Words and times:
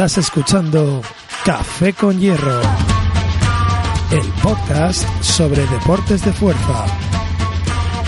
Estás 0.00 0.16
escuchando 0.16 1.02
Café 1.44 1.92
con 1.92 2.18
Hierro, 2.18 2.62
el 4.10 4.26
podcast 4.42 5.06
sobre 5.22 5.66
deportes 5.66 6.24
de 6.24 6.32
fuerza, 6.32 6.86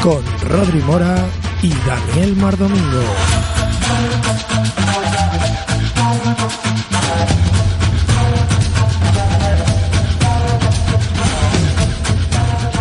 con 0.03 0.25
Rodri 0.49 0.81
Mora 0.85 1.17
y 1.61 1.69
Daniel 1.69 2.35
Mardomingo. 2.37 3.03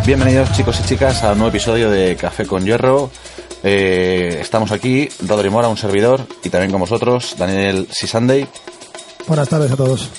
Bienvenidos 0.05 0.53
chicos 0.53 0.79
y 0.79 0.83
chicas 0.87 1.21
a 1.25 1.33
un 1.33 1.39
nuevo 1.39 1.49
episodio 1.49 1.89
de 1.89 2.15
Café 2.15 2.45
con 2.45 2.63
Hierro. 2.63 3.11
Eh, 3.61 4.37
estamos 4.39 4.71
aquí, 4.71 5.09
Rodri 5.27 5.49
Mora, 5.49 5.67
un 5.67 5.75
servidor, 5.75 6.25
y 6.45 6.49
también 6.49 6.71
con 6.71 6.79
vosotros, 6.79 7.35
Daniel 7.37 7.89
Sisandey. 7.91 8.47
Buenas 9.27 9.49
tardes 9.49 9.71
a 9.71 9.77
todos. 9.77 10.09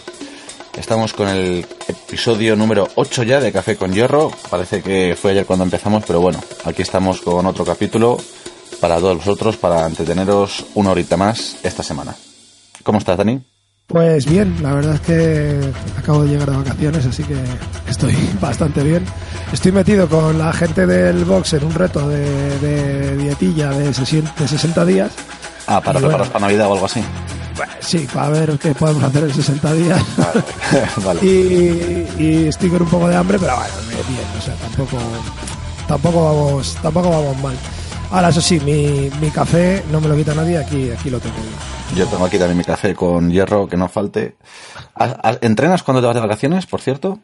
Estamos 0.76 1.12
con 1.12 1.28
el 1.28 1.66
episodio 1.86 2.56
número 2.56 2.88
8 2.94 3.22
ya 3.24 3.40
de 3.40 3.52
Café 3.52 3.76
con 3.76 3.92
Hierro. 3.92 4.30
Parece 4.50 4.82
que 4.82 5.16
fue 5.20 5.32
ayer 5.32 5.44
cuando 5.44 5.64
empezamos, 5.64 6.04
pero 6.06 6.20
bueno, 6.20 6.40
aquí 6.64 6.82
estamos 6.82 7.20
con 7.20 7.44
otro 7.46 7.64
capítulo 7.64 8.18
para 8.80 8.98
todos 8.98 9.18
vosotros, 9.18 9.56
para 9.56 9.86
entreteneros 9.86 10.64
una 10.74 10.90
horita 10.90 11.16
más 11.16 11.56
esta 11.62 11.82
semana. 11.82 12.16
¿Cómo 12.82 12.98
estás, 12.98 13.18
Dani? 13.18 13.40
Pues 13.86 14.24
bien, 14.26 14.56
la 14.62 14.72
verdad 14.72 14.94
es 14.94 15.00
que 15.02 15.60
acabo 15.98 16.22
de 16.22 16.30
llegar 16.30 16.50
de 16.50 16.56
vacaciones, 16.56 17.04
así 17.04 17.22
que 17.24 17.36
estoy 17.88 18.14
bastante 18.40 18.82
bien. 18.82 19.04
Estoy 19.52 19.72
metido 19.72 20.08
con 20.08 20.38
la 20.38 20.52
gente 20.52 20.86
del 20.86 21.24
box 21.24 21.52
en 21.54 21.64
un 21.64 21.74
reto 21.74 22.08
de, 22.08 22.58
de 22.60 23.16
dietilla 23.18 23.70
de 23.70 23.92
60 23.92 24.84
días. 24.86 25.12
Ah, 25.66 25.80
para 25.80 26.00
preparar 26.00 26.28
para 26.28 26.40
Navidad 26.40 26.68
o 26.68 26.72
algo 26.72 26.86
así. 26.86 27.02
Sí, 27.80 28.06
para 28.12 28.28
ver 28.30 28.58
qué 28.58 28.74
podemos 28.74 29.02
hacer 29.02 29.24
en 29.24 29.34
60 29.34 29.74
días. 29.74 30.02
Vale. 31.04 31.20
y, 32.18 32.46
estoy 32.46 32.70
con 32.70 32.82
un 32.82 32.88
poco 32.88 33.08
de 33.08 33.16
hambre, 33.16 33.38
pero 33.38 33.56
bueno, 33.56 33.74
bien, 34.08 34.26
o 34.38 34.40
sea, 34.40 34.54
tampoco, 34.54 34.98
tampoco, 35.86 36.24
vamos, 36.24 36.76
tampoco 36.82 37.10
vamos 37.10 37.40
mal. 37.42 37.56
Ahora, 38.10 38.28
eso 38.28 38.40
sí, 38.40 38.60
mi, 38.60 39.10
mi 39.20 39.30
café 39.30 39.82
no 39.90 40.00
me 40.00 40.08
lo 40.08 40.16
quita 40.16 40.34
nadie, 40.34 40.58
aquí, 40.58 40.90
aquí 40.90 41.08
lo 41.08 41.18
tengo 41.18 41.36
yo. 41.96 42.06
tengo 42.06 42.24
aquí 42.24 42.38
también 42.38 42.58
mi 42.58 42.64
café 42.64 42.94
con 42.94 43.30
hierro, 43.30 43.68
que 43.68 43.76
no 43.76 43.88
falte. 43.88 44.36
¿Entrenas 45.40 45.82
cuando 45.82 46.00
te 46.00 46.06
vas 46.06 46.14
de 46.14 46.20
vacaciones, 46.20 46.66
por 46.66 46.80
cierto? 46.80 47.20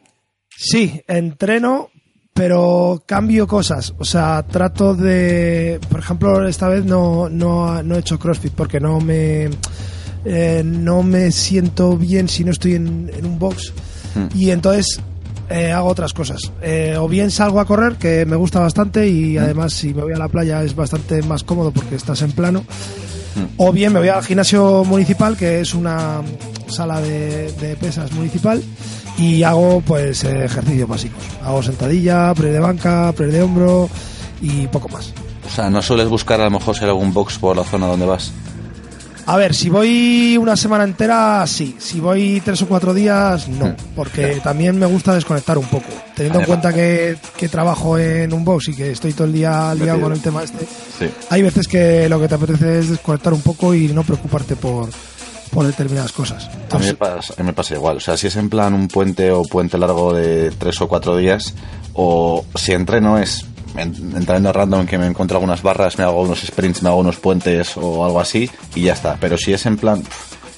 Sí, 0.49 1.01
entreno, 1.07 1.89
pero 2.33 3.03
cambio 3.05 3.47
cosas. 3.47 3.93
O 3.97 4.05
sea, 4.05 4.43
trato 4.43 4.93
de. 4.93 5.79
Por 5.89 5.99
ejemplo, 5.99 6.47
esta 6.47 6.67
vez 6.67 6.85
no, 6.85 7.29
no, 7.29 7.81
no 7.81 7.95
he 7.95 7.99
hecho 7.99 8.19
CrossFit 8.19 8.53
porque 8.53 8.79
no 8.79 8.99
me. 8.99 9.49
Eh, 10.25 10.63
no 10.65 11.03
me 11.03 11.31
siento 11.31 11.95
bien 11.95 12.27
si 12.27 12.43
no 12.43 12.51
estoy 12.51 12.75
en, 12.75 13.11
un 13.23 13.39
box. 13.39 13.73
Hmm. 14.15 14.27
Y 14.37 14.51
entonces 14.51 14.99
eh, 15.49 15.71
hago 15.71 15.87
otras 15.87 16.13
cosas. 16.13 16.51
Eh, 16.61 16.95
o 16.97 17.07
bien 17.07 17.31
salgo 17.31 17.59
a 17.59 17.65
correr, 17.65 17.95
que 17.95 18.25
me 18.25 18.35
gusta 18.35 18.59
bastante, 18.59 19.07
y 19.07 19.37
hmm. 19.37 19.41
además 19.41 19.73
si 19.73 19.93
me 19.93 20.03
voy 20.03 20.13
a 20.13 20.17
la 20.17 20.27
playa 20.27 20.63
es 20.63 20.75
bastante 20.75 21.21
más 21.23 21.43
cómodo 21.43 21.71
porque 21.71 21.95
estás 21.95 22.21
en 22.21 22.31
plano. 22.31 22.63
Hmm. 23.35 23.45
O 23.57 23.71
bien 23.71 23.93
me 23.93 23.99
voy 23.99 24.09
al 24.09 24.23
gimnasio 24.23 24.83
municipal, 24.83 25.37
que 25.37 25.61
es 25.61 25.73
una 25.73 26.21
sala 26.67 27.01
de, 27.01 27.51
de 27.53 27.75
pesas 27.75 28.11
municipal, 28.11 28.61
y 29.17 29.43
hago 29.43 29.81
pues 29.81 30.23
ejercicios 30.23 30.87
básicos. 30.87 31.23
Hago 31.43 31.63
sentadilla, 31.63 32.33
pre 32.33 32.51
de 32.51 32.59
banca, 32.59 33.13
pre 33.15 33.27
de 33.27 33.41
hombro 33.41 33.89
y 34.41 34.67
poco 34.67 34.89
más. 34.89 35.13
O 35.45 35.49
sea, 35.51 35.69
¿no 35.69 35.81
sueles 35.81 36.07
buscar 36.07 36.39
a 36.41 36.45
lo 36.45 36.51
mejor 36.51 36.75
si 36.75 36.83
hay 36.83 36.89
algún 36.89 37.11
box 37.11 37.39
por 37.39 37.57
la 37.57 37.63
zona 37.63 37.87
donde 37.87 38.05
vas? 38.05 38.31
A 39.29 39.37
ver, 39.37 39.53
si 39.53 39.69
voy 39.69 40.37
una 40.41 40.57
semana 40.57 40.83
entera, 40.83 41.45
sí. 41.45 41.75
Si 41.77 41.99
voy 41.99 42.41
tres 42.43 42.63
o 42.63 42.67
cuatro 42.67 42.95
días, 42.95 43.47
no. 43.47 43.67
Hmm. 43.67 43.75
Porque 43.95 44.41
también 44.43 44.79
me 44.79 44.87
gusta 44.87 45.13
desconectar 45.13 45.55
un 45.59 45.67
poco. 45.67 45.85
Teniendo 46.15 46.39
en 46.39 46.45
cuenta 46.47 46.73
que, 46.73 47.15
trabajo 47.51 47.99
en 47.99 48.33
un 48.33 48.43
box 48.43 48.69
y 48.69 48.75
que 48.75 48.89
estoy 48.89 49.13
todo 49.13 49.27
el 49.27 49.33
día 49.33 49.75
liado 49.75 50.01
con 50.01 50.13
el 50.13 50.19
tema 50.19 50.41
este, 50.41 50.67
hay 51.29 51.43
veces 51.43 51.67
que 51.67 52.09
lo 52.09 52.19
que 52.19 52.27
te 52.27 52.35
apetece 52.35 52.79
es 52.79 52.89
desconectar 52.89 53.31
un 53.33 53.41
poco 53.41 53.75
y 53.75 53.89
no 53.89 54.03
preocuparte 54.03 54.55
por, 54.55 54.89
por 55.51 55.65
determinadas 55.67 56.11
cosas. 56.11 56.49
a, 56.71 56.79
mí 56.79 56.87
me 56.87 56.95
pasa, 56.95 57.43
me 57.43 57.53
pasa 57.53 57.75
igual. 57.75 57.97
O 57.97 57.99
sea, 57.99 58.17
si 58.17 58.27
es 58.27 58.35
en 58.35 58.49
plan 58.49 58.73
un 58.73 58.87
puente 58.87 59.29
o 59.29 59.43
puente 59.43 59.77
largo 59.77 60.11
de 60.11 60.49
tres 60.57 60.81
o 60.81 60.87
cuatro 60.87 61.15
días, 61.15 61.53
o 61.93 62.45
si 62.55 62.71
entreno 62.71 63.19
es 63.19 63.45
entrando 63.77 64.51
random 64.51 64.85
que 64.85 64.97
me 64.97 65.07
encuentro 65.07 65.37
algunas 65.37 65.61
barras, 65.61 65.97
me 65.97 66.03
hago 66.03 66.21
unos 66.21 66.41
sprints, 66.41 66.83
me 66.83 66.89
hago 66.89 66.99
unos 66.99 67.17
puentes 67.17 67.77
o 67.77 68.05
algo 68.05 68.19
así 68.19 68.49
y 68.75 68.83
ya 68.83 68.93
está. 68.93 69.17
Pero 69.19 69.37
si 69.37 69.53
es 69.53 69.65
en 69.65 69.77
plan, 69.77 70.03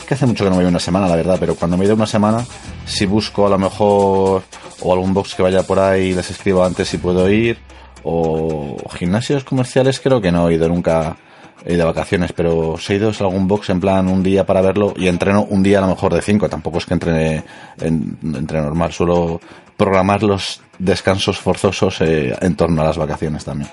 que 0.07 0.13
hace 0.13 0.25
mucho 0.25 0.43
que 0.43 0.49
no 0.49 0.55
me 0.55 0.63
voy 0.63 0.69
una 0.69 0.79
semana, 0.79 1.07
la 1.07 1.15
verdad, 1.15 1.37
pero 1.39 1.55
cuando 1.55 1.77
me 1.77 1.85
voy 1.85 1.93
una 1.93 2.07
semana, 2.07 2.45
si 2.85 3.05
busco 3.05 3.47
a 3.47 3.49
lo 3.49 3.57
mejor 3.57 4.43
o 4.81 4.93
algún 4.93 5.13
box 5.13 5.35
que 5.35 5.43
vaya 5.43 5.63
por 5.63 5.79
ahí, 5.79 6.13
les 6.13 6.29
escribo 6.31 6.63
antes 6.63 6.89
si 6.89 6.97
puedo 6.97 7.29
ir, 7.29 7.59
o 8.03 8.77
gimnasios 8.95 9.43
comerciales 9.43 9.99
creo 9.99 10.21
que 10.21 10.31
no 10.31 10.49
he 10.49 10.55
ido 10.55 10.67
nunca 10.67 11.17
he 11.65 11.77
de 11.77 11.83
vacaciones, 11.83 12.33
pero 12.33 12.75
se 12.77 12.93
he 12.93 12.95
ido 12.97 13.09
a 13.09 13.23
algún 13.23 13.47
box 13.47 13.69
en 13.69 13.79
plan 13.79 14.07
un 14.07 14.23
día 14.23 14.45
para 14.45 14.61
verlo 14.61 14.93
y 14.95 15.07
entreno 15.07 15.43
un 15.43 15.61
día 15.61 15.77
a 15.77 15.81
lo 15.81 15.87
mejor 15.87 16.13
de 16.13 16.21
cinco. 16.21 16.49
Tampoco 16.49 16.79
es 16.79 16.85
que 16.85 16.93
entrene, 16.93 17.43
en, 17.79 18.17
entre 18.23 18.61
normal, 18.61 18.91
suelo 18.91 19.39
programar 19.81 20.21
los 20.21 20.61
descansos 20.77 21.39
forzosos 21.39 22.01
eh, 22.01 22.37
en 22.39 22.55
torno 22.55 22.83
a 22.83 22.85
las 22.85 22.97
vacaciones 22.97 23.45
también. 23.45 23.67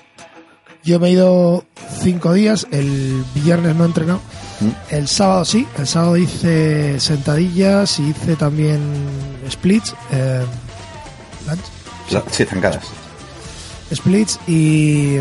Yo 0.83 0.99
me 0.99 1.09
he 1.09 1.11
ido 1.11 1.67
cinco 2.01 2.33
días, 2.33 2.67
el 2.71 3.23
viernes 3.35 3.77
no 3.77 3.85
he 3.85 3.89
entrenado, 3.89 4.21
¿Mm? 4.61 4.95
el 4.95 5.07
sábado 5.07 5.45
sí, 5.45 5.69
el 5.77 5.87
sábado 5.87 6.17
hice 6.17 6.99
sentadillas 6.99 7.99
y 7.99 8.09
hice 8.09 8.37
también 8.37 8.81
splits. 9.51 9.95
Eh, 10.11 10.47
sí, 12.31 12.45
zancadas. 12.47 12.85
Splits 13.93 14.41
y 14.47 15.19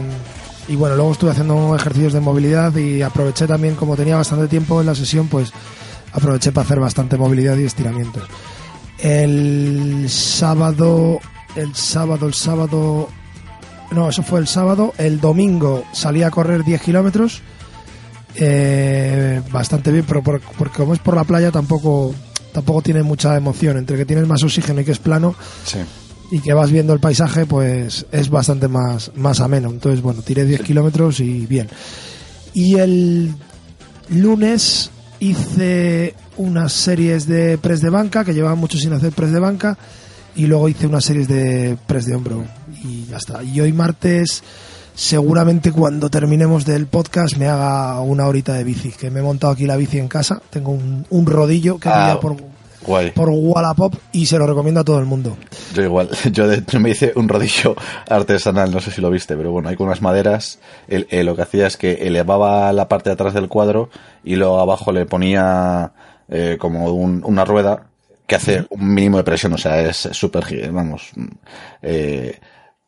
y 0.70 0.76
bueno, 0.78 0.96
luego 0.96 1.12
estuve 1.12 1.32
haciendo 1.32 1.76
ejercicios 1.76 2.14
de 2.14 2.22
movilidad 2.22 2.74
y 2.78 3.02
aproveché 3.02 3.46
también, 3.46 3.76
como 3.76 3.98
tenía 3.98 4.16
bastante 4.16 4.48
tiempo 4.48 4.80
en 4.80 4.88
la 4.88 4.96
sesión, 4.96 5.28
pues 5.28 5.52
aproveché 6.14 6.54
para 6.54 6.64
hacer 6.64 6.80
bastante 6.80 7.18
movilidad 7.18 7.58
y 7.58 7.66
estiramientos. 7.66 8.24
El 9.00 10.06
sábado, 10.10 11.20
el 11.56 11.76
sábado, 11.76 12.28
el 12.28 12.34
sábado, 12.34 13.10
no, 13.92 14.10
eso 14.10 14.24
fue 14.24 14.40
el 14.40 14.48
sábado. 14.48 14.94
El 14.98 15.20
domingo 15.20 15.84
salí 15.94 16.24
a 16.24 16.32
correr 16.32 16.64
10 16.64 16.82
kilómetros, 16.82 17.42
eh, 18.36 19.42
bastante 19.52 19.92
bien, 19.92 20.06
pero 20.08 20.24
porque 20.24 20.46
como 20.76 20.94
es 20.94 21.00
por 21.00 21.16
la 21.16 21.24
playa 21.24 21.52
tampoco, 21.52 22.14
tampoco 22.52 22.82
tiene 22.82 23.04
mucha 23.04 23.38
emoción. 23.38 23.78
Entre 23.78 23.98
que 23.98 24.06
tienes 24.06 24.28
más 24.28 24.44
oxígeno 24.44 24.82
y 24.82 24.86
que 24.86 24.92
es 24.92 25.00
plano, 25.00 25.36
sí 25.64 25.80
y 26.30 26.40
que 26.40 26.54
vas 26.54 26.72
viendo 26.72 26.94
el 26.94 27.00
paisaje, 27.00 27.46
pues 27.46 28.06
es 28.12 28.30
bastante 28.30 28.68
más, 28.68 29.12
más 29.16 29.40
ameno. 29.40 29.70
Entonces, 29.70 30.02
bueno, 30.02 30.22
tiré 30.22 30.46
10 30.46 30.62
kilómetros 30.62 31.20
y 31.20 31.46
bien. 31.46 31.70
Y 32.54 32.76
el 32.76 33.34
lunes 34.10 34.92
hice 35.20 36.16
unas 36.38 36.74
series 36.74 37.28
de 37.28 37.58
press 37.58 37.82
de 37.82 37.90
banca, 37.90 38.24
que 38.24 38.34
llevaba 38.34 38.56
mucho 38.56 38.78
sin 38.78 38.94
hacer 38.94 39.12
press 39.12 39.32
de 39.32 39.40
banca, 39.40 39.78
y 40.36 40.48
luego 40.48 40.70
hice 40.70 40.88
unas 40.88 41.06
series 41.06 41.28
de 41.28 41.78
press 41.88 42.06
de 42.06 42.16
hombro. 42.16 42.46
Y 42.84 43.06
ya 43.06 43.18
está. 43.18 43.44
Y 43.44 43.60
hoy 43.60 43.74
martes, 43.74 44.44
seguramente 44.94 45.72
cuando 45.72 46.10
terminemos 46.10 46.66
del 46.66 46.88
podcast, 46.88 47.38
me 47.38 47.48
haga 47.48 48.00
una 48.02 48.28
horita 48.28 48.54
de 48.54 48.64
bici, 48.64 48.92
que 48.92 49.10
me 49.10 49.20
he 49.20 49.24
montado 49.24 49.54
aquí 49.54 49.66
la 49.66 49.78
bici 49.78 49.98
en 49.98 50.08
casa. 50.08 50.42
Tengo 50.50 50.72
un, 50.72 51.06
un 51.10 51.26
rodillo 51.26 51.80
que 51.80 51.90
ah, 51.90 52.20
por 52.22 52.38
por 53.14 53.30
Wallapop 53.30 53.96
y 54.12 54.26
se 54.26 54.40
lo 54.40 54.48
recomiendo 54.48 54.82
a 54.82 54.84
todo 54.84 55.00
el 55.00 55.06
mundo. 55.06 55.38
Yo 55.74 55.84
igual, 55.84 56.10
yo, 56.32 56.46
me 56.80 56.90
hice 56.90 57.12
un 57.16 57.28
rodillo 57.28 57.76
artesanal, 58.10 58.72
no 58.72 58.80
sé 58.80 58.92
si 58.92 59.02
lo 59.02 59.10
viste, 59.10 59.36
pero 59.36 59.52
bueno, 59.52 59.70
hay 59.70 59.76
con 59.76 59.88
unas 59.88 60.02
maderas, 60.02 60.60
lo 60.88 61.36
que 61.36 61.42
hacía 61.42 61.68
es 61.68 61.78
que 61.78 62.08
elevaba 62.08 62.72
la 62.74 62.88
parte 62.88 63.10
de 63.10 63.16
atrás 63.16 63.34
del 63.34 63.50
cuadro 63.50 63.90
y 64.24 64.36
luego 64.36 64.60
abajo 64.60 64.92
le 64.92 65.06
ponía 65.06 65.92
eh, 66.30 66.58
como 66.60 66.92
una 66.94 67.46
rueda 67.46 67.88
que 68.26 68.36
hace 68.36 68.66
un 68.70 68.94
mínimo 68.94 69.18
de 69.18 69.24
presión, 69.24 69.54
o 69.54 69.58
sea, 69.58 69.80
es 69.82 70.10
súper, 70.12 70.44
vamos, 70.72 71.12
eh, 71.82 72.38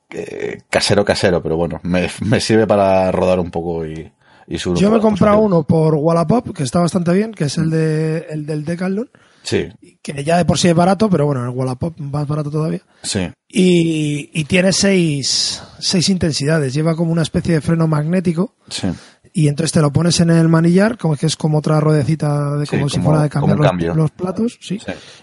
eh, 0.09 0.61
casero, 0.69 1.05
casero, 1.05 1.41
pero 1.41 1.55
bueno, 1.55 1.79
me, 1.83 2.09
sirve 2.39 2.67
para 2.67 3.11
rodar 3.11 3.39
un 3.39 3.51
poco 3.51 3.85
y, 3.85 4.11
y 4.47 4.57
Yo 4.57 4.91
me 4.91 4.97
he 4.97 5.01
comprado 5.01 5.39
uno 5.39 5.63
por 5.63 5.95
Wallapop, 5.95 6.53
que 6.53 6.63
está 6.63 6.79
bastante 6.79 7.13
bien, 7.13 7.31
que 7.33 7.45
es 7.45 7.57
el, 7.57 7.69
de, 7.69 8.25
el 8.29 8.45
del 8.45 8.65
Decathlon 8.65 9.09
Sí. 9.43 9.69
Que 10.01 10.23
ya 10.23 10.37
de 10.37 10.45
por 10.45 10.57
sí 10.57 10.67
es 10.67 10.75
barato, 10.75 11.09
pero 11.09 11.25
bueno, 11.25 11.43
el 11.43 11.49
Wallapop 11.49 11.99
más 11.99 12.27
barato 12.27 12.51
todavía. 12.51 12.81
Sí. 13.03 13.29
Y, 13.47 14.43
tiene 14.45 14.71
seis, 14.73 15.61
seis 15.79 16.09
intensidades. 16.09 16.73
Lleva 16.73 16.95
como 16.95 17.11
una 17.11 17.21
especie 17.21 17.55
de 17.55 17.61
freno 17.61 17.87
magnético. 17.87 18.55
Sí. 18.69 18.87
Y 19.33 19.47
entonces 19.47 19.71
te 19.71 19.81
lo 19.81 19.91
pones 19.91 20.19
en 20.19 20.31
el 20.31 20.49
manillar, 20.49 20.97
como 20.97 21.15
que 21.15 21.25
es 21.25 21.35
como 21.35 21.59
otra 21.59 21.79
ruedecita 21.79 22.55
de 22.57 22.65
como 22.65 22.89
si 22.89 22.99
fuera 22.99 23.23
de 23.23 23.29
cambiar 23.29 23.95
los, 23.95 24.11
platos, 24.11 24.57
sí. 24.59 24.79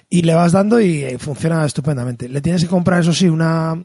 Y 0.08 0.22
le 0.22 0.34
vas 0.34 0.52
dando 0.52 0.80
y 0.80 1.16
funciona 1.18 1.64
estupendamente. 1.64 2.28
Le 2.28 2.40
tienes 2.40 2.62
que 2.62 2.68
comprar, 2.68 3.00
eso 3.00 3.12
sí, 3.12 3.28
una, 3.28 3.84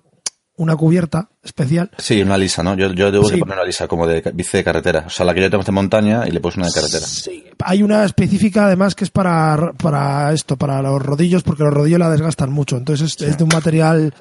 una 0.61 0.75
cubierta 0.75 1.29
especial. 1.43 1.89
Sí, 1.97 2.21
una 2.21 2.37
lisa, 2.37 2.61
¿no? 2.61 2.75
Yo, 2.75 2.93
yo 2.93 3.11
debo 3.11 3.27
de 3.27 3.33
Sí. 3.35 3.39
poner 3.39 3.55
una 3.57 3.65
lisa 3.65 3.87
como 3.87 4.05
de 4.05 4.21
bici 4.33 4.57
de 4.57 4.63
carretera. 4.63 5.05
O 5.07 5.09
sea, 5.09 5.25
la 5.25 5.33
que 5.33 5.41
yo 5.41 5.49
tengo 5.49 5.61
es 5.61 5.65
de 5.65 5.71
montaña 5.71 6.27
y 6.27 6.31
le 6.31 6.39
puse 6.39 6.59
una 6.59 6.67
de 6.67 6.73
carretera. 6.73 7.05
Sí, 7.05 7.43
hay 7.63 7.81
una 7.81 8.03
específica 8.05 8.65
además 8.67 8.93
que 8.93 9.03
es 9.05 9.09
para, 9.09 9.73
para 9.73 10.31
esto, 10.33 10.55
para 10.57 10.81
los 10.81 11.01
rodillos, 11.01 11.41
porque 11.43 11.63
los 11.63 11.73
rodillos 11.73 11.99
la 11.99 12.09
desgastan 12.11 12.51
mucho. 12.51 12.77
Entonces 12.77 13.15
es, 13.19 13.27
es 13.27 13.37
de 13.37 13.43
un 13.43 13.49
material, 13.51 14.13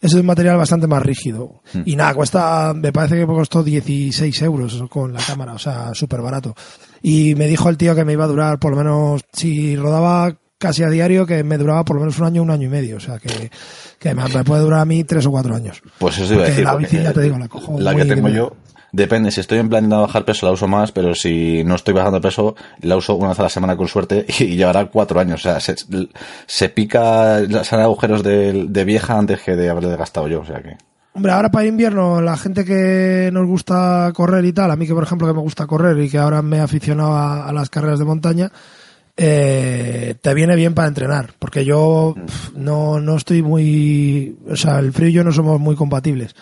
es 0.00 0.12
de 0.12 0.20
un 0.20 0.26
material 0.26 0.56
bastante 0.56 0.86
más 0.86 1.02
rígido. 1.02 1.60
Hmm. 1.72 1.82
Y 1.84 1.96
nada, 1.96 2.14
cuesta, 2.14 2.72
me 2.74 2.92
parece 2.92 3.16
que 3.16 3.26
costó 3.26 3.62
16 3.62 4.42
euros 4.42 4.82
con 4.88 5.12
la 5.12 5.20
cámara, 5.20 5.52
o 5.52 5.58
sea, 5.58 5.94
súper 5.94 6.22
barato. 6.22 6.54
Y 7.02 7.34
me 7.34 7.46
dijo 7.46 7.68
el 7.68 7.76
tío 7.76 7.94
que 7.94 8.04
me 8.06 8.14
iba 8.14 8.24
a 8.24 8.28
durar 8.28 8.58
por 8.58 8.70
lo 8.70 8.78
menos, 8.78 9.20
si 9.32 9.76
rodaba 9.76 10.34
casi 10.64 10.82
a 10.82 10.88
diario, 10.88 11.26
que 11.26 11.44
me 11.44 11.58
duraba 11.58 11.84
por 11.84 11.96
lo 11.96 12.00
menos 12.00 12.18
un 12.18 12.24
año, 12.24 12.42
un 12.42 12.50
año 12.50 12.66
y 12.66 12.70
medio. 12.70 12.96
O 12.96 13.00
sea, 13.00 13.18
que, 13.18 13.50
que 13.98 14.14
me, 14.14 14.26
me 14.28 14.44
puede 14.44 14.62
durar 14.62 14.80
a 14.80 14.84
mí 14.86 15.04
tres 15.04 15.26
o 15.26 15.30
cuatro 15.30 15.54
años. 15.54 15.82
Pues 15.98 16.16
eso 16.16 16.32
iba 16.32 16.44
a 16.44 16.46
decir. 16.46 16.64
la 16.64 16.72
porque 16.72 16.86
bici, 16.86 17.02
ya 17.02 17.12
te 17.12 17.20
digo, 17.20 17.38
la 17.38 17.48
cojo 17.48 17.78
La 17.78 17.92
muy 17.92 18.02
que 18.02 18.14
tengo 18.14 18.28
yo, 18.30 18.56
depende. 18.90 19.30
Si 19.30 19.40
estoy 19.40 19.58
en 19.58 19.68
plan 19.68 19.86
de 19.86 19.94
bajar 19.94 20.24
peso, 20.24 20.46
la 20.46 20.52
uso 20.52 20.66
más, 20.66 20.90
pero 20.90 21.14
si 21.14 21.62
no 21.64 21.74
estoy 21.74 21.92
bajando 21.92 22.18
peso, 22.22 22.56
la 22.80 22.96
uso 22.96 23.14
una 23.14 23.28
vez 23.28 23.40
a 23.40 23.42
la 23.42 23.48
semana 23.50 23.76
con 23.76 23.88
suerte 23.88 24.24
y 24.38 24.56
llevará 24.56 24.86
cuatro 24.86 25.20
años. 25.20 25.40
O 25.40 25.42
sea, 25.42 25.60
se, 25.60 25.74
se 26.46 26.68
pica, 26.70 27.42
salen 27.62 27.84
agujeros 27.84 28.22
de, 28.22 28.64
de 28.66 28.84
vieja 28.86 29.18
antes 29.18 29.42
que 29.42 29.54
de 29.54 29.68
haberle 29.68 29.94
gastado 29.98 30.28
yo. 30.28 30.40
O 30.40 30.46
sea 30.46 30.62
que. 30.62 30.78
Hombre, 31.12 31.30
ahora 31.30 31.50
para 31.50 31.66
invierno, 31.66 32.22
la 32.22 32.38
gente 32.38 32.64
que 32.64 33.28
nos 33.34 33.46
gusta 33.46 34.10
correr 34.14 34.46
y 34.46 34.54
tal, 34.54 34.70
a 34.70 34.76
mí 34.76 34.86
que 34.86 34.94
por 34.94 35.04
ejemplo 35.04 35.28
que 35.28 35.34
me 35.34 35.40
gusta 35.40 35.66
correr 35.66 35.96
y 36.00 36.08
que 36.08 36.18
ahora 36.18 36.40
me 36.40 36.56
he 36.56 36.60
aficionado 36.60 37.12
a, 37.12 37.46
a 37.46 37.52
las 37.52 37.68
carreras 37.68 38.00
de 38.00 38.04
montaña, 38.06 38.50
eh, 39.16 40.16
te 40.20 40.34
viene 40.34 40.56
bien 40.56 40.74
para 40.74 40.88
entrenar, 40.88 41.34
porque 41.38 41.64
yo 41.64 42.14
pf, 42.16 42.52
no, 42.56 43.00
no 43.00 43.16
estoy 43.16 43.42
muy, 43.42 44.36
o 44.50 44.56
sea, 44.56 44.78
el 44.80 44.92
frío 44.92 45.08
y 45.08 45.12
yo 45.12 45.24
no 45.24 45.32
somos 45.32 45.60
muy 45.60 45.76
compatibles. 45.76 46.34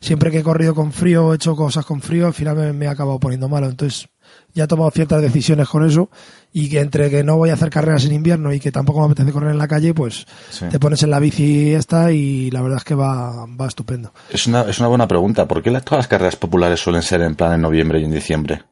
Siempre 0.00 0.30
que 0.30 0.38
he 0.38 0.42
corrido 0.42 0.74
con 0.74 0.92
frío, 0.92 1.32
he 1.32 1.36
hecho 1.36 1.56
cosas 1.56 1.84
con 1.84 2.00
frío, 2.00 2.26
al 2.26 2.34
final 2.34 2.56
me, 2.56 2.72
me 2.72 2.84
he 2.86 2.88
acabado 2.88 3.18
poniendo 3.18 3.48
malo, 3.48 3.68
entonces 3.68 4.08
ya 4.54 4.64
he 4.64 4.66
tomado 4.66 4.90
ciertas 4.90 5.20
decisiones 5.20 5.68
con 5.68 5.84
eso 5.86 6.10
y 6.52 6.68
que 6.68 6.80
entre 6.80 7.10
que 7.10 7.24
no 7.24 7.36
voy 7.36 7.50
a 7.50 7.54
hacer 7.54 7.70
carreras 7.70 8.04
en 8.04 8.12
invierno 8.12 8.52
y 8.52 8.60
que 8.60 8.70
tampoco 8.70 9.00
me 9.00 9.06
apetece 9.06 9.32
correr 9.32 9.50
en 9.50 9.58
la 9.58 9.66
calle, 9.68 9.92
pues 9.94 10.26
Sí. 10.50 10.66
te 10.70 10.78
pones 10.78 11.02
en 11.02 11.10
la 11.10 11.18
bici 11.18 11.72
esta 11.72 12.12
y 12.12 12.50
la 12.50 12.62
verdad 12.62 12.78
es 12.78 12.84
que 12.84 12.94
va, 12.94 13.46
va 13.46 13.66
estupendo. 13.66 14.12
Es 14.30 14.46
una, 14.46 14.62
es 14.62 14.78
una 14.78 14.88
buena 14.88 15.08
pregunta. 15.08 15.46
¿Por 15.48 15.62
qué 15.62 15.70
las- 15.70 15.84
todas 15.84 16.00
las 16.00 16.08
carreras 16.08 16.36
populares 16.36 16.78
suelen 16.80 17.02
ser 17.02 17.22
en 17.22 17.34
plan 17.34 17.54
en 17.54 17.62
noviembre 17.62 17.98
y 18.00 18.04
en 18.04 18.12
diciembre? 18.12 18.62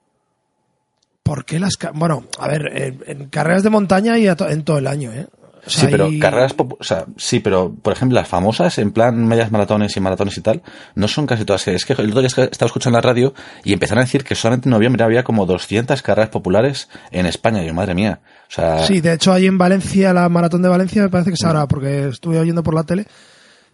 ¿Por 1.22 1.44
qué 1.44 1.60
las... 1.60 1.74
Bueno, 1.94 2.24
a 2.38 2.48
ver, 2.48 2.70
en, 2.74 3.02
en 3.06 3.28
carreras 3.28 3.62
de 3.62 3.70
montaña 3.70 4.18
y 4.18 4.26
to- 4.34 4.48
en 4.48 4.64
todo 4.64 4.78
el 4.78 4.86
año, 4.86 5.12
¿eh? 5.12 5.26
O 5.32 5.68
Sí, 5.68 5.86
pero 5.90 6.06
hay- 6.06 6.18
carreras, 6.18 6.56
popu- 6.56 6.78
o 6.80 6.82
sea, 6.84 7.04
sí, 7.18 7.38
pero 7.40 7.74
por 7.82 7.92
ejemplo 7.92 8.14
las 8.16 8.26
famosas 8.26 8.78
en 8.78 8.92
plan 8.92 9.26
medias 9.28 9.52
maratones 9.52 9.94
y 9.94 10.00
maratones 10.00 10.38
y 10.38 10.40
tal, 10.40 10.62
no 10.94 11.06
son 11.06 11.26
casi 11.26 11.44
todas. 11.44 11.68
Es 11.68 11.84
que 11.84 11.92
el 11.92 12.08
otro 12.08 12.20
día 12.22 12.28
estaba 12.28 12.66
escuchando 12.66 12.96
la 12.96 13.02
radio 13.02 13.34
y 13.62 13.74
empezaron 13.74 14.00
a 14.00 14.06
decir 14.06 14.24
que 14.24 14.34
solamente 14.34 14.68
en 14.68 14.72
noviembre 14.72 15.04
había 15.04 15.22
como 15.22 15.44
200 15.44 16.00
carreras 16.00 16.30
populares 16.30 16.88
en 17.10 17.26
España. 17.26 17.62
Y 17.62 17.66
yo, 17.66 17.74
madre 17.74 17.94
mía. 17.94 18.20
O 18.48 18.52
sea, 18.52 18.86
Sí, 18.86 19.02
de 19.02 19.12
hecho, 19.12 19.34
ahí 19.34 19.44
en 19.46 19.58
Valencia, 19.58 20.14
la 20.14 20.30
maratón 20.30 20.62
de 20.62 20.70
Valencia, 20.70 21.02
me 21.02 21.10
parece 21.10 21.28
que 21.30 21.34
es 21.34 21.44
ahora, 21.44 21.68
porque 21.68 22.08
estuve 22.08 22.38
oyendo 22.38 22.62
por 22.62 22.74
la 22.74 22.84
tele, 22.84 23.06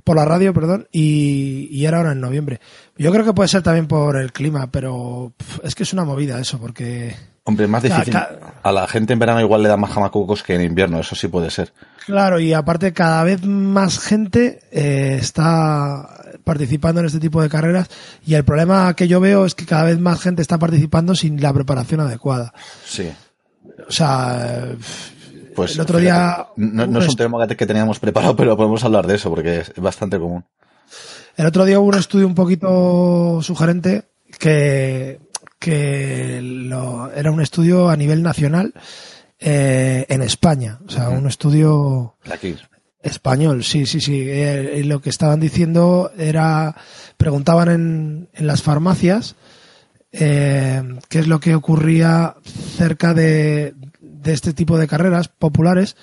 por 0.03 0.17
la 0.17 0.25
radio, 0.25 0.53
perdón, 0.53 0.89
y, 0.91 1.69
y 1.71 1.87
era 1.87 1.99
ahora 1.99 2.13
en 2.13 2.21
noviembre. 2.21 2.61
Yo 2.99 3.13
creo 3.13 3.25
que 3.25 3.33
puede 3.33 3.49
ser 3.49 3.63
también 3.63 3.87
por 3.87 4.17
el 4.21 4.33
clima, 4.33 4.73
pero 4.73 5.33
es 5.63 5.77
que 5.77 5.85
es 5.85 5.93
una 5.93 6.05
movida 6.05 6.41
eso, 6.41 6.59
porque... 6.59 7.15
hombre, 7.47 7.67
más 7.67 7.83
difícil. 7.83 8.15
A 8.63 8.73
la 8.73 8.87
gente 8.87 9.13
en 9.15 9.19
verano 9.19 9.41
igual 9.41 9.63
le 9.63 9.69
da 9.69 9.77
más 9.77 9.91
jamacucos 9.93 10.43
que 10.43 10.55
en 10.55 10.61
invierno, 10.63 11.01
eso 11.01 11.15
sí 11.17 11.29
puede 11.29 11.51
ser. 11.51 11.73
Claro, 12.05 12.39
y 12.39 12.53
aparte 12.53 12.93
cada 12.93 13.25
vez 13.25 13.45
más 13.45 13.99
gente 13.99 14.61
eh, 14.71 15.17
está 15.21 16.09
participando 16.45 17.01
en 17.01 17.07
este 17.07 17.19
tipo 17.21 17.41
de 17.43 17.49
carreras 17.49 17.89
y 18.25 18.35
el 18.35 18.45
problema 18.45 18.95
que 18.95 19.09
yo 19.09 19.19
veo 19.21 19.47
es 19.47 19.55
que 19.55 19.65
cada 19.67 19.85
vez 19.85 19.99
más 19.99 20.21
gente 20.21 20.43
está 20.43 20.59
participando 20.59 21.15
sin 21.15 21.41
la 21.41 21.53
preparación 21.53 22.01
adecuada. 22.01 22.53
Sí. 22.85 23.11
O 23.89 23.91
sea, 23.93 24.69
Pues 25.55 25.75
El 25.75 25.81
otro 25.81 25.99
fíjate, 25.99 26.03
día- 26.15 26.47
No, 26.57 26.87
no 26.87 26.99
es 27.01 27.09
un 27.09 27.17
tema 27.17 27.47
que 27.47 27.67
teníamos 27.67 27.99
preparado, 27.99 28.37
pero 28.37 28.57
podemos 28.57 28.85
hablar 28.85 29.07
de 29.07 29.15
eso 29.17 29.31
porque 29.31 29.61
es 29.61 29.73
bastante 29.77 30.19
común. 30.19 30.45
El 31.37 31.47
otro 31.47 31.65
día 31.65 31.79
hubo 31.81 31.89
un 31.89 31.95
estudio 31.99 32.27
un 32.27 32.35
poquito 32.35 33.41
sugerente 33.43 34.05
que, 34.39 35.19
que 35.71 36.41
lo- 36.43 37.11
era 37.13 37.33
un 37.33 37.41
estudio 37.41 37.89
a 37.91 37.97
nivel 37.97 38.23
nacional 38.23 38.73
eh, 39.41 40.07
en 40.09 40.23
España. 40.23 40.79
O 40.87 40.91
sea, 40.91 41.09
un 41.11 41.27
estudio 41.27 42.15
Aquí. 42.31 42.55
español, 43.03 43.65
sí, 43.65 43.85
sí, 43.85 44.01
sí. 44.01 44.23
Eh, 44.29 44.83
lo 44.85 45.01
que 45.01 45.11
estaban 45.11 45.41
diciendo 45.41 46.13
era, 46.17 46.77
preguntaban 47.17 47.69
en, 47.69 48.29
en 48.33 48.47
las 48.47 48.63
farmacias 48.63 49.35
eh, 50.13 50.83
qué 51.09 51.19
es 51.19 51.27
lo 51.27 51.41
que 51.41 51.55
ocurría 51.57 52.37
cerca 52.77 53.13
de, 53.13 53.75
de 54.01 54.33
este 54.33 54.53
tipo 54.53 54.79
de 54.79 54.87
carreras 54.87 55.29
populares 55.29 55.97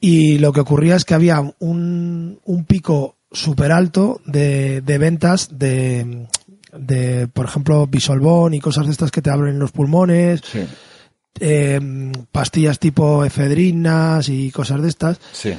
y 0.00 0.38
lo 0.38 0.52
que 0.52 0.60
ocurría 0.60 0.94
es 0.96 1.04
que 1.04 1.14
había 1.14 1.40
un, 1.58 2.38
un 2.44 2.64
pico 2.64 3.16
súper 3.32 3.72
alto 3.72 4.20
de, 4.26 4.80
de 4.82 4.98
ventas 4.98 5.48
de, 5.58 6.28
de, 6.72 7.28
por 7.28 7.44
ejemplo, 7.46 7.86
bisolbón 7.86 8.54
y 8.54 8.60
cosas 8.60 8.86
de 8.86 8.92
estas 8.92 9.10
que 9.10 9.22
te 9.22 9.30
abren 9.30 9.58
los 9.58 9.72
pulmones, 9.72 10.40
Sí. 10.44 10.66
eh, 11.40 11.80
pastillas 12.32 12.78
tipo 12.78 13.24
efedrinas 13.24 14.28
y 14.28 14.50
cosas 14.50 14.82
de 14.82 14.88
estas. 14.88 15.20
Sí. 15.32 15.54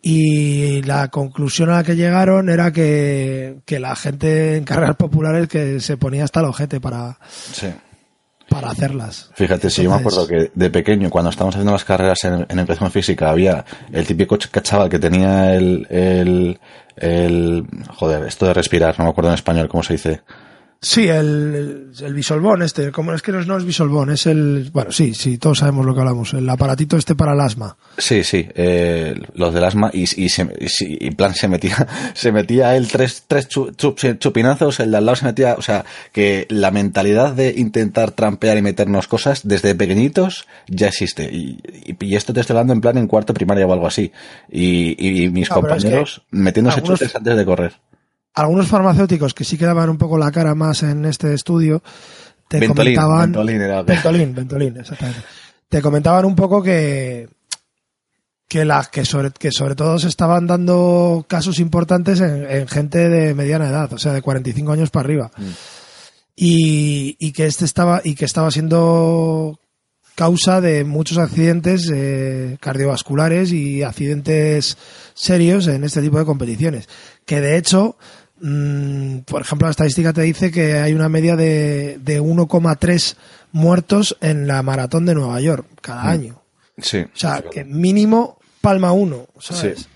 Y 0.00 0.82
la 0.82 1.08
conclusión 1.08 1.70
a 1.70 1.76
la 1.76 1.84
que 1.84 1.96
llegaron 1.96 2.48
era 2.48 2.72
que, 2.72 3.58
que 3.64 3.80
la 3.80 3.96
gente 3.96 4.56
en 4.56 4.64
carreras 4.64 4.96
populares 4.96 5.48
que 5.48 5.80
se 5.80 5.96
ponía 5.96 6.24
hasta 6.24 6.40
el 6.40 6.46
ojete 6.46 6.80
para, 6.80 7.18
Sí. 7.52 7.66
Para 8.48 8.70
hacerlas. 8.70 9.30
Fíjate, 9.34 9.70
si 9.70 9.82
yo 9.82 9.90
me 9.90 9.96
acuerdo 9.96 10.26
que 10.26 10.50
de 10.54 10.70
pequeño, 10.70 11.10
cuando 11.10 11.30
estábamos 11.30 11.54
haciendo 11.54 11.72
las 11.72 11.84
carreras 11.84 12.24
en, 12.24 12.46
en 12.48 12.58
educación 12.58 12.90
física, 12.90 13.30
había 13.30 13.64
el 13.92 14.06
típico 14.06 14.36
ch- 14.36 14.62
chaval 14.62 14.88
que 14.88 14.98
tenía 14.98 15.54
el, 15.54 15.86
el, 15.90 16.58
el, 16.96 17.64
joder, 17.88 18.24
esto 18.26 18.46
de 18.46 18.54
respirar, 18.54 18.98
no 18.98 19.04
me 19.04 19.10
acuerdo 19.10 19.30
en 19.30 19.34
español 19.34 19.68
cómo 19.68 19.82
se 19.82 19.94
dice. 19.94 20.20
Sí, 20.80 21.08
el, 21.08 21.90
el, 22.00 22.14
bisolbón 22.14 22.62
este, 22.62 22.92
como 22.92 23.12
es 23.12 23.20
que 23.20 23.32
no 23.32 23.40
es, 23.40 23.48
no 23.48 23.58
es 23.58 23.64
bisolbón, 23.64 24.10
es 24.10 24.26
el, 24.26 24.70
bueno, 24.72 24.92
sí, 24.92 25.12
sí, 25.12 25.36
todos 25.36 25.58
sabemos 25.58 25.84
lo 25.84 25.92
que 25.92 25.98
hablamos, 26.00 26.34
el 26.34 26.48
aparatito 26.48 26.96
este 26.96 27.16
para 27.16 27.32
el 27.32 27.40
asma. 27.40 27.76
Sí, 27.96 28.22
sí, 28.22 28.46
eh, 28.54 29.20
los 29.34 29.52
del 29.52 29.64
asma 29.64 29.90
y, 29.92 30.02
y, 30.02 30.28
se, 30.28 30.42
y, 30.80 31.06
en 31.08 31.16
plan 31.16 31.34
se 31.34 31.48
metía, 31.48 31.84
se 32.14 32.30
metía 32.30 32.76
él 32.76 32.86
tres, 32.86 33.24
tres 33.26 33.48
chu- 33.48 33.72
chu- 33.74 33.94
chupinazos, 34.18 34.78
el 34.78 34.92
de 34.92 34.98
al 34.98 35.06
lado 35.06 35.16
se 35.16 35.24
metía, 35.24 35.54
o 35.58 35.62
sea, 35.62 35.84
que 36.12 36.46
la 36.48 36.70
mentalidad 36.70 37.32
de 37.32 37.54
intentar 37.56 38.12
trampear 38.12 38.56
y 38.56 38.62
meternos 38.62 39.08
cosas 39.08 39.40
desde 39.48 39.74
pequeñitos 39.74 40.46
ya 40.68 40.86
existe. 40.86 41.24
Y, 41.24 41.58
y, 42.00 42.14
esto 42.14 42.32
te 42.32 42.40
estoy 42.40 42.54
hablando 42.54 42.72
en 42.74 42.80
plan 42.80 42.98
en 42.98 43.08
cuarto 43.08 43.34
primaria 43.34 43.66
o 43.66 43.72
algo 43.72 43.88
así. 43.88 44.12
Y, 44.48 44.94
y 45.24 45.28
mis 45.30 45.48
es 45.48 45.48
compañeros 45.48 46.22
metiéndose 46.30 46.76
algunos- 46.78 47.00
chutes 47.00 47.16
antes 47.16 47.36
de 47.36 47.44
correr. 47.44 47.72
Algunos 48.40 48.68
farmacéuticos 48.68 49.34
que 49.34 49.44
sí 49.44 49.56
que 49.58 49.66
daban 49.66 49.90
un 49.90 49.98
poco 49.98 50.16
la 50.18 50.30
cara 50.30 50.54
más 50.54 50.82
en 50.82 51.04
este 51.04 51.34
estudio, 51.34 51.82
te 52.48 52.58
Ventolin, 52.60 52.94
comentaban... 52.94 53.32
Ventolin 53.32 53.60
era- 53.60 53.82
Ventolin, 53.82 54.34
Ventolin, 54.34 54.76
exactamente. 54.78 55.22
Te 55.68 55.82
comentaban 55.82 56.24
un 56.24 56.34
poco 56.36 56.62
que 56.62 57.28
que 58.48 58.64
la 58.64 58.82
que 58.90 59.04
sobre 59.04 59.30
que 59.32 59.52
sobre 59.52 59.74
todo 59.74 59.98
se 59.98 60.08
estaban 60.08 60.46
dando 60.46 61.26
casos 61.28 61.58
importantes 61.58 62.20
en, 62.20 62.50
en 62.50 62.66
gente 62.66 63.10
de 63.10 63.34
mediana 63.34 63.68
edad, 63.68 63.92
o 63.92 63.98
sea, 63.98 64.14
de 64.14 64.22
45 64.22 64.72
años 64.72 64.88
para 64.88 65.04
arriba. 65.04 65.30
Y, 66.34 67.16
y 67.18 67.32
que 67.32 67.46
este 67.46 67.64
estaba 67.64 68.00
y 68.04 68.14
que 68.14 68.24
estaba 68.24 68.50
siendo 68.50 69.58
causa 70.14 70.60
de 70.60 70.84
muchos 70.84 71.18
accidentes 71.18 71.90
eh, 71.92 72.56
cardiovasculares 72.60 73.52
y 73.52 73.82
accidentes 73.82 74.78
serios 75.14 75.66
en 75.66 75.84
este 75.84 76.00
tipo 76.00 76.18
de 76.18 76.24
competiciones. 76.24 76.88
Que 77.26 77.40
de 77.40 77.56
hecho, 77.58 77.98
mm, 78.40 79.18
por 79.20 79.42
ejemplo, 79.42 79.66
la 79.66 79.70
estadística 79.72 80.12
te 80.12 80.22
dice 80.22 80.50
que 80.50 80.74
hay 80.78 80.92
una 80.92 81.08
media 81.08 81.36
de, 81.36 81.98
de 82.00 82.20
1,3 82.20 83.16
muertos 83.52 84.16
en 84.20 84.46
la 84.46 84.62
maratón 84.62 85.06
de 85.06 85.14
Nueva 85.14 85.40
York 85.40 85.66
cada 85.80 86.08
año. 86.10 86.42
Sí. 86.78 86.98
O 86.98 87.08
sea, 87.16 87.42
que 87.50 87.64
mínimo 87.64 88.38
palma 88.60 88.92
uno, 88.92 89.26
¿sabes? 89.38 89.78
Sí. 89.80 89.86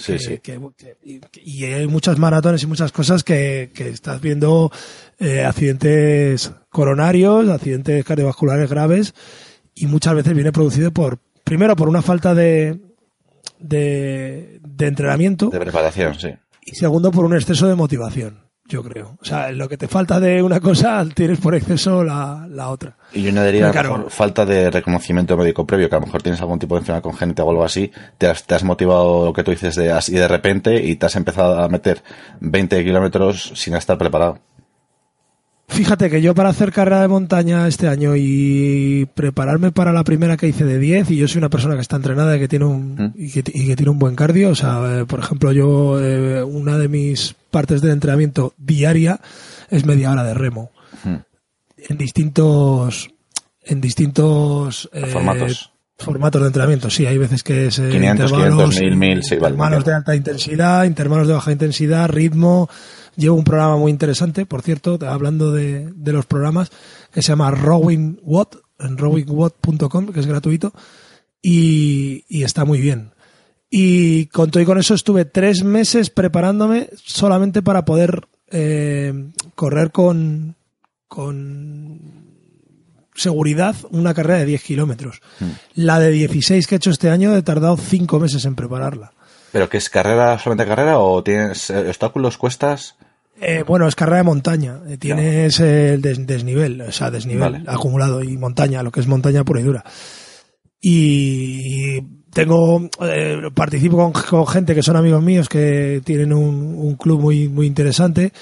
Sí, 0.00 0.12
que- 0.12 0.18
sí. 0.20 0.38
que- 0.38 0.60
que- 0.76 1.40
y, 1.42 1.64
hay 1.64 1.88
muchas 1.88 2.18
maratones 2.18 2.62
y 2.62 2.66
muchas 2.68 2.92
cosas 2.92 3.24
que, 3.24 3.70
que 3.74 3.88
estás 3.88 4.20
viendo 4.20 4.70
eh, 5.18 5.44
accidentes 5.44 6.52
coronarios, 6.70 7.48
accidentes 7.48 8.04
cardiovasculares 8.04 8.70
graves 8.70 9.12
y 9.74 9.86
muchas 9.86 10.14
veces 10.14 10.34
viene 10.34 10.52
producido 10.52 10.92
por, 10.92 11.18
primero 11.42 11.74
por 11.74 11.88
una 11.88 12.00
falta 12.02 12.32
de, 12.32 12.78
de, 13.58 14.60
de 14.62 14.86
entrenamiento 14.86 15.50
De 15.50 15.58
preparación, 15.60 16.14
sí. 16.18 16.28
Y 16.72 16.74
segundo 16.74 17.10
por 17.10 17.24
un 17.24 17.34
exceso 17.34 17.66
de 17.66 17.74
motivación. 17.74 18.48
yo 18.66 18.82
creo. 18.82 19.16
O 19.20 19.24
sea, 19.24 19.50
lo 19.50 19.66
que 19.68 19.78
te 19.78 19.88
falta 19.88 20.20
de 20.20 20.42
una 20.42 20.60
cosa, 20.60 21.02
tienes 21.14 21.40
por 21.40 21.54
exceso 21.54 22.04
la, 22.04 22.46
la 22.50 22.68
otra. 22.68 22.96
Y 23.14 23.22
yo 23.22 23.30
añadiría 23.30 23.70
Pero 23.72 23.80
a 23.80 23.82
lo 23.82 23.94
claro. 23.94 24.10
falta 24.10 24.44
de 24.44 24.70
reconocimiento 24.70 25.36
médico 25.38 25.66
previo, 25.66 25.88
que 25.88 25.96
a 25.96 26.00
lo 26.00 26.04
mejor 26.06 26.22
tienes 26.22 26.40
algún 26.42 26.58
tipo 26.58 26.74
de 26.74 26.80
enfermedad 26.80 27.02
congénita 27.02 27.44
o 27.44 27.50
algo 27.50 27.64
así, 27.64 27.90
te 28.18 28.26
has, 28.26 28.44
te 28.44 28.54
has 28.54 28.64
motivado 28.64 29.24
lo 29.26 29.32
que 29.32 29.42
tú 29.42 29.50
dices 29.52 29.74
de 29.74 29.90
así 29.90 30.12
de 30.12 30.28
repente 30.28 30.84
y 30.84 30.96
te 30.96 31.06
has 31.06 31.16
empezado 31.16 31.58
a 31.62 31.68
meter 31.70 32.02
20 32.40 32.84
kilómetros 32.84 33.52
sin 33.54 33.74
estar 33.74 33.96
preparado. 33.96 34.38
Fíjate 35.68 36.08
que 36.08 36.22
yo 36.22 36.34
para 36.34 36.48
hacer 36.48 36.72
carrera 36.72 37.02
de 37.02 37.08
montaña 37.08 37.68
este 37.68 37.88
año 37.88 38.16
y 38.16 39.06
prepararme 39.14 39.70
para 39.70 39.92
la 39.92 40.02
primera 40.02 40.38
que 40.38 40.48
hice 40.48 40.64
de 40.64 40.78
10, 40.78 41.10
y 41.10 41.16
yo 41.16 41.28
soy 41.28 41.38
una 41.38 41.50
persona 41.50 41.74
que 41.74 41.82
está 41.82 41.96
entrenada 41.96 42.36
y 42.36 42.40
que 42.40 42.48
tiene 42.48 42.64
un, 42.64 42.94
¿Mm? 42.94 43.12
y 43.14 43.30
que, 43.30 43.40
y 43.52 43.66
que 43.66 43.76
tiene 43.76 43.90
un 43.90 43.98
buen 43.98 44.16
cardio, 44.16 44.48
o 44.50 44.54
sea, 44.54 45.00
eh, 45.00 45.04
por 45.04 45.20
ejemplo, 45.20 45.52
yo, 45.52 46.02
eh, 46.02 46.42
una 46.42 46.78
de 46.78 46.88
mis 46.88 47.36
partes 47.50 47.82
de 47.82 47.92
entrenamiento 47.92 48.54
diaria 48.56 49.20
es 49.68 49.84
media 49.84 50.10
hora 50.10 50.24
de 50.24 50.32
remo. 50.32 50.70
Mm. 51.04 51.16
En 51.90 51.98
distintos, 51.98 53.10
en 53.62 53.80
distintos 53.82 54.88
eh, 54.94 55.04
Formatos. 55.04 55.70
formatos 55.98 56.40
de 56.40 56.46
entrenamiento, 56.46 56.88
sí, 56.88 57.04
hay 57.04 57.18
veces 57.18 57.42
que 57.42 57.66
es 57.66 57.78
eh, 57.78 57.90
500, 57.90 58.30
intervalos, 58.30 58.74
500, 58.74 58.80
1000, 58.80 58.96
1000, 58.96 59.22
sí, 59.22 59.36
vale, 59.36 59.52
intervalos 59.52 59.84
de 59.84 59.92
alta 59.92 60.16
intensidad, 60.16 60.84
intervalos 60.84 61.28
de 61.28 61.34
baja 61.34 61.52
intensidad, 61.52 62.08
ritmo. 62.08 62.70
Llevo 63.18 63.34
un 63.34 63.42
programa 63.42 63.76
muy 63.76 63.90
interesante, 63.90 64.46
por 64.46 64.62
cierto, 64.62 64.96
hablando 65.04 65.50
de, 65.50 65.92
de 65.92 66.12
los 66.12 66.24
programas, 66.24 66.70
que 67.10 67.20
se 67.20 67.32
llama 67.32 67.50
Rowing 67.50 68.20
Watt, 68.22 68.54
en 68.78 68.96
rowingwatt.com, 68.96 70.12
que 70.12 70.20
es 70.20 70.26
gratuito, 70.26 70.72
y, 71.42 72.24
y 72.28 72.44
está 72.44 72.64
muy 72.64 72.80
bien. 72.80 73.10
Y 73.68 74.26
con 74.26 74.52
todo 74.52 74.62
y 74.62 74.66
con 74.66 74.78
eso 74.78 74.94
estuve 74.94 75.24
tres 75.24 75.64
meses 75.64 76.10
preparándome 76.10 76.90
solamente 76.94 77.60
para 77.60 77.84
poder 77.84 78.28
eh, 78.52 79.12
correr 79.56 79.90
con, 79.90 80.54
con 81.08 82.00
seguridad 83.16 83.74
una 83.90 84.14
carrera 84.14 84.38
de 84.38 84.46
10 84.46 84.62
kilómetros. 84.62 85.22
La 85.74 85.98
de 85.98 86.12
16 86.12 86.68
que 86.68 86.76
he 86.76 86.78
hecho 86.78 86.90
este 86.90 87.10
año 87.10 87.36
he 87.36 87.42
tardado 87.42 87.76
cinco 87.76 88.20
meses 88.20 88.44
en 88.44 88.54
prepararla. 88.54 89.12
¿Pero 89.50 89.68
que 89.68 89.78
es 89.78 89.90
carrera, 89.90 90.38
solamente 90.38 90.70
carrera 90.70 91.00
o 91.00 91.20
tienes 91.24 91.68
eh, 91.70 91.88
obstáculos, 91.88 92.38
cuestas? 92.38 92.94
Eh, 93.40 93.62
bueno, 93.66 93.86
es 93.86 93.94
carrera 93.94 94.18
de 94.18 94.22
montaña. 94.24 94.80
Eh, 94.88 94.96
Tienes 94.98 95.60
el 95.60 96.02
des- 96.02 96.26
desnivel, 96.26 96.80
o 96.80 96.92
sea, 96.92 97.10
desnivel 97.10 97.52
Vale. 97.52 97.64
acumulado 97.68 98.22
y 98.22 98.36
montaña, 98.36 98.82
lo 98.82 98.90
que 98.90 99.00
es 99.00 99.06
montaña 99.06 99.44
pura 99.44 99.60
y 99.60 99.64
dura. 99.64 99.84
Y 100.80 102.00
tengo, 102.32 102.88
eh, 103.02 103.36
participo 103.54 103.96
con, 103.96 104.22
con 104.22 104.46
gente 104.46 104.74
que 104.74 104.82
son 104.82 104.96
amigos 104.96 105.22
míos 105.22 105.48
que 105.48 106.00
tienen 106.04 106.32
un, 106.32 106.74
un 106.78 106.94
club 106.96 107.20
muy, 107.20 107.48
muy 107.48 107.66
interesante. 107.66 108.32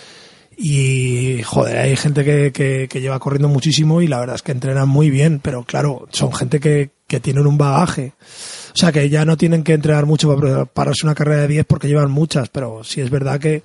Y, 0.59 1.43
joder, 1.43 1.76
hay 1.79 1.97
gente 1.97 2.25
que, 2.25 2.50
que, 2.53 2.88
que 2.88 3.00
lleva 3.03 3.19
corriendo 3.19 3.49
muchísimo 3.49 4.00
y 4.00 4.07
la 4.07 4.19
verdad 4.21 4.37
es 4.37 4.43
que 4.43 4.53
entrenan 4.53 4.88
muy 4.88 5.11
bien, 5.11 5.38
pero 5.43 5.65
claro, 5.65 6.09
son 6.12 6.33
gente 6.33 6.61
que, 6.61 6.91
que 7.07 7.21
tienen 7.21 7.47
un 7.47 7.59
bagaje. 7.59 8.15
O 8.73 8.76
sea, 8.79 8.91
que 8.93 9.09
ya 9.11 9.25
no 9.26 9.37
tienen 9.37 9.62
que 9.65 9.75
entrenar 9.75 10.07
mucho 10.07 10.29
para 10.35 10.65
prepararse 10.65 11.05
una 11.05 11.15
carrera 11.15 11.43
de 11.43 11.49
10 11.49 11.67
porque 11.67 11.88
llevan 11.88 12.11
muchas, 12.11 12.49
pero 12.49 12.83
sí 12.85 13.03
es 13.03 13.11
verdad 13.11 13.38
que, 13.38 13.62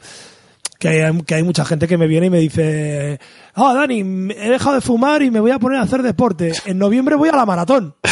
que 0.81 0.89
hay, 0.89 1.21
que 1.21 1.35
hay 1.35 1.43
mucha 1.43 1.63
gente 1.63 1.87
que 1.87 1.95
me 1.95 2.07
viene 2.07 2.25
y 2.25 2.29
me 2.31 2.39
dice, 2.39 3.19
ah, 3.53 3.71
Dani, 3.75 3.99
he 3.99 4.49
dejado 4.49 4.73
de 4.73 4.81
fumar 4.81 5.21
y 5.21 5.29
me 5.29 5.39
voy 5.39 5.51
a 5.51 5.59
poner 5.59 5.77
a 5.77 5.83
hacer 5.83 6.01
deporte. 6.01 6.53
En 6.65 6.79
noviembre 6.79 7.15
voy 7.15 7.29
a 7.29 7.35
la 7.35 7.45
maratón. 7.45 7.95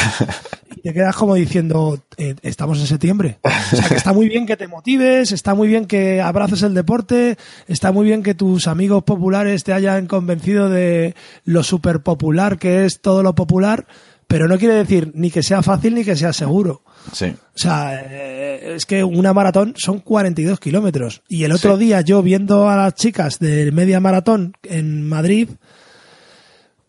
Y 0.75 0.81
te 0.81 0.93
quedas 0.93 1.15
como 1.15 1.33
diciendo, 1.33 1.99
eh, 2.15 2.35
estamos 2.43 2.79
en 2.79 2.85
septiembre. 2.85 3.39
O 3.43 3.75
sea, 3.75 3.89
que 3.89 3.95
está 3.95 4.13
muy 4.13 4.29
bien 4.29 4.45
que 4.45 4.55
te 4.55 4.67
motives, 4.67 5.31
está 5.31 5.55
muy 5.55 5.67
bien 5.67 5.87
que 5.87 6.21
abraces 6.21 6.61
el 6.61 6.75
deporte, 6.75 7.37
está 7.67 7.91
muy 7.91 8.05
bien 8.05 8.21
que 8.21 8.35
tus 8.35 8.67
amigos 8.67 9.03
populares 9.03 9.63
te 9.63 9.73
hayan 9.73 10.05
convencido 10.05 10.69
de 10.69 11.15
lo 11.43 11.63
súper 11.63 12.01
popular 12.01 12.59
que 12.59 12.85
es 12.85 13.01
todo 13.01 13.23
lo 13.23 13.33
popular, 13.33 13.87
pero 14.29 14.47
no 14.47 14.59
quiere 14.59 14.75
decir 14.75 15.11
ni 15.15 15.31
que 15.31 15.41
sea 15.41 15.63
fácil 15.63 15.95
ni 15.95 16.05
que 16.05 16.15
sea 16.15 16.31
seguro. 16.33 16.83
Sí. 17.11 17.25
O 17.25 17.57
sea, 17.57 17.99
eh, 17.99 18.75
es 18.75 18.85
que 18.85 19.03
una 19.03 19.33
maratón 19.33 19.73
son 19.75 19.99
42 19.99 20.59
kilómetros. 20.59 21.23
Y 21.27 21.45
el 21.45 21.51
otro 21.51 21.77
Sí. 21.77 21.85
día 21.85 22.01
yo 22.01 22.21
viendo 22.21 22.69
a 22.69 22.75
las 22.77 22.93
chicas 22.93 23.39
de 23.39 23.71
media 23.71 23.99
maratón 23.99 24.53
en 24.63 25.09
Madrid, 25.09 25.49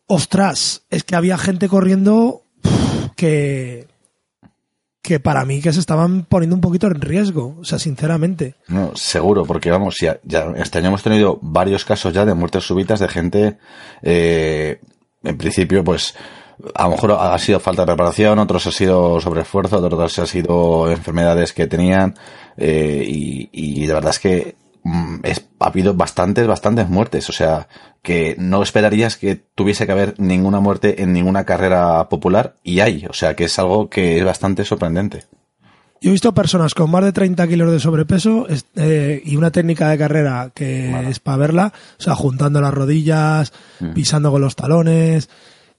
ostras, 0.07 0.83
es 0.91 1.03
que 1.05 1.17
había 1.17 1.39
gente 1.39 1.69
corriendo 1.69 2.43
que 3.17 3.89
que 5.03 5.19
para 5.19 5.47
mí 5.47 5.63
que 5.63 5.73
se 5.73 5.81
estaban 5.81 6.25
poniendo 6.27 6.55
un 6.55 6.61
poquito 6.61 6.87
en 6.87 7.01
riesgo, 7.01 7.57
o 7.59 7.65
sea, 7.65 7.79
sinceramente. 7.79 8.55
No, 8.69 8.95
seguro, 8.95 9.47
porque 9.47 9.71
vamos, 9.71 9.97
ya, 9.99 10.21
ya 10.25 10.53
este 10.59 10.77
año 10.79 10.89
hemos 10.89 11.03
tenido 11.03 11.39
varios 11.41 11.87
casos 11.87 12.13
ya 12.13 12.27
de 12.27 12.35
muertes 12.35 12.65
súbitas 12.65 13.01
de 13.01 13.09
gente, 13.09 13.57
eh, 14.03 14.79
en 15.25 15.39
principio, 15.39 15.83
pues, 15.83 16.15
a 16.75 16.85
lo 16.85 16.91
mejor 16.91 17.13
ha 17.13 17.39
sido 17.39 17.61
falta 17.61 17.83
de 17.83 17.87
preparación, 17.87 18.39
otros 18.39 18.67
ha 18.67 18.73
sido 18.73 19.21
sobreesfuerzo, 19.21 19.79
otros 19.79 20.19
ha 20.19 20.27
sido 20.27 20.91
enfermedades 20.91 21.53
que 21.53 21.67
tenían, 21.67 22.15
eh, 22.57 23.05
y, 23.07 23.49
y 23.53 23.87
la 23.87 23.95
verdad 23.95 24.11
es 24.11 24.19
que 24.19 24.57
mm, 24.83 25.17
es, 25.25 25.47
ha 25.59 25.67
habido 25.67 25.95
bastantes, 25.95 26.47
bastantes 26.47 26.89
muertes, 26.89 27.29
o 27.29 27.33
sea, 27.33 27.69
que 28.03 28.35
no 28.39 28.63
esperarías 28.63 29.17
que 29.17 29.37
tuviese 29.55 29.87
que 29.87 29.93
haber 29.93 30.15
ninguna 30.19 30.61
muerte 30.61 31.03
en 31.03 31.13
ninguna 31.13 31.45
carrera 31.45 32.09
popular, 32.09 32.57
y 32.63 32.81
hay, 32.81 33.07
o 33.09 33.13
sea, 33.13 33.35
que 33.37 33.45
es 33.45 33.59
algo 33.59 33.89
que 33.91 34.19
es 34.19 34.25
bastante 34.25 34.65
sorprendente. 34.65 35.25
Yo 36.03 36.09
he 36.09 36.13
visto 36.13 36.33
personas 36.33 36.73
con 36.75 36.91
más 36.91 37.05
de 37.05 37.13
30 37.13 37.47
kilos 37.47 37.71
de 37.71 37.79
sobrepeso 37.79 38.49
es- 38.49 38.65
eh, 38.75 39.21
y 39.23 39.37
una 39.37 39.51
técnica 39.51 39.91
de 39.91 39.99
carrera 39.99 40.51
que 40.55 40.89
Vale. 40.91 41.11
es 41.11 41.21
para 41.21 41.37
verla, 41.37 41.73
o 41.99 42.03
sea, 42.03 42.15
juntando 42.15 42.59
las 42.63 42.73
rodillas, 42.73 43.53
pisando 43.95 44.31
con 44.31 44.41
los 44.41 44.57
talones, 44.57 45.29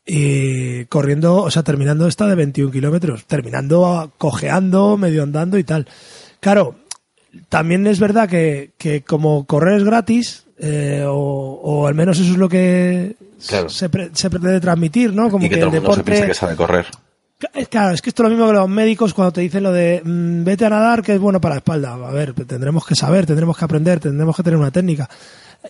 y 0.05 0.85
corriendo, 0.85 1.35
o 1.43 1.51
sea, 1.51 1.63
terminando 1.63 2.07
esta 2.07 2.27
de 2.27 2.35
21 2.35 2.71
kilómetros, 2.71 3.25
terminando 3.25 4.11
cojeando, 4.17 4.97
medio 4.97 5.23
andando 5.23 5.57
y 5.57 5.63
tal. 5.63 5.87
Claro, 6.39 6.75
también 7.49 7.85
es 7.87 7.99
verdad 7.99 8.27
que, 8.27 8.71
que 8.77 9.01
como 9.03 9.45
correr 9.45 9.77
es 9.77 9.83
gratis, 9.83 10.45
eh, 10.57 11.03
o, 11.07 11.13
o 11.63 11.87
al 11.87 11.95
menos 11.95 12.19
eso 12.19 12.31
es 12.31 12.37
lo 12.37 12.49
que 12.49 13.15
Claro. 13.47 13.69
se, 13.69 13.89
pre- 13.89 14.11
se 14.13 14.29
pretende 14.29 14.59
transmitir, 14.59 15.13
¿no? 15.13 15.29
Como 15.31 15.45
y 15.45 15.49
que, 15.49 15.55
que 15.55 15.61
todo 15.61 15.69
el 15.69 15.73
se 15.75 15.79
deporte... 15.81 16.03
piensa 16.03 16.27
que 16.27 16.33
sabe 16.35 16.55
correr. 16.55 16.85
Es 17.55 17.67
Claro, 17.69 17.95
es 17.95 18.01
que 18.03 18.11
esto 18.11 18.21
es 18.21 18.29
lo 18.29 18.35
mismo 18.35 18.45
que 18.47 18.53
los 18.53 18.69
médicos 18.69 19.15
cuando 19.15 19.31
te 19.33 19.41
dicen 19.41 19.63
lo 19.63 19.71
de 19.71 19.99
mm, 20.05 20.43
vete 20.43 20.65
a 20.65 20.69
nadar 20.69 21.01
que 21.01 21.15
es 21.15 21.19
bueno 21.19 21.41
para 21.41 21.55
la 21.55 21.59
espalda. 21.59 21.93
A 21.93 22.11
ver, 22.11 22.33
tendremos 22.33 22.85
que 22.85 22.93
saber, 22.93 23.25
tendremos 23.25 23.57
que 23.57 23.65
aprender, 23.65 23.99
tendremos 23.99 24.35
que 24.35 24.43
tener 24.43 24.59
una 24.59 24.69
técnica. 24.69 25.09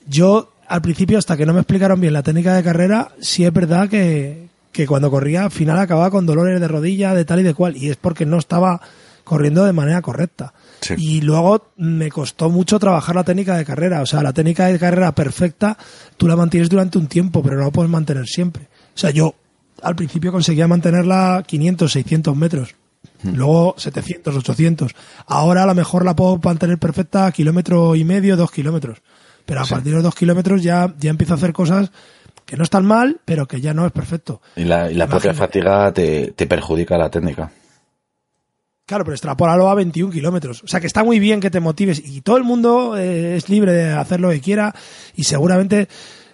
Yo, 0.08 0.54
al 0.68 0.82
principio, 0.82 1.18
hasta 1.18 1.38
que 1.38 1.46
no 1.46 1.54
me 1.54 1.60
explicaron 1.60 2.00
bien 2.00 2.14
la 2.14 2.24
técnica 2.24 2.56
de 2.56 2.64
carrera, 2.64 3.10
sí 3.20 3.46
es 3.46 3.54
verdad 3.54 3.90
que, 3.90 4.48
que 4.72 4.88
cuando 4.88 5.12
corría, 5.12 5.46
al 5.46 5.52
final 5.52 5.80
acababa 5.80 6.12
con 6.12 6.26
dolores 6.26 6.60
de 6.60 6.68
rodilla, 6.68 7.14
de 7.14 7.26
tal 7.26 7.40
y 7.40 7.44
de 7.44 7.54
cual. 7.54 7.76
Y 7.78 7.90
es 7.90 7.98
porque 7.98 8.26
no 8.26 8.38
estaba 8.38 8.82
corriendo 9.24 9.66
de 9.66 9.74
manera 9.74 10.02
correcta. 10.02 10.54
Sí. 10.82 10.96
Y 10.98 11.22
luego 11.22 11.72
me 11.78 12.10
costó 12.10 12.50
mucho 12.50 12.80
trabajar 12.80 13.16
la 13.16 13.24
técnica 13.24 13.56
de 13.56 13.66
carrera. 13.66 14.02
O 14.02 14.06
sea, 14.06 14.24
la 14.24 14.34
técnica 14.34 14.66
de 14.66 14.80
carrera 14.80 15.14
perfecta, 15.14 15.78
tú 16.18 16.28
la 16.28 16.36
mantienes 16.36 16.70
durante 16.70 16.98
un 16.98 17.08
tiempo, 17.08 17.44
pero 17.44 17.58
no 17.58 17.66
la 17.66 17.72
puedes 17.72 17.92
mantener 17.92 18.28
siempre. 18.28 18.64
O 18.96 18.98
sea, 18.98 19.12
yo 19.12 19.36
al 19.82 19.96
principio 19.96 20.32
conseguía 20.32 20.68
mantenerla 20.68 21.44
500, 21.46 21.92
600 21.92 22.36
metros. 22.36 22.76
Luego 23.24 23.76
700, 23.78 24.36
800. 24.36 24.96
Ahora 25.28 25.64
a 25.64 25.66
lo 25.66 25.76
mejor 25.76 26.06
la 26.06 26.16
puedo 26.16 26.40
mantener 26.44 26.78
perfecta 26.78 27.26
a 27.26 27.32
kilómetro 27.32 27.96
y 27.96 28.04
medio, 28.04 28.36
dos 28.36 28.52
kilómetros. 28.52 29.02
Pero 29.52 29.62
a 29.64 29.66
Sí. 29.66 29.74
partir 29.74 29.92
de 29.92 29.96
los 29.98 30.04
dos 30.06 30.16
kilómetros 30.16 30.64
ya, 30.64 30.94
ya 30.98 31.10
empiezo 31.10 31.34
a 31.34 31.36
hacer 31.36 31.52
cosas 31.52 31.92
que 32.46 32.56
no 32.56 32.64
están 32.64 32.86
mal, 32.86 33.20
pero 33.26 33.50
que 33.50 33.60
ya 33.60 33.74
no 33.74 33.86
es 33.86 33.92
perfecto. 33.92 34.42
Y 34.56 34.64
la, 34.64 34.90
y 34.90 34.94
la 34.94 35.08
propia 35.08 35.34
fatiga 35.34 35.92
te, 35.92 36.32
te 36.38 36.48
perjudica 36.48 36.98
la 36.98 37.10
técnica. 37.10 37.52
Claro, 38.86 39.04
pero 39.04 39.14
extrapólalo 39.14 39.70
a 39.70 39.76
21 39.76 40.10
kilómetros. 40.10 40.64
O 40.64 40.68
sea 40.68 40.80
que 40.80 40.88
está 40.88 41.04
muy 41.04 41.20
bien 41.20 41.42
que 41.42 41.50
te 41.52 41.60
motives 41.60 42.02
y 42.04 42.22
todo 42.22 42.38
el 42.38 42.44
mundo 42.46 42.96
eh, 42.98 43.36
es 43.36 43.50
libre 43.50 43.74
de 43.74 43.92
hacer 43.92 44.22
lo 44.22 44.30
que 44.30 44.40
quiera 44.40 44.74
y 45.16 45.26
seguramente 45.26 45.90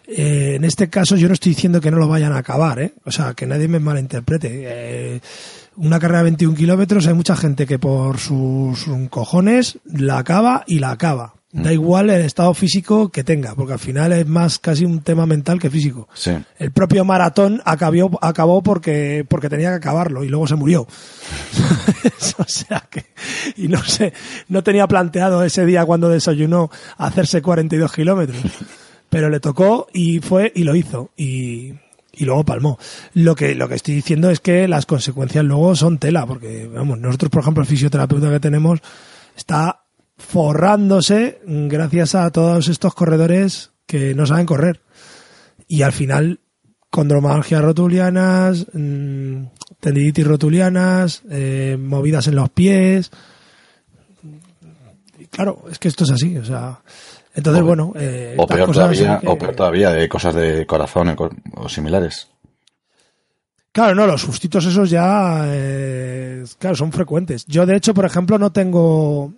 eh, 0.07 0.53
en 0.57 0.63
este 0.63 0.87
caso 0.89 1.15
yo 1.15 1.27
no 1.27 1.33
estoy 1.33 1.53
diciendo 1.53 1.81
que 1.81 1.89
no 1.89 1.97
lo 1.97 2.07
vayan 2.07 2.33
a 2.33 2.37
acabar, 2.37 2.79
¿eh? 2.79 2.93
O 3.03 3.11
sea, 3.11 3.33
que 3.33 3.47
nadie 3.47 3.67
me 3.67 3.79
malinterprete. 3.79 4.49
Eh, 4.63 5.21
una 5.77 5.99
carrera 5.99 6.19
de 6.19 6.25
21 6.25 6.55
kilómetros 6.55 7.07
hay 7.07 7.15
mucha 7.15 7.35
gente 7.35 7.65
que 7.65 7.79
por 7.79 8.19
sus 8.19 8.85
cojones 9.09 9.79
la 9.85 10.19
acaba 10.19 10.63
y 10.67 10.77
la 10.79 10.91
acaba. 10.91 11.33
Da 11.49 11.71
igual 11.71 12.09
el 12.09 12.21
estado 12.21 12.53
físico 12.53 13.09
que 13.09 13.23
tenga, 13.23 13.55
porque 13.55 13.71
al 13.71 13.79
final 13.79 14.11
es 14.11 14.27
más 14.27 14.59
casi 14.59 14.83
un 14.83 15.01
tema 15.01 15.25
mental 15.25 15.59
que 15.59 15.69
físico. 15.69 16.09
Sí. 16.13 16.31
El 16.59 16.71
propio 16.71 17.05
maratón 17.05 17.61
acabó, 17.63 18.19
acabó 18.21 18.61
porque, 18.61 19.25
porque 19.27 19.47
tenía 19.47 19.69
que 19.69 19.75
acabarlo 19.75 20.25
y 20.25 20.27
luego 20.27 20.45
se 20.45 20.55
murió. 20.55 20.81
o 22.37 22.43
sea 22.45 22.83
que, 22.89 23.05
y 23.55 23.69
no 23.69 23.81
sé, 23.81 24.11
no 24.49 24.61
tenía 24.61 24.87
planteado 24.87 25.41
ese 25.41 25.65
día 25.65 25.85
cuando 25.85 26.09
desayunó 26.09 26.69
hacerse 26.97 27.41
42 27.41 27.93
kilómetros. 27.93 28.37
Pero 29.09 29.29
le 29.29 29.39
tocó 29.39 29.87
y 29.93 30.19
fue 30.19 30.51
y 30.53 30.65
lo 30.65 30.75
hizo. 30.75 31.11
Y, 31.15 31.71
y 32.11 32.25
luego 32.25 32.43
palmó. 32.43 32.77
Lo 33.13 33.35
que, 33.35 33.55
lo 33.55 33.69
que 33.69 33.75
estoy 33.75 33.95
diciendo 33.95 34.29
es 34.29 34.41
que 34.41 34.67
las 34.67 34.85
consecuencias 34.85 35.45
luego 35.45 35.77
son 35.77 35.97
tela, 35.97 36.25
porque, 36.25 36.67
vamos, 36.67 36.99
nosotros, 36.99 37.31
por 37.31 37.41
ejemplo, 37.41 37.63
el 37.63 37.69
fisioterapeuta 37.69 38.29
que 38.29 38.41
tenemos 38.41 38.81
está 39.35 39.86
forrándose 40.17 41.39
gracias 41.45 42.15
a 42.15 42.29
todos 42.31 42.67
estos 42.67 42.93
corredores 42.93 43.71
que 43.85 44.13
no 44.15 44.25
saben 44.25 44.45
correr. 44.45 44.81
Y 45.67 45.81
al 45.83 45.91
final, 45.93 46.39
condromalgias 46.89 47.61
rotulianas, 47.61 48.67
mmm, 48.73 49.43
tendinitis 49.79 50.25
rotulianas, 50.27 51.21
eh, 51.29 51.77
movidas 51.79 52.27
en 52.27 52.35
los 52.35 52.49
pies. 52.49 53.11
Y 55.19 55.25
claro, 55.25 55.65
es 55.71 55.79
que 55.79 55.87
esto 55.87 56.03
es 56.03 56.11
así, 56.11 56.37
o 56.37 56.45
sea. 56.45 56.79
Entonces, 57.35 57.61
O- 57.61 57.65
bueno. 57.65 57.93
eh, 57.95 58.35
O 58.37 58.47
peor, 58.47 58.71
todavía, 58.71 59.19
que- 59.19 59.27
o 59.27 59.37
peor 59.37 59.55
todavía, 59.55 59.91
de 59.91 60.09
cosas 60.09 60.33
de 60.35 60.65
corazón 60.65 61.09
o- 61.17 61.29
o 61.61 61.69
similares. 61.69 62.27
Claro, 63.71 63.93
no, 63.93 64.07
los 64.07 64.21
sustitos 64.21 64.65
esos 64.65 64.89
ya, 64.89 65.43
eh, 65.47 66.43
claro, 66.57 66.75
son 66.75 66.91
frecuentes. 66.91 67.45
Yo, 67.45 67.65
de 67.67 67.75
hecho, 67.75 67.93
por 67.93 68.05
ejemplo, 68.05 68.39
no 68.39 68.51
tengo 68.51 69.33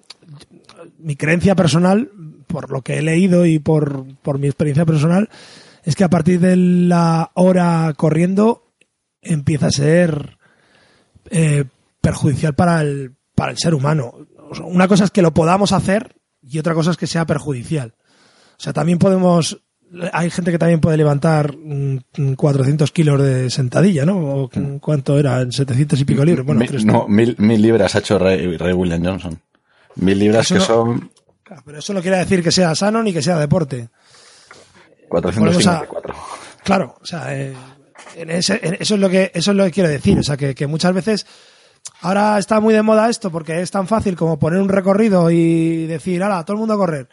mi 0.99 1.15
creencia 1.15 1.55
personal, 1.55 2.11
por 2.47 2.71
lo 2.71 2.81
que 2.81 2.97
he 2.97 3.01
leído 3.01 3.45
y 3.45 3.59
por, 3.59 4.05
por 4.21 4.39
mi 4.39 4.47
experiencia 4.47 4.85
personal, 4.85 5.29
es 5.83 5.95
que 5.95 6.03
a 6.03 6.09
partir 6.09 6.39
de 6.39 6.55
la 6.55 7.31
hora 7.35 7.93
corriendo 7.95 8.63
empieza 9.21 9.67
a 9.67 9.71
ser 9.71 10.37
eh, 11.29 11.65
perjudicial 12.01 12.53
para 12.55 12.81
el, 12.81 13.13
para 13.35 13.51
el 13.51 13.57
ser 13.57 13.73
humano. 13.73 14.13
O 14.49 14.55
sea, 14.55 14.65
Una 14.65 14.87
cosa 14.87 15.03
es 15.05 15.11
que 15.11 15.21
lo 15.21 15.33
podamos 15.33 15.71
hacer 15.71 16.15
y 16.41 16.59
otra 16.59 16.73
cosa 16.73 16.91
es 16.91 16.97
que 16.97 17.07
sea 17.07 17.25
perjudicial. 17.25 17.93
O 18.57 18.61
sea, 18.61 18.73
también 18.73 18.97
podemos. 18.99 19.61
Hay 20.13 20.29
gente 20.29 20.51
que 20.51 20.59
también 20.59 20.81
puede 20.81 20.97
levantar 20.97 21.55
mm, 21.57 22.33
400 22.35 22.91
kilos 22.91 23.21
de 23.21 23.49
sentadilla, 23.49 24.05
¿no? 24.05 24.17
O, 24.43 24.49
¿Cuánto 24.79 25.17
era? 25.17 25.41
¿En 25.41 25.51
700 25.51 25.99
y 26.01 26.05
pico 26.05 26.23
libras? 26.23 26.45
Bueno, 26.45 26.61
Mi- 26.61 26.67
tres- 26.67 26.85
no, 26.85 27.07
mil, 27.07 27.35
mil 27.39 27.61
libras 27.61 27.95
ha 27.95 27.99
hecho 27.99 28.19
Ray, 28.19 28.57
Ray 28.57 28.73
William 28.73 29.03
Johnson. 29.03 29.39
Mil 29.95 30.17
libras 30.19 30.47
que 30.47 30.59
son 30.65 31.11
Pero 31.65 31.79
eso 31.79 31.93
no 31.93 32.01
quiere 32.01 32.17
decir 32.17 32.43
que 32.43 32.51
sea 32.51 32.75
sano 32.75 33.01
ni 33.03 33.11
que 33.13 33.21
sea 33.21 33.37
deporte. 33.39 33.89
454. 35.09 36.15
Claro, 36.63 36.95
o 37.01 37.05
sea, 37.05 37.35
eh, 37.35 37.53
en 38.15 38.29
ese- 38.29 38.59
en- 38.61 38.77
eso 38.79 38.95
es 38.95 38.99
lo 39.01 39.09
que 39.09 39.31
eso 39.33 39.51
es 39.51 39.57
lo 39.57 39.65
que 39.65 39.71
quiero 39.71 39.89
decir, 39.89 40.19
o 40.19 40.23
sea, 40.23 40.37
que, 40.37 40.53
que 40.53 40.67
muchas 40.67 40.93
veces 40.93 41.25
ahora 42.01 42.37
está 42.37 42.59
muy 42.59 42.73
de 42.73 42.81
moda 42.83 43.09
esto 43.09 43.31
porque 43.31 43.61
es 43.61 43.71
tan 43.71 43.87
fácil 43.87 44.15
como 44.15 44.37
poner 44.37 44.61
un 44.61 44.69
recorrido 44.69 45.31
y 45.31 45.87
decir, 45.87 46.21
"Hala, 46.23 46.43
todo 46.45 46.55
el 46.55 46.59
mundo 46.59 46.75
a 46.75 46.77
correr." 46.77 47.09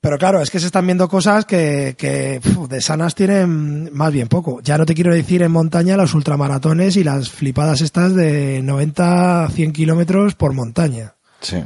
Pero 0.00 0.18
claro, 0.18 0.40
es 0.40 0.50
que 0.50 0.60
se 0.60 0.66
están 0.66 0.86
viendo 0.86 1.08
cosas 1.08 1.44
que, 1.46 1.94
que 1.98 2.40
pf, 2.42 2.68
de 2.68 2.80
sanas 2.80 3.14
tienen 3.14 3.92
más 3.92 4.12
bien 4.12 4.28
poco. 4.28 4.60
Ya 4.62 4.78
no 4.78 4.86
te 4.86 4.94
quiero 4.94 5.12
decir 5.12 5.42
en 5.42 5.50
montaña 5.50 5.96
los 5.96 6.14
ultramaratones 6.14 6.96
y 6.96 7.02
las 7.04 7.28
flipadas 7.28 7.80
estas 7.80 8.14
de 8.14 8.62
90 8.62 9.48
100 9.52 9.72
kilómetros 9.72 10.34
por 10.36 10.52
montaña. 10.52 11.15
Sí. 11.46 11.64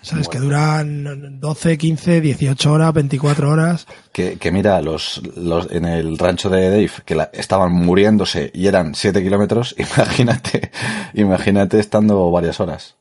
¿Sabes? 0.00 0.26
Bueno. 0.26 0.30
Que 0.30 0.38
duran 0.46 1.40
12, 1.40 1.76
15, 1.76 2.20
18 2.20 2.72
horas, 2.72 2.92
24 2.94 3.50
horas. 3.50 3.86
Que, 4.12 4.38
que 4.38 4.52
mira, 4.52 4.80
los, 4.80 5.20
los 5.36 5.70
en 5.72 5.84
el 5.86 6.16
rancho 6.18 6.48
de 6.48 6.70
Dave, 6.70 6.90
que 7.04 7.14
la- 7.16 7.30
estaban 7.32 7.72
muriéndose 7.72 8.50
y 8.54 8.68
eran 8.68 8.94
7 8.94 9.22
kilómetros, 9.22 9.74
imagínate, 9.78 10.70
imagínate 11.14 11.80
estando 11.80 12.30
varias 12.30 12.60
horas. 12.60 12.94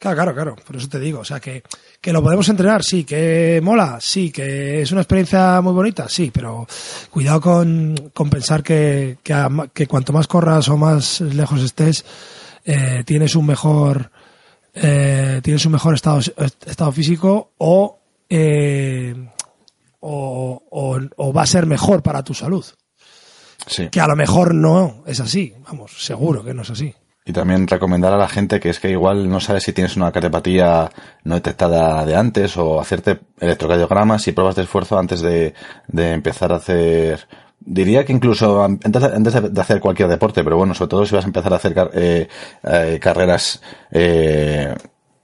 Claro, 0.00 0.16
claro, 0.16 0.34
claro. 0.34 0.56
Por 0.66 0.76
eso 0.76 0.88
te 0.88 0.98
digo. 0.98 1.20
O 1.20 1.24
sea, 1.24 1.40
que, 1.40 1.62
que 2.00 2.12
lo 2.12 2.22
podemos 2.22 2.48
entrenar, 2.48 2.82
sí. 2.82 3.04
Que 3.04 3.60
mola, 3.62 3.98
sí. 4.00 4.32
Que 4.32 4.80
es 4.80 4.90
una 4.92 5.02
experiencia 5.02 5.60
muy 5.60 5.74
bonita, 5.74 6.08
sí. 6.08 6.30
Pero 6.32 6.66
cuidado 7.10 7.40
con, 7.42 8.10
con 8.14 8.30
pensar 8.30 8.62
que, 8.62 9.18
que, 9.22 9.34
a 9.34 9.48
que 9.74 9.86
cuanto 9.86 10.12
más 10.14 10.26
corras 10.26 10.68
o 10.70 10.78
más 10.78 11.20
lejos 11.20 11.62
estés, 11.62 12.02
eh, 12.64 13.02
tienes 13.04 13.34
un 13.36 13.44
mejor, 13.44 14.10
eh, 14.74 15.40
tienes 15.42 15.64
un 15.66 15.72
mejor 15.72 15.94
estado, 15.94 16.20
estado 16.20 16.92
físico 16.92 17.52
o, 17.58 17.98
eh, 18.28 19.14
o, 20.00 20.62
o, 20.70 20.98
o 21.16 21.32
va 21.32 21.42
a 21.42 21.46
ser 21.46 21.66
mejor 21.66 22.02
para 22.02 22.22
tu 22.22 22.34
salud. 22.34 22.64
Sí. 23.66 23.88
Que 23.88 24.00
a 24.00 24.06
lo 24.06 24.16
mejor 24.16 24.54
no 24.54 25.02
es 25.06 25.20
así. 25.20 25.54
Vamos, 25.66 26.04
seguro 26.04 26.42
que 26.44 26.54
no 26.54 26.62
es 26.62 26.70
así. 26.70 26.94
Y 27.24 27.32
también 27.32 27.66
recomendar 27.66 28.12
a 28.14 28.16
la 28.16 28.28
gente 28.28 28.58
que 28.58 28.70
es 28.70 28.80
que 28.80 28.90
igual 28.90 29.28
no 29.28 29.40
sabes 29.40 29.62
si 29.62 29.72
tienes 29.72 29.96
una 29.96 30.10
cardiopatía 30.10 30.90
no 31.24 31.34
detectada 31.34 32.04
de 32.06 32.16
antes 32.16 32.56
o 32.56 32.80
hacerte 32.80 33.20
electrocardiogramas 33.38 34.26
y 34.26 34.32
pruebas 34.32 34.56
de 34.56 34.62
esfuerzo 34.62 34.98
antes 34.98 35.20
de, 35.20 35.54
de 35.86 36.12
empezar 36.12 36.52
a 36.52 36.56
hacer. 36.56 37.28
Diría 37.62 38.04
que 38.06 38.12
incluso 38.12 38.62
an- 38.64 38.80
antes 38.84 39.02
de, 39.02 39.08
antes 39.08 39.52
de- 39.54 39.60
hacer 39.60 39.80
cualquier 39.80 40.08
deporte, 40.08 40.42
pero 40.42 40.56
bueno, 40.56 40.74
sobre 40.74 40.88
todo 40.90 41.06
si 41.06 41.14
vas 41.14 41.24
a 41.24 41.28
empezar 41.28 41.52
a 41.52 41.56
hacer 41.56 41.74
car- 41.74 41.90
eh, 41.94 42.26
eh, 42.64 42.98
carreras 43.00 43.60
eh, 43.90 44.74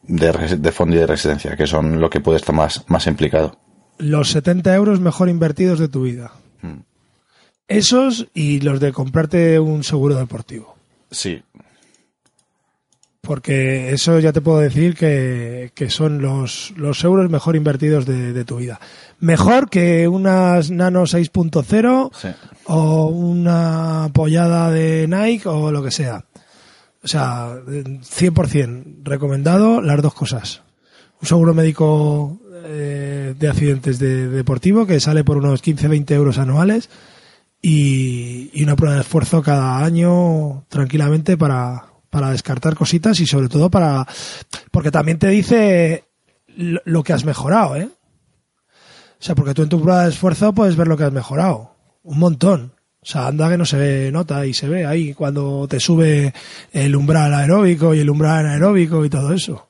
de 0.03 0.73
fondo 0.73 0.95
y 0.97 0.99
de 1.01 1.07
resistencia, 1.07 1.57
que 1.57 1.67
son 1.67 2.01
lo 2.01 2.09
que 2.11 2.21
puede 2.21 2.37
estar 2.39 2.55
más, 2.55 2.85
más 2.89 3.07
implicado. 3.07 3.59
los 3.99 4.31
70 4.31 4.75
euros 4.75 5.01
mejor 5.01 5.29
invertidos 5.31 5.79
de 5.79 5.89
tu 5.89 6.03
vida. 6.03 6.33
Mm. 6.63 6.81
Esos 7.69 8.29
y 8.35 8.61
los 8.61 8.79
de 8.81 8.93
comprarte 8.93 9.59
un 9.59 9.83
seguro 9.83 10.15
deportivo. 10.17 10.77
Sí, 11.11 11.43
Porque 13.27 13.93
eso 13.93 14.21
ya 14.21 14.33
te 14.33 14.41
puedo 14.41 14.61
decir 14.61 14.95
que, 14.95 15.73
que 15.75 15.91
son 15.91 16.23
los, 16.23 16.73
los 16.77 17.03
euros 17.03 17.29
mejor 17.29 17.57
invertidos 17.57 18.07
de, 18.07 18.33
de 18.33 18.45
tu 18.45 18.59
vida. 18.59 18.79
Mejor 19.19 19.69
que 19.69 20.07
unas 20.07 20.71
Nano 20.71 21.03
6.0 21.03 22.11
sí. 22.15 22.29
o 22.67 23.07
una 23.07 24.05
apoyada 24.05 24.71
de 24.71 25.09
Nike 25.09 25.49
o 25.49 25.73
lo 25.73 25.83
que 25.83 25.91
sea. 25.91 26.25
O 27.03 27.09
sea, 27.09 27.53
100% 27.57 29.03
recomendado 29.03 29.81
las 29.81 30.01
dos 30.01 30.15
cosas. 30.15 30.63
Un 31.21 31.27
seguro 31.27 31.53
médico 31.53 32.41
eh, 32.65 33.35
de 33.37 33.49
accidentes 33.49 33.99
de, 33.99 34.29
deportivo 34.29 34.87
que 34.87 35.01
sale 35.01 35.25
por 35.25 35.37
unos 35.37 35.65
15-20 35.65 36.13
euros 36.13 36.39
anuales 36.39 36.91
y, 37.61 38.51
y 38.55 38.63
una 38.63 38.77
prueba 38.77 38.95
de 38.95 39.01
esfuerzo 39.01 39.43
cada 39.43 39.85
año 39.85 40.65
tranquilamente 40.69 41.37
para, 41.37 41.87
para 42.11 42.31
descartar 42.31 42.75
cositas 42.75 43.21
y 43.21 43.27
sobre 43.27 43.49
todo 43.49 43.71
para... 43.71 44.07
Porque 44.71 44.91
también 44.91 45.19
te 45.19 45.29
dice 45.29 46.05
lo, 46.57 47.03
que 47.03 47.13
has 47.13 47.25
mejorado, 47.25 47.77
¿eh? 47.77 47.89
O 48.69 49.23
sea, 49.23 49.35
porque 49.35 49.55
tú 49.55 49.63
en 49.63 49.69
tu 49.69 49.81
prueba 49.81 50.05
de 50.05 50.11
esfuerzo 50.11 50.53
puedes 50.53 50.77
ver 50.77 50.89
lo 50.89 50.97
que 50.97 51.05
has 51.05 51.13
mejorado. 51.13 51.75
Un 52.03 52.19
montón. 52.19 52.73
O 53.01 53.07
sea, 53.07 53.29
anda 53.29 53.49
que 53.49 53.57
no 53.57 53.65
se 53.65 54.11
nota 54.13 54.45
y 54.47 54.53
se 54.53 54.69
ve 54.69 54.85
ahí 54.85 55.15
cuando 55.15 55.67
te 55.69 55.81
sube 55.81 56.35
el 56.73 56.97
umbral 56.97 57.33
aeróbico 57.33 57.95
y 57.95 58.01
el 58.01 58.11
umbral 58.11 58.47
anaeróbico 58.47 59.05
y 59.05 59.11
todo 59.11 59.33
eso. 59.33 59.69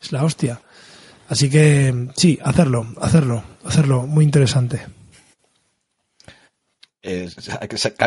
Es 0.00 0.12
la 0.12 0.24
hostia. 0.24 0.60
Así 1.28 1.50
que 1.50 2.08
sí, 2.16 2.38
hacerlo, 2.42 2.86
hacerlo, 3.00 3.42
hacerlo. 3.64 4.06
Muy 4.06 4.24
interesante. 4.24 4.86
Eh, 7.06 7.28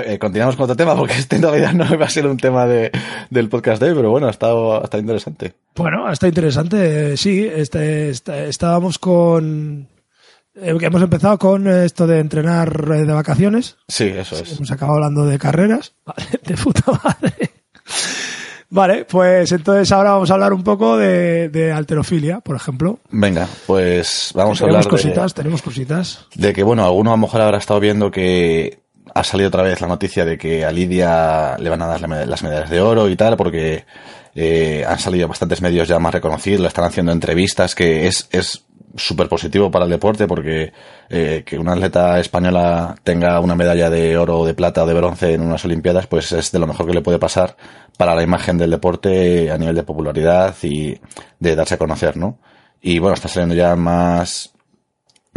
eh, 0.06 0.18
continuamos 0.20 0.56
con 0.56 0.64
otro 0.64 0.76
tema, 0.76 0.96
porque 0.96 1.14
este 1.14 1.36
en 1.36 1.44
realidad 1.44 1.74
no 1.74 1.98
va 2.00 2.06
a 2.06 2.10
ser 2.10 2.26
un 2.26 2.38
tema 2.38 2.66
de, 2.66 2.92
del 3.30 3.48
podcast 3.48 3.80
de 3.82 3.90
hoy, 3.90 3.96
pero 3.96 4.10
bueno, 4.10 4.26
ha 4.28 4.32
estado, 4.32 4.82
ha 4.82 4.84
estado 4.84 5.02
interesante. 5.02 5.54
Bueno, 5.76 6.12
está 6.12 6.28
interesante. 6.28 7.14
eh, 7.14 7.18
Sí, 7.18 7.48
este, 7.54 8.10
este- 8.10 8.50
estábamos 8.50 8.98
con... 8.98 9.88
eh, 10.56 10.76
hemos 10.82 11.02
empezado 11.04 11.38
con 11.38 11.68
esto 11.68 12.08
de 12.08 12.20
entrenar 12.20 12.88
de 12.88 13.14
vacaciones. 13.14 13.78
Sí, 13.88 14.06
eso 14.06 14.36
es. 14.36 14.54
Hemos 14.58 14.72
acabado 14.72 14.96
hablando 14.98 15.26
de 15.28 15.38
carreras. 15.38 15.94
Vale, 16.06 16.28
de 16.44 16.56
puta 16.56 16.92
madre. 17.04 17.52
Vale, 18.70 19.06
pues 19.06 19.50
entonces 19.54 19.90
ahora 19.94 20.12
vamos 20.12 20.30
a 20.30 20.34
hablar 20.34 20.52
un 20.52 20.62
poco 20.64 20.98
de, 20.98 21.48
de 21.48 21.72
alterofilia, 21.72 22.42
por 22.42 22.56
ejemplo. 22.58 23.00
Venga, 23.12 23.48
pues 23.66 24.32
vamos 24.36 24.58
a 24.60 24.66
tenemos 24.66 24.86
hablar 24.86 24.90
cositas, 24.90 25.34
de, 25.34 25.42
tenemos 25.42 25.62
cositas. 25.62 26.26
de 26.36 26.52
que, 26.52 26.64
bueno, 26.64 26.84
alguno 26.84 27.12
a 27.12 27.14
lo 27.14 27.18
mejor 27.22 27.42
habrá 27.42 27.60
estado 27.60 27.80
viendo 27.80 28.12
que 28.12 28.80
ha 29.18 29.24
salido 29.24 29.48
otra 29.48 29.64
vez 29.64 29.82
la 29.82 29.88
noticia 29.88 30.26
de 30.26 30.38
que 30.38 30.64
a 30.64 30.72
Lidia 30.72 31.58
le 31.58 31.70
van 31.70 31.82
a 31.82 31.88
dar 31.88 32.02
las 32.02 32.44
medallas 32.44 32.70
de 32.70 32.82
oro 32.82 33.10
y 33.10 33.16
tal, 33.16 33.36
porque 33.36 33.86
eh, 34.36 34.86
han 34.88 35.00
salido 35.00 35.28
bastantes 35.28 35.62
medios 35.62 35.88
ya 35.88 35.98
más 36.00 36.14
reconocidos, 36.14 36.62
le 36.62 36.68
están 36.68 36.86
haciendo 36.86 37.12
entrevistas, 37.12 37.74
que 37.74 38.08
es 38.08 38.28
es 38.32 38.64
súper 38.96 39.28
positivo 39.28 39.72
para 39.72 39.86
el 39.86 39.92
deporte, 39.92 40.28
porque 40.28 40.74
eh, 41.10 41.44
que 41.46 41.58
una 41.58 41.74
atleta 41.74 42.20
española 42.20 42.96
tenga 43.04 43.40
una 43.40 43.56
medalla 43.56 43.90
de 43.90 44.18
oro, 44.18 44.46
de 44.46 44.54
plata 44.54 44.84
o 44.84 44.88
de 44.88 44.94
bronce 44.94 45.34
en 45.34 45.42
unas 45.42 45.64
Olimpiadas, 45.66 46.08
pues 46.08 46.32
es 46.32 46.52
de 46.52 46.60
lo 46.60 46.68
mejor 46.68 46.88
que 46.88 46.94
le 46.94 47.02
puede 47.02 47.20
pasar 47.20 47.56
para 47.98 48.16
la 48.16 48.24
imagen 48.24 48.58
del 48.58 48.72
deporte 48.72 49.52
a 49.52 49.58
nivel 49.58 49.76
de 49.76 49.84
popularidad 49.84 50.56
y 50.64 51.00
de 51.40 51.56
darse 51.56 51.76
a 51.76 51.78
conocer, 51.78 52.18
¿no? 52.18 52.40
Y 52.82 53.00
bueno, 53.00 53.16
está 53.16 53.28
saliendo 53.28 53.56
ya 53.56 53.76
más 53.76 54.54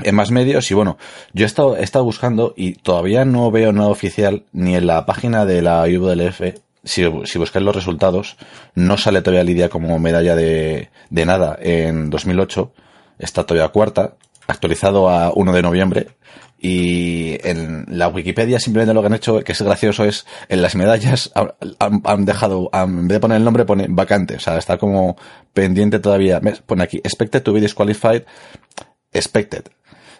en 0.04 0.14
más 0.14 0.30
medios 0.30 0.70
y 0.70 0.74
bueno, 0.74 0.98
yo 1.32 1.44
he 1.44 1.46
estado, 1.46 1.76
he 1.76 1.82
estado 1.82 2.04
buscando 2.04 2.54
y 2.56 2.74
todavía 2.74 3.24
no 3.24 3.50
veo 3.50 3.72
nada 3.72 3.88
oficial 3.88 4.44
ni 4.52 4.76
en 4.76 4.86
la 4.86 5.06
página 5.06 5.44
de 5.44 5.62
la 5.62 5.88
IWLF. 5.88 6.40
Si, 6.82 7.04
si 7.24 7.38
buscáis 7.38 7.64
los 7.64 7.76
resultados, 7.76 8.36
no 8.74 8.96
sale 8.96 9.20
todavía 9.20 9.44
Lidia 9.44 9.68
como 9.68 9.98
medalla 9.98 10.34
de, 10.34 10.90
de 11.10 11.26
nada 11.26 11.58
en 11.60 12.08
2008. 12.08 12.72
Está 13.18 13.44
todavía 13.44 13.68
cuarta, 13.68 14.14
actualizado 14.46 15.10
a 15.10 15.32
1 15.34 15.52
de 15.52 15.62
noviembre. 15.62 16.08
Y 16.62 17.38
en 17.48 17.86
la 17.88 18.08
Wikipedia 18.08 18.60
simplemente 18.60 18.92
lo 18.92 19.00
que 19.00 19.06
han 19.06 19.14
hecho, 19.14 19.40
que 19.40 19.52
es 19.52 19.62
gracioso, 19.62 20.04
es 20.04 20.26
en 20.50 20.60
las 20.60 20.74
medallas 20.74 21.32
han, 21.34 22.24
dejado, 22.26 22.68
en 22.74 23.08
vez 23.08 23.16
de 23.16 23.20
poner 23.20 23.38
el 23.38 23.44
nombre, 23.44 23.64
pone 23.64 23.86
vacante. 23.88 24.36
O 24.36 24.40
sea, 24.40 24.58
está 24.58 24.76
como 24.76 25.16
pendiente 25.54 26.00
todavía. 26.00 26.40
Pone 26.66 26.82
aquí, 26.82 26.98
expected 26.98 27.42
to 27.42 27.54
be 27.54 27.62
disqualified, 27.62 28.24
expected. 29.10 29.62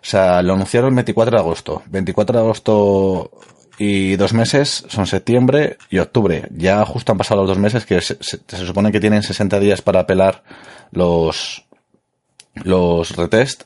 O 0.03 0.05
sea, 0.05 0.43
lo 0.43 0.55
anunciaron 0.55 0.91
el 0.91 0.97
24 0.97 1.37
de 1.37 1.41
agosto. 1.43 1.83
24 1.87 2.39
de 2.39 2.45
agosto 2.45 3.31
y 3.79 4.17
dos 4.17 4.33
meses 4.33 4.85
son 4.89 5.07
septiembre 5.07 5.77
y 5.91 5.99
octubre. 5.99 6.49
Ya 6.51 6.85
justo 6.85 7.13
han 7.13 7.19
pasado 7.19 7.43
los 7.43 7.51
dos 7.51 7.59
meses 7.59 7.87
que 7.87 8.01
se, 8.01 8.19
se 8.21 8.67
supone 8.67 8.93
que 8.93 9.01
tienen 9.01 9.23
60 9.23 9.59
días 9.61 9.83
para 9.83 10.01
apelar 10.01 10.43
los, 10.91 11.65
los 12.55 13.17
retest 13.17 13.65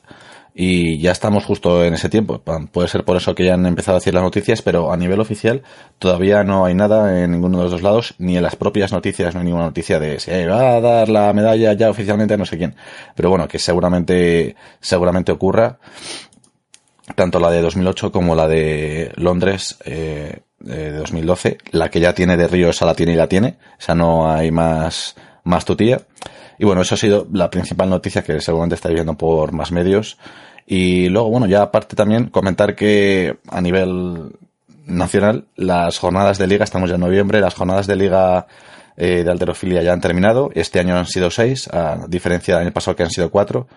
y 0.57 0.99
ya 0.99 1.11
estamos 1.11 1.43
justo 1.43 1.83
en 1.83 1.93
ese 1.93 2.07
tiempo. 2.07 2.41
Puede 2.71 2.87
ser 2.87 3.03
por 3.03 3.17
eso 3.17 3.35
que 3.35 3.43
ya 3.43 3.55
han 3.55 3.65
empezado 3.65 3.97
a 3.97 3.99
decir 3.99 4.13
las 4.13 4.23
noticias, 4.23 4.61
pero 4.61 4.93
a 4.93 4.95
nivel 4.95 5.19
oficial 5.19 5.63
todavía 5.99 6.45
no 6.45 6.63
hay 6.63 6.73
nada 6.73 7.21
en 7.21 7.31
ninguno 7.31 7.57
de 7.57 7.63
los 7.65 7.73
dos 7.73 7.81
lados, 7.81 8.15
ni 8.19 8.37
en 8.37 8.43
las 8.43 8.55
propias 8.55 8.93
noticias 8.93 9.33
no 9.33 9.41
hay 9.41 9.47
ninguna 9.47 9.65
noticia 9.65 9.99
de 9.99 10.17
si 10.17 10.31
va 10.31 10.77
a 10.77 10.81
dar 10.81 11.09
la 11.09 11.33
medalla 11.33 11.73
ya 11.73 11.89
oficialmente 11.89 12.35
a 12.35 12.37
no 12.37 12.45
sé 12.45 12.57
quién. 12.57 12.73
Pero 13.15 13.29
bueno, 13.29 13.49
que 13.49 13.59
seguramente, 13.59 14.55
seguramente 14.79 15.33
ocurra, 15.33 15.77
tanto 17.15 17.41
la 17.41 17.51
de 17.51 17.61
2008 17.61 18.13
como 18.13 18.33
la 18.33 18.47
de 18.47 19.11
Londres, 19.17 19.77
eh, 19.83 20.39
de 20.59 20.91
2012. 20.93 21.57
La 21.71 21.89
que 21.89 21.99
ya 21.99 22.13
tiene 22.13 22.37
de 22.37 22.47
Río, 22.47 22.69
esa 22.69 22.85
la 22.85 22.95
tiene 22.95 23.11
y 23.11 23.17
la 23.17 23.27
tiene. 23.27 23.57
O 23.77 23.81
sea, 23.81 23.93
no 23.93 24.31
hay 24.31 24.51
más, 24.51 25.17
más 25.43 25.65
tutía. 25.65 26.01
Y 26.57 26.65
bueno, 26.65 26.81
eso 26.81 26.95
ha 26.95 26.97
sido 26.97 27.27
la 27.31 27.49
principal 27.49 27.89
noticia 27.89 28.23
que 28.23 28.39
seguramente 28.41 28.75
estáis 28.75 28.95
viendo 28.95 29.15
por 29.15 29.51
más 29.51 29.71
medios. 29.71 30.17
Y 30.65 31.09
luego, 31.09 31.29
bueno, 31.29 31.45
ya 31.47 31.61
aparte 31.61 31.95
también 31.95 32.29
comentar 32.29 32.75
que 32.75 33.37
a 33.47 33.61
nivel 33.61 34.31
nacional, 34.85 35.45
las 35.55 35.97
jornadas 35.99 36.37
de 36.37 36.47
liga, 36.47 36.63
estamos 36.63 36.89
ya 36.89 36.95
en 36.95 37.01
noviembre, 37.01 37.41
las 37.41 37.53
jornadas 37.53 37.87
de 37.87 37.95
liga 37.95 38.47
eh, 38.97 39.23
de 39.23 39.31
alterofilia 39.31 39.83
ya 39.83 39.93
han 39.93 40.01
terminado. 40.01 40.49
Este 40.53 40.79
año 40.79 40.97
han 40.97 41.05
sido 41.05 41.29
seis, 41.29 41.67
a 41.67 42.05
diferencia 42.07 42.55
del 42.55 42.65
año 42.65 42.73
pasado 42.73 42.95
que 42.95 43.03
han 43.03 43.09
sido 43.09 43.29
cuatro. 43.29 43.67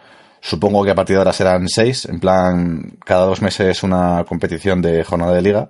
Supongo 0.41 0.85
que 0.85 0.93
a 0.93 0.95
partir 0.95 1.17
de 1.17 1.21
ahora 1.21 1.33
serán 1.33 1.69
seis, 1.69 2.05
en 2.07 2.21
plan, 2.21 2.99
cada 3.05 3.27
dos 3.27 3.43
meses 3.43 3.83
una 3.83 4.25
competición 4.25 4.81
de 4.81 5.03
jornada 5.03 5.35
de 5.35 5.43
liga 5.43 5.69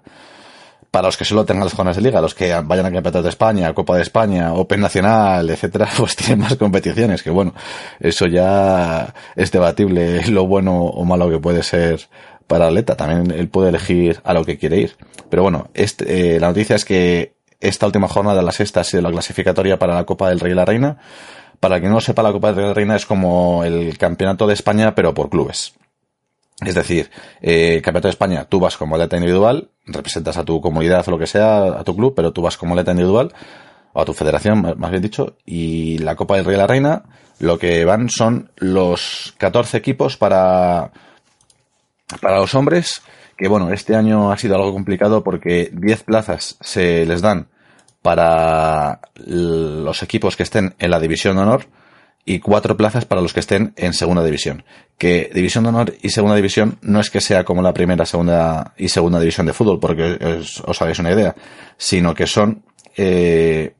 para 0.90 1.09
los 1.09 1.16
que 1.16 1.24
solo 1.24 1.44
tengan 1.44 1.64
las 1.64 1.74
jornadas 1.74 1.96
de 1.96 2.03
liga, 2.03 2.20
los 2.20 2.35
que 2.35 2.55
vayan 2.64 2.87
a 2.87 2.92
Campeonato 2.92 3.22
de 3.22 3.29
España, 3.29 3.74
Copa 3.74 3.96
de 3.96 4.03
España, 4.03 4.55
Open 4.55 4.81
Nacional, 4.81 5.48
etcétera, 5.51 5.88
pues 5.96 6.16
tienen 6.16 6.40
más 6.40 6.57
competiciones, 6.57 7.22
que 7.22 7.31
bueno, 7.31 7.55
eso 8.01 8.27
ya 8.27 9.14
es 9.37 9.51
debatible 9.51 10.27
lo 10.29 10.46
bueno 10.46 10.77
o 10.77 11.05
malo 11.05 11.29
que 11.31 11.38
puede 11.38 11.62
ser 11.62 12.09
para 12.46 12.64
el 12.64 12.70
atleta, 12.70 12.96
también 12.96 13.38
él 13.38 13.48
puede 13.48 13.68
elegir 13.68 14.20
a 14.24 14.33
lo 14.33 14.44
que 14.44 14.57
quiere 14.57 14.79
ir. 14.79 14.96
Pero 15.29 15.42
bueno, 15.42 15.68
este, 15.74 16.37
eh, 16.37 16.40
la 16.40 16.48
noticia 16.48 16.77
es 16.77 16.87
que 16.87 17.35
esta 17.61 17.87
última 17.87 18.09
jornada, 18.09 18.40
la 18.40 18.53
sexta, 18.53 18.81
ha 18.81 18.85
sido 18.85 19.03
la 19.03 19.11
clasificatoria 19.11 19.79
para 19.79 19.94
la 19.94 20.05
Copa 20.05 20.31
del 20.31 20.40
Rey 20.40 20.53
y 20.53 20.55
la 20.55 20.64
Reina. 20.64 20.98
Para 21.61 21.81
quien 21.81 21.92
no 21.92 22.01
sepa, 22.01 22.22
la 22.22 22.33
Copa 22.33 22.48
del 22.48 22.57
Rey 22.57 22.64
y 22.64 22.68
la 22.68 22.74
Reina 22.74 22.96
es 22.96 23.05
como 23.05 23.64
el 23.64 23.98
Campeonato 23.98 24.46
de 24.46 24.55
España, 24.55 24.94
pero 24.94 25.12
por 25.12 25.29
clubes. 25.29 25.74
Es 26.64 26.75
decir, 26.75 27.11
eh, 27.40 27.81
Campeonato 27.85 28.09
de 28.09 28.12
España, 28.12 28.44
tú 28.44 28.59
vas 28.59 28.77
como 28.77 28.97
atleta 28.97 29.16
individual, 29.16 29.71
representas 29.87 30.37
a 30.38 30.44
tu 30.44 30.61
comunidad 30.61 31.07
o 31.07 31.12
lo 31.12 31.18
que 31.18 31.27
sea, 31.27 31.79
a 31.79 31.85
tu 31.85 31.94
club, 31.94 32.14
pero 32.16 32.33
tú 32.33 32.42
vas 32.42 32.57
como 32.57 32.75
atleta 32.75 32.90
individual, 32.90 33.33
o 33.92 34.01
a 34.01 34.05
tu 34.05 34.12
federación, 34.12 34.75
más 34.77 34.90
bien 34.90 35.03
dicho, 35.03 35.37
y 35.47 35.99
la 35.99 36.16
Copa 36.16 36.37
del 36.37 36.44
Rey 36.44 36.57
y 36.57 36.59
la 36.59 36.66
Reina, 36.66 37.03
lo 37.38 37.59
que 37.59 37.85
van 37.85 38.11
son 38.11 38.51
los 38.57 39.35
14 39.38 39.77
equipos 39.77 40.16
para, 40.16 40.90
para 42.21 42.40
los 42.40 42.55
hombres, 42.57 43.03
que 43.37 43.47
bueno, 43.47 43.73
este 43.73 43.94
año 43.94 44.33
ha 44.33 44.37
sido 44.37 44.57
algo 44.57 44.73
complicado 44.73 45.23
porque 45.23 45.71
10 45.73 46.03
plazas 46.03 46.57
se 46.61 47.07
les 47.07 47.23
dan 47.23 47.47
para 48.03 49.01
los 49.14 50.03
equipos 50.03 50.37
que 50.37 50.42
estén 50.42 50.75
en 50.81 50.90
la 50.90 50.99
división 50.99 51.37
de 51.37 51.42
honor, 51.42 51.66
y 52.28 52.40
cuatro 52.40 52.76
plazas 52.76 53.06
para 53.06 53.22
los 53.22 53.32
que 53.32 53.40
estén 53.40 53.72
en 53.76 53.94
segunda 53.94 54.22
división. 54.22 54.62
Que 54.98 55.30
división 55.34 55.64
de 55.64 55.70
honor 55.70 55.94
y 56.02 56.10
segunda 56.10 56.36
división 56.36 56.78
no 56.82 57.00
es 57.00 57.08
que 57.08 57.22
sea 57.22 57.44
como 57.44 57.62
la 57.62 57.72
primera, 57.72 58.04
segunda 58.04 58.74
y 58.76 58.90
segunda 58.90 59.18
división 59.18 59.46
de 59.46 59.54
fútbol, 59.54 59.80
porque 59.80 60.18
os, 60.22 60.60
os 60.60 60.82
hagáis 60.82 60.98
una 60.98 61.10
idea, 61.10 61.34
sino 61.78 62.14
que 62.14 62.26
son 62.26 62.62
eh, 62.98 63.72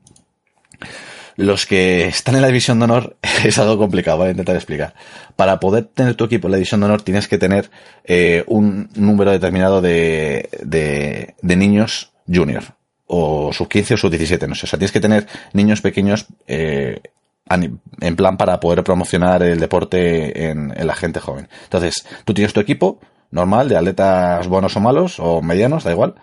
los 1.35 1.67
que 1.67 2.07
están 2.07 2.35
en 2.35 2.41
la 2.41 2.47
división 2.47 2.79
de 2.79 2.85
honor 2.85 3.17
es 3.45 3.59
algo 3.59 3.77
complicado, 3.77 4.17
voy 4.17 4.29
a 4.29 4.31
intentar 4.31 4.55
explicar. 4.55 4.95
Para 5.35 5.59
poder 5.59 5.85
tener 5.85 6.15
tu 6.15 6.23
equipo 6.23 6.47
en 6.47 6.53
la 6.53 6.57
división 6.57 6.79
de 6.79 6.87
honor 6.87 7.03
tienes 7.03 7.27
que 7.27 7.37
tener 7.37 7.69
eh, 8.03 8.43
un 8.47 8.89
número 8.95 9.29
determinado 9.29 9.79
de, 9.79 10.49
de, 10.63 11.35
de 11.39 11.55
niños 11.55 12.13
junior 12.27 12.63
o 13.05 13.53
sub 13.53 13.67
15 13.67 13.93
o 13.93 13.97
sub 13.97 14.09
17, 14.09 14.47
no 14.47 14.55
sé. 14.55 14.65
O 14.65 14.67
sea, 14.67 14.79
tienes 14.79 14.91
que 14.91 14.99
tener 14.99 15.27
niños 15.53 15.81
pequeños 15.81 16.25
eh, 16.47 17.01
en 17.49 18.15
plan 18.15 18.37
para 18.37 18.59
poder 18.59 18.83
promocionar 18.83 19.43
el 19.43 19.59
deporte 19.59 20.49
en, 20.49 20.73
la 20.85 20.95
gente 20.95 21.19
joven. 21.19 21.49
Entonces, 21.63 22.05
tú 22.25 22.33
tienes 22.33 22.53
tu 22.53 22.59
equipo 22.59 22.99
normal 23.31 23.69
de 23.69 23.77
atletas 23.77 24.47
buenos 24.47 24.75
o 24.75 24.79
malos 24.79 25.19
o 25.19 25.41
medianos, 25.41 25.83
da 25.83 25.91
igual. 25.91 26.15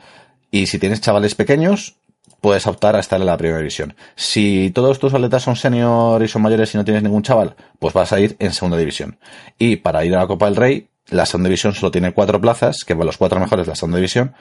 Y 0.50 0.66
si 0.66 0.78
tienes 0.78 1.00
chavales 1.00 1.34
pequeños, 1.34 1.96
puedes 2.40 2.66
optar 2.66 2.96
a 2.96 3.00
estar 3.00 3.20
en 3.20 3.26
la 3.26 3.36
primera 3.36 3.58
división. 3.58 3.94
Si 4.14 4.70
todos 4.74 4.98
tus 4.98 5.14
atletas 5.14 5.42
son 5.42 5.56
senior 5.56 6.22
y 6.22 6.28
son 6.28 6.42
mayores 6.42 6.74
y 6.74 6.78
no 6.78 6.84
tienes 6.84 7.02
ningún 7.02 7.22
chaval, 7.22 7.56
pues 7.78 7.92
vas 7.94 8.12
a 8.12 8.20
ir 8.20 8.36
en 8.38 8.52
segunda 8.52 8.78
división. 8.78 9.18
Y 9.58 9.76
para 9.76 10.04
ir 10.04 10.14
a 10.14 10.20
la 10.20 10.26
Copa 10.26 10.46
del 10.46 10.56
Rey, 10.56 10.88
la 11.08 11.26
segunda 11.26 11.48
división 11.48 11.74
solo 11.74 11.90
tiene 11.90 12.12
cuatro 12.12 12.40
plazas, 12.40 12.84
que 12.84 12.94
van 12.94 13.06
los 13.06 13.16
cuatro 13.16 13.40
mejores 13.40 13.66
de 13.66 13.70
la 13.70 13.76
segunda 13.76 13.98
división. 13.98 14.34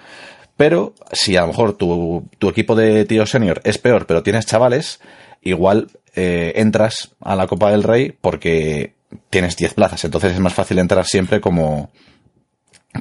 Pero 0.57 0.93
si 1.11 1.35
a 1.35 1.41
lo 1.41 1.47
mejor 1.47 1.73
tu, 1.73 2.27
tu 2.39 2.49
equipo 2.49 2.75
de 2.75 3.05
tío 3.05 3.25
senior 3.25 3.61
es 3.63 3.77
peor, 3.77 4.07
pero 4.07 4.23
tienes 4.23 4.45
chavales, 4.45 4.99
igual 5.41 5.89
eh, 6.15 6.53
entras 6.55 7.11
a 7.21 7.35
la 7.35 7.47
Copa 7.47 7.71
del 7.71 7.83
Rey 7.83 8.13
porque 8.19 8.93
tienes 9.29 9.55
10 9.55 9.73
plazas, 9.73 10.03
entonces 10.05 10.33
es 10.33 10.39
más 10.39 10.53
fácil 10.53 10.79
entrar 10.79 11.05
siempre 11.05 11.41
como, 11.41 11.91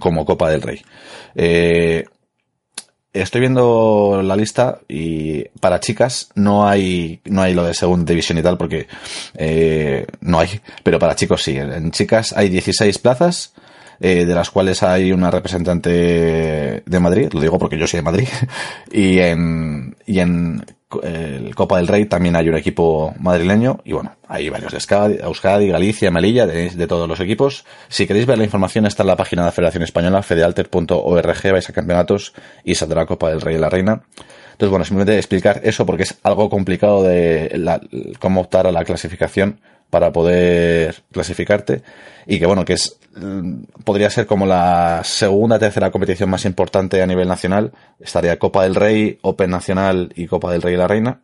como 0.00 0.24
Copa 0.24 0.50
del 0.50 0.62
Rey. 0.62 0.82
Eh, 1.34 2.04
estoy 3.14 3.40
viendo 3.40 4.20
la 4.22 4.36
lista 4.36 4.80
y 4.88 5.44
para 5.60 5.80
chicas 5.80 6.30
no 6.34 6.68
hay 6.68 7.20
no 7.24 7.42
hay 7.42 7.54
lo 7.54 7.64
de 7.64 7.72
segunda 7.72 8.10
división 8.10 8.38
y 8.38 8.42
tal 8.42 8.58
porque 8.58 8.88
eh, 9.34 10.06
no 10.20 10.40
hay, 10.40 10.60
pero 10.82 10.98
para 10.98 11.14
chicos 11.14 11.42
sí. 11.42 11.56
En 11.56 11.92
chicas 11.92 12.32
hay 12.36 12.48
16 12.48 12.98
plazas. 12.98 13.53
De 13.98 14.26
las 14.26 14.50
cuales 14.50 14.82
hay 14.82 15.12
una 15.12 15.30
representante 15.30 16.82
de 16.84 17.00
Madrid, 17.00 17.32
lo 17.32 17.40
digo 17.40 17.58
porque 17.58 17.78
yo 17.78 17.86
soy 17.86 17.98
de 17.98 18.02
Madrid, 18.02 18.28
y 18.92 19.18
en, 19.18 19.96
y 20.06 20.20
en 20.20 20.64
Copa 21.54 21.78
del 21.78 21.88
Rey 21.88 22.06
también 22.06 22.36
hay 22.36 22.48
un 22.48 22.56
equipo 22.56 23.14
madrileño 23.18 23.80
y 23.84 23.92
bueno, 23.92 24.16
hay 24.28 24.48
varios 24.48 24.72
de 24.72 25.20
Euskadi, 25.22 25.68
Galicia, 25.68 26.10
Melilla, 26.10 26.46
de, 26.46 26.86
todos 26.86 27.08
los 27.08 27.20
equipos. 27.20 27.64
Si 27.88 28.06
queréis 28.06 28.26
ver 28.26 28.38
la 28.38 28.44
información 28.44 28.86
está 28.86 29.02
en 29.02 29.08
la 29.08 29.16
página 29.16 29.42
de 29.42 29.46
la 29.46 29.52
Federación 29.52 29.82
Española, 29.82 30.22
fedealter.org, 30.22 31.52
vais 31.52 31.68
a 31.68 31.72
campeonatos 31.72 32.32
y 32.64 32.74
saldrá 32.74 33.06
Copa 33.06 33.30
del 33.30 33.40
Rey 33.40 33.56
y 33.56 33.58
la 33.58 33.70
Reina. 33.70 34.02
Entonces, 34.52 34.70
bueno, 34.70 34.84
simplemente 34.84 35.18
explicar 35.18 35.60
eso 35.64 35.84
porque 35.84 36.04
es 36.04 36.18
algo 36.22 36.48
complicado 36.48 37.02
de 37.02 37.52
la, 37.56 37.80
cómo 38.20 38.40
optar 38.40 38.66
a 38.66 38.72
la 38.72 38.84
clasificación 38.84 39.60
para 39.94 40.10
poder 40.10 41.04
clasificarte 41.12 41.84
y 42.26 42.40
que 42.40 42.46
bueno, 42.46 42.64
que 42.64 42.72
es 42.72 42.98
mm, 43.14 43.62
podría 43.84 44.10
ser 44.10 44.26
como 44.26 44.44
la 44.44 45.02
segunda, 45.04 45.56
tercera 45.56 45.92
competición 45.92 46.28
más 46.30 46.44
importante 46.46 47.00
a 47.00 47.06
nivel 47.06 47.28
nacional. 47.28 47.70
Estaría 48.00 48.36
Copa 48.40 48.64
del 48.64 48.74
Rey, 48.74 49.20
Open 49.22 49.50
Nacional 49.50 50.12
y 50.16 50.26
Copa 50.26 50.50
del 50.50 50.62
Rey 50.62 50.74
y 50.74 50.76
la 50.76 50.88
Reina. 50.88 51.20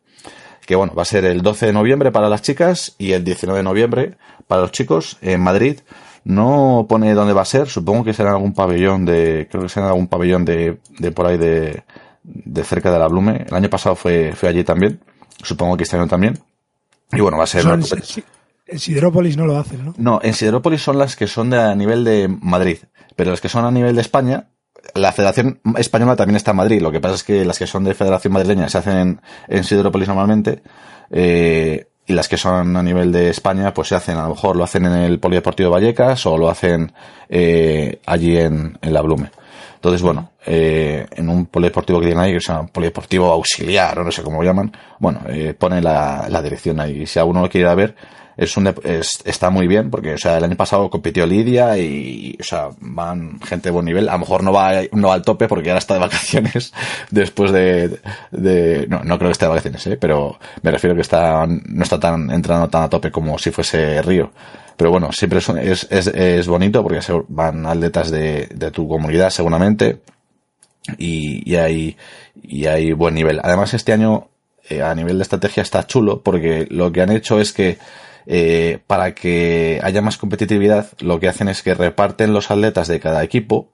Que 0.64 0.76
bueno, 0.76 0.94
va 0.94 1.02
a 1.02 1.04
ser 1.04 1.24
el 1.24 1.42
12 1.42 1.66
de 1.66 1.72
noviembre 1.72 2.12
para 2.12 2.28
las 2.28 2.42
chicas 2.42 2.94
y 2.96 3.10
el 3.10 3.24
19 3.24 3.58
de 3.58 3.64
noviembre 3.64 4.18
para 4.46 4.62
los 4.62 4.70
chicos 4.70 5.18
en 5.20 5.40
Madrid. 5.40 5.80
No 6.22 6.86
pone 6.88 7.12
dónde 7.14 7.32
va 7.32 7.42
a 7.42 7.46
ser, 7.46 7.68
supongo 7.68 8.04
que 8.04 8.12
será 8.12 8.28
en 8.28 8.36
algún 8.36 8.54
pabellón 8.54 9.04
de, 9.04 9.48
creo 9.50 9.64
que 9.64 9.68
será 9.68 9.86
en 9.86 9.92
algún 9.94 10.06
pabellón 10.06 10.44
de, 10.44 10.78
de 11.00 11.10
por 11.10 11.26
ahí 11.26 11.38
de, 11.38 11.82
de 12.22 12.62
cerca 12.62 12.92
de 12.92 13.00
la 13.00 13.08
Blume. 13.08 13.46
El 13.48 13.54
año 13.56 13.68
pasado 13.68 13.96
fue, 13.96 14.32
fue 14.36 14.48
allí 14.48 14.62
también. 14.62 15.00
Supongo 15.42 15.76
que 15.76 15.82
este 15.82 15.96
año 15.96 16.06
también. 16.06 16.38
Y 17.12 17.20
bueno, 17.20 17.36
va 17.36 17.44
a 17.44 17.46
ser... 17.48 17.64
En 18.70 18.78
Siderópolis 18.78 19.36
no 19.36 19.46
lo 19.46 19.58
hacen, 19.58 19.84
¿no? 19.84 19.94
No, 19.98 20.20
en 20.22 20.32
Siderópolis 20.32 20.80
son 20.80 20.96
las 20.96 21.16
que 21.16 21.26
son 21.26 21.50
de, 21.50 21.58
a 21.58 21.74
nivel 21.74 22.04
de 22.04 22.28
Madrid, 22.28 22.78
pero 23.16 23.32
las 23.32 23.40
que 23.40 23.48
son 23.48 23.64
a 23.64 23.70
nivel 23.70 23.96
de 23.96 24.00
España, 24.00 24.48
la 24.94 25.12
Federación 25.12 25.60
Española 25.76 26.14
también 26.14 26.36
está 26.36 26.52
en 26.52 26.58
Madrid. 26.58 26.80
Lo 26.80 26.92
que 26.92 27.00
pasa 27.00 27.16
es 27.16 27.24
que 27.24 27.44
las 27.44 27.58
que 27.58 27.66
son 27.66 27.82
de 27.84 27.94
Federación 27.94 28.32
Madrileña 28.32 28.68
se 28.68 28.78
hacen 28.78 28.96
en, 28.96 29.20
en 29.48 29.64
Siderópolis 29.64 30.06
normalmente, 30.08 30.62
eh, 31.10 31.88
y 32.06 32.12
las 32.12 32.28
que 32.28 32.36
son 32.36 32.76
a 32.76 32.82
nivel 32.82 33.12
de 33.12 33.30
España, 33.30 33.74
pues 33.74 33.88
se 33.88 33.96
hacen, 33.96 34.16
a 34.16 34.22
lo 34.22 34.30
mejor 34.30 34.56
lo 34.56 34.64
hacen 34.64 34.84
en 34.86 34.92
el 34.92 35.18
Polideportivo 35.18 35.70
Vallecas 35.70 36.24
o 36.26 36.38
lo 36.38 36.48
hacen 36.48 36.92
eh, 37.28 38.00
allí 38.06 38.36
en, 38.36 38.78
en 38.80 38.92
la 38.92 39.02
Blume. 39.02 39.30
Entonces, 39.74 40.02
bueno, 40.02 40.32
eh, 40.44 41.06
en 41.16 41.28
un 41.28 41.46
polideportivo 41.46 42.00
que 42.00 42.06
tiene 42.06 42.20
ahí, 42.20 42.32
que 42.34 42.40
se 42.40 42.52
llama 42.52 42.66
polideportivo 42.66 43.32
auxiliar, 43.32 43.98
o 43.98 44.04
no 44.04 44.10
sé 44.12 44.22
cómo 44.22 44.42
lo 44.42 44.48
llaman, 44.48 44.70
bueno, 44.98 45.20
eh, 45.28 45.54
pone 45.58 45.80
la, 45.80 46.26
la 46.28 46.42
dirección 46.42 46.80
ahí. 46.80 47.06
Si 47.06 47.18
alguno 47.18 47.40
lo 47.40 47.48
quiere 47.48 47.74
ver, 47.74 47.94
es 48.40 48.56
un 48.56 48.66
es- 48.84 49.20
está 49.24 49.50
muy 49.50 49.66
bien 49.68 49.90
porque 49.90 50.14
o 50.14 50.18
sea 50.18 50.38
el 50.38 50.44
año 50.44 50.56
pasado 50.56 50.88
compitió 50.90 51.26
Lidia 51.26 51.76
y 51.78 52.36
o 52.40 52.42
sea 52.42 52.70
van 52.80 53.38
gente 53.40 53.68
de 53.68 53.72
buen 53.72 53.84
nivel 53.84 54.08
a 54.08 54.12
lo 54.12 54.18
mejor 54.20 54.42
no 54.42 54.52
va 54.52 54.72
no 54.92 55.08
va 55.08 55.14
al 55.14 55.22
tope 55.22 55.46
porque 55.46 55.68
ahora 55.70 55.78
está 55.78 55.94
de 55.94 56.00
vacaciones 56.00 56.72
después 57.10 57.52
de, 57.52 58.00
de 58.30 58.86
no 58.88 59.04
no 59.04 59.18
creo 59.18 59.28
que 59.28 59.32
esté 59.32 59.44
de 59.44 59.50
vacaciones 59.50 59.86
¿eh? 59.86 59.96
pero 59.96 60.38
me 60.62 60.70
refiero 60.70 60.94
que 60.96 61.02
está 61.02 61.46
no 61.46 61.82
está 61.82 62.00
tan 62.00 62.30
entrando 62.30 62.68
tan 62.68 62.82
a 62.84 62.88
tope 62.88 63.10
como 63.10 63.38
si 63.38 63.50
fuese 63.50 64.00
Río 64.02 64.32
pero 64.76 64.90
bueno 64.90 65.12
siempre 65.12 65.38
es, 65.40 65.48
es, 65.50 65.86
es, 65.90 66.06
es 66.06 66.48
bonito 66.48 66.82
porque 66.82 67.02
se- 67.02 67.22
van 67.28 67.66
atletas 67.66 68.10
de, 68.10 68.48
de 68.54 68.70
tu 68.70 68.88
comunidad 68.88 69.28
seguramente 69.30 70.00
y, 70.98 71.42
y 71.50 71.56
hay 71.56 71.96
y 72.42 72.66
hay 72.66 72.92
buen 72.92 73.14
nivel. 73.14 73.38
Además 73.42 73.74
este 73.74 73.92
año 73.92 74.28
eh, 74.68 74.82
a 74.82 74.94
nivel 74.94 75.18
de 75.18 75.22
estrategia 75.22 75.62
está 75.62 75.86
chulo 75.86 76.22
porque 76.22 76.66
lo 76.70 76.90
que 76.90 77.02
han 77.02 77.10
hecho 77.12 77.38
es 77.38 77.52
que 77.52 77.76
eh, 78.26 78.78
para 78.86 79.14
que 79.14 79.80
haya 79.82 80.02
más 80.02 80.16
competitividad 80.16 80.88
lo 81.00 81.20
que 81.20 81.28
hacen 81.28 81.48
es 81.48 81.62
que 81.62 81.74
reparten 81.74 82.32
los 82.32 82.50
atletas 82.50 82.88
de 82.88 83.00
cada 83.00 83.22
equipo 83.22 83.72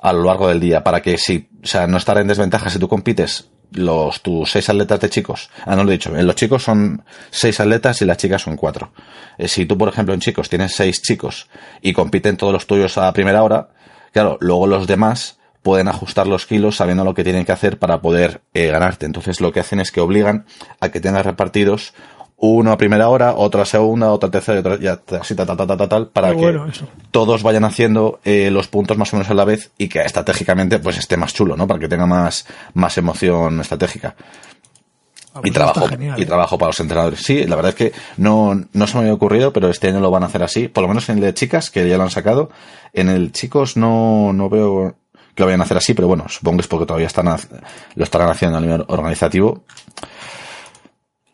a 0.00 0.12
lo 0.12 0.24
largo 0.24 0.48
del 0.48 0.60
día 0.60 0.82
para 0.82 1.02
que 1.02 1.18
si 1.18 1.48
o 1.62 1.66
sea 1.66 1.86
no 1.86 1.96
estar 1.96 2.18
en 2.18 2.26
desventaja 2.26 2.70
si 2.70 2.78
tú 2.78 2.88
compites 2.88 3.50
los 3.72 4.22
tus 4.22 4.50
seis 4.50 4.68
atletas 4.68 5.00
de 5.00 5.10
chicos 5.10 5.50
ah 5.64 5.76
no 5.76 5.84
lo 5.84 5.90
he 5.90 5.94
dicho 5.94 6.14
en 6.16 6.26
los 6.26 6.36
chicos 6.36 6.62
son 6.62 7.04
seis 7.30 7.58
atletas 7.60 8.02
y 8.02 8.04
las 8.04 8.16
chicas 8.16 8.42
son 8.42 8.56
cuatro 8.56 8.92
Eh, 9.38 9.48
si 9.48 9.66
tú 9.66 9.78
por 9.78 9.88
ejemplo 9.88 10.14
en 10.14 10.20
chicos 10.20 10.48
tienes 10.48 10.74
seis 10.74 11.00
chicos 11.02 11.48
y 11.80 11.92
compiten 11.92 12.36
todos 12.36 12.52
los 12.52 12.66
tuyos 12.66 12.98
a 12.98 13.12
primera 13.12 13.42
hora 13.42 13.70
claro 14.12 14.36
luego 14.40 14.66
los 14.66 14.86
demás 14.86 15.38
pueden 15.62 15.88
ajustar 15.88 16.26
los 16.26 16.46
kilos 16.46 16.76
sabiendo 16.76 17.04
lo 17.04 17.14
que 17.14 17.24
tienen 17.24 17.44
que 17.44 17.52
hacer 17.52 17.78
para 17.78 18.00
poder 18.00 18.42
eh, 18.52 18.66
ganarte. 18.66 19.06
Entonces 19.06 19.40
lo 19.40 19.52
que 19.52 19.60
hacen 19.60 19.80
es 19.80 19.92
que 19.92 20.00
obligan 20.00 20.44
a 20.80 20.90
que 20.90 21.00
tengas 21.00 21.24
repartidos 21.24 21.94
uno 22.44 22.72
a 22.72 22.76
primera 22.76 23.08
hora, 23.08 23.34
otro 23.34 23.62
a 23.62 23.64
segunda, 23.64 24.10
otro 24.10 24.28
a 24.28 24.30
tercera, 24.30 24.56
y 24.56 24.60
otro 24.60 24.78
ya 24.78 25.00
así 25.20 25.34
tal, 25.34 25.46
tal, 25.46 25.56
tal, 25.56 25.66
tal, 25.66 25.88
tal, 25.88 26.08
para 26.08 26.30
que 26.30 26.36
bueno 26.36 26.66
todos 27.10 27.42
vayan 27.42 27.64
haciendo 27.64 28.20
eh, 28.24 28.50
los 28.50 28.68
puntos 28.68 28.98
más 28.98 29.12
o 29.12 29.16
menos 29.16 29.30
a 29.30 29.34
la 29.34 29.44
vez 29.44 29.70
y 29.78 29.88
que 29.88 30.00
estratégicamente 30.00 30.78
pues 30.78 30.98
esté 30.98 31.16
más 31.16 31.32
chulo, 31.32 31.56
¿no? 31.56 31.66
Para 31.66 31.78
que 31.78 31.88
tenga 31.88 32.06
más, 32.06 32.46
más 32.74 32.98
emoción 32.98 33.60
estratégica 33.60 34.16
Ah, 35.34 35.38
y 35.38 35.48
pues 35.48 35.54
trabajo 35.54 35.80
está 35.80 35.90
genial, 35.96 36.18
y 36.18 36.22
¿eh? 36.22 36.26
trabajo 36.26 36.58
para 36.58 36.68
los 36.68 36.80
entrenadores. 36.80 37.22
Sí, 37.22 37.46
la 37.46 37.56
verdad 37.56 37.70
es 37.70 37.74
que 37.74 37.92
no, 38.18 38.54
no 38.72 38.86
se 38.86 38.94
me 38.94 39.00
había 39.00 39.14
ocurrido, 39.14 39.52
pero 39.52 39.70
este 39.70 39.88
año 39.88 40.00
lo 40.00 40.10
van 40.10 40.24
a 40.24 40.26
hacer 40.26 40.42
así. 40.42 40.68
Por 40.68 40.82
lo 40.82 40.88
menos 40.88 41.08
en 41.08 41.16
el 41.16 41.22
de 41.22 41.34
chicas, 41.34 41.70
que 41.70 41.88
ya 41.88 41.96
lo 41.96 42.02
han 42.02 42.10
sacado. 42.10 42.50
En 42.92 43.08
el 43.08 43.32
chicos 43.32 43.78
no, 43.78 44.32
no 44.34 44.50
veo 44.50 44.94
que 45.34 45.42
lo 45.42 45.46
vayan 45.46 45.62
a 45.62 45.64
hacer 45.64 45.78
así, 45.78 45.94
pero 45.94 46.06
bueno, 46.06 46.28
supongo 46.28 46.58
que 46.58 46.62
es 46.62 46.68
porque 46.68 46.84
todavía 46.84 47.06
están, 47.06 47.34
lo 47.94 48.04
estarán 48.04 48.28
haciendo 48.28 48.58
a 48.58 48.60
nivel 48.60 48.84
organizativo. 48.88 49.62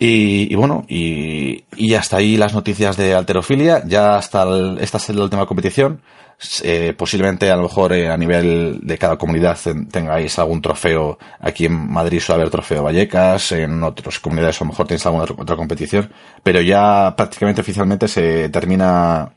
Y, 0.00 0.54
bueno, 0.54 0.84
y, 0.88 1.64
y 1.76 1.94
hasta 1.94 2.18
ahí 2.18 2.36
las 2.36 2.54
noticias 2.54 2.96
de 2.96 3.14
alterofilia. 3.14 3.82
Ya 3.86 4.16
hasta 4.16 4.44
esta 4.80 4.98
es 4.98 5.08
la 5.10 5.24
última 5.24 5.46
competición. 5.46 6.02
Eh, 6.62 6.94
posiblemente 6.96 7.50
a 7.50 7.56
lo 7.56 7.62
mejor 7.64 7.92
eh, 7.92 8.08
a 8.08 8.16
nivel 8.16 8.78
de 8.84 8.96
cada 8.96 9.16
comunidad 9.18 9.58
ten- 9.62 9.88
tengáis 9.88 10.38
algún 10.38 10.62
trofeo. 10.62 11.18
Aquí 11.40 11.66
en 11.66 11.90
Madrid 11.90 12.20
suele 12.20 12.42
haber 12.42 12.52
trofeo 12.52 12.84
Vallecas, 12.84 13.50
en 13.52 13.82
otras 13.82 14.20
comunidades 14.20 14.60
a 14.60 14.64
lo 14.64 14.70
mejor 14.70 14.86
tenéis 14.86 15.04
alguna 15.06 15.24
otra, 15.24 15.34
otra 15.36 15.56
competición. 15.56 16.12
Pero 16.44 16.60
ya 16.60 17.14
prácticamente 17.16 17.60
oficialmente 17.62 18.06
se 18.06 18.48
termina 18.50 19.32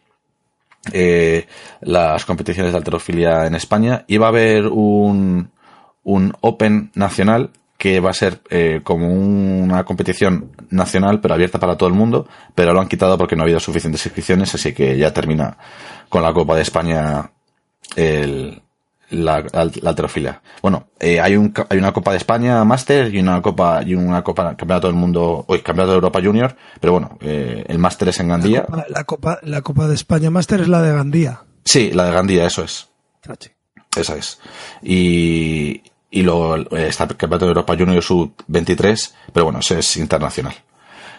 eh, 0.93 1.47
las 1.81 2.23
competiciones 2.25 2.71
de 2.71 2.77
alterofilia 2.77 3.47
en 3.47 3.55
España 3.55 4.05
y 4.07 4.17
va 4.17 4.27
a 4.27 4.29
haber 4.29 4.67
un, 4.67 5.49
un 6.03 6.33
Open 6.41 6.91
nacional 6.93 7.49
que 7.81 7.99
va 7.99 8.11
a 8.11 8.13
ser 8.13 8.41
eh, 8.51 8.81
como 8.83 9.11
una 9.11 9.83
competición 9.85 10.51
nacional 10.69 11.19
pero 11.19 11.33
abierta 11.33 11.57
para 11.57 11.77
todo 11.77 11.89
el 11.89 11.95
mundo, 11.95 12.27
pero 12.53 12.73
lo 12.73 12.79
han 12.79 12.87
quitado 12.87 13.17
porque 13.17 13.35
no 13.35 13.41
ha 13.41 13.45
habido 13.45 13.59
suficientes 13.59 14.05
inscripciones, 14.05 14.53
así 14.53 14.71
que 14.71 14.95
ya 14.99 15.11
termina 15.11 15.57
con 16.07 16.21
la 16.21 16.31
Copa 16.31 16.55
de 16.55 16.61
España 16.61 17.31
el, 17.95 18.61
la, 19.09 19.39
la, 19.51 19.65
la 19.81 19.89
alterofilia. 19.89 20.43
Bueno, 20.61 20.89
eh, 20.99 21.19
hay, 21.19 21.35
un, 21.35 21.51
hay 21.69 21.79
una 21.79 21.91
Copa 21.91 22.11
de 22.11 22.17
España 22.17 22.63
Máster 22.65 23.15
y 23.15 23.19
una 23.19 23.41
Copa 23.41 23.81
y 23.83 23.95
una 23.95 24.23
Copa 24.23 24.55
Campeonato 24.55 24.85
del 24.85 24.95
Mundo, 24.95 25.43
hoy 25.47 25.61
Campeonato 25.61 25.93
de 25.93 25.95
Europa 25.95 26.19
Junior, 26.23 26.55
pero 26.79 26.93
bueno, 26.93 27.17
eh, 27.19 27.65
el 27.67 27.79
Máster 27.79 28.09
es 28.09 28.19
en 28.19 28.27
Gandía. 28.27 28.63
La, 28.69 28.85
la 28.89 29.03
Copa, 29.05 29.39
la 29.41 29.63
Copa 29.63 29.87
de 29.87 29.95
España 29.95 30.29
Master 30.29 30.61
es 30.61 30.67
la 30.67 30.83
de 30.83 30.93
Gandía. 30.93 31.41
Sí, 31.65 31.89
la 31.93 32.05
de 32.05 32.11
Gandía, 32.11 32.45
eso 32.45 32.63
es. 32.63 32.89
Chachi. 33.25 33.49
Esa 33.97 34.15
es. 34.17 34.39
Y, 34.83 35.81
y 36.11 36.23
luego 36.23 36.57
eh, 36.57 36.87
está 36.89 37.05
el 37.05 37.15
Campeonato 37.15 37.45
de 37.45 37.51
Europa 37.51 37.75
Junior 37.77 38.03
Sub-23, 38.03 39.13
pero 39.33 39.45
bueno, 39.45 39.59
es 39.67 39.97
internacional. 39.97 40.53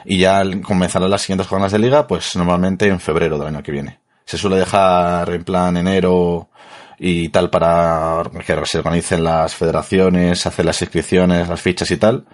Y 0.05 0.19
ya 0.19 0.43
comenzarán 0.63 1.11
las 1.11 1.23
siguientes 1.23 1.47
jornadas 1.47 1.73
de 1.73 1.79
liga, 1.79 2.07
pues 2.07 2.37
normalmente 2.37 2.87
en 2.89 3.01
febrero 3.01 3.39
del 3.39 3.49
año 3.49 3.63
que 3.63 3.73
viene. 3.73 4.01
Se 4.27 4.37
suele 4.37 4.57
dejar 4.57 5.31
en 5.31 5.45
plan 5.45 5.77
enero 5.77 6.51
y 6.99 7.31
tal 7.31 7.51
para 7.51 8.23
que 8.47 8.67
se 8.67 8.79
organicen 8.79 9.25
las 9.25 9.55
federaciones, 9.55 10.47
hacer 10.47 10.65
las 10.65 10.81
inscripciones, 10.83 11.49
las 11.49 11.61
fichas 11.61 11.91
y 11.91 11.97
tal. 11.97 12.27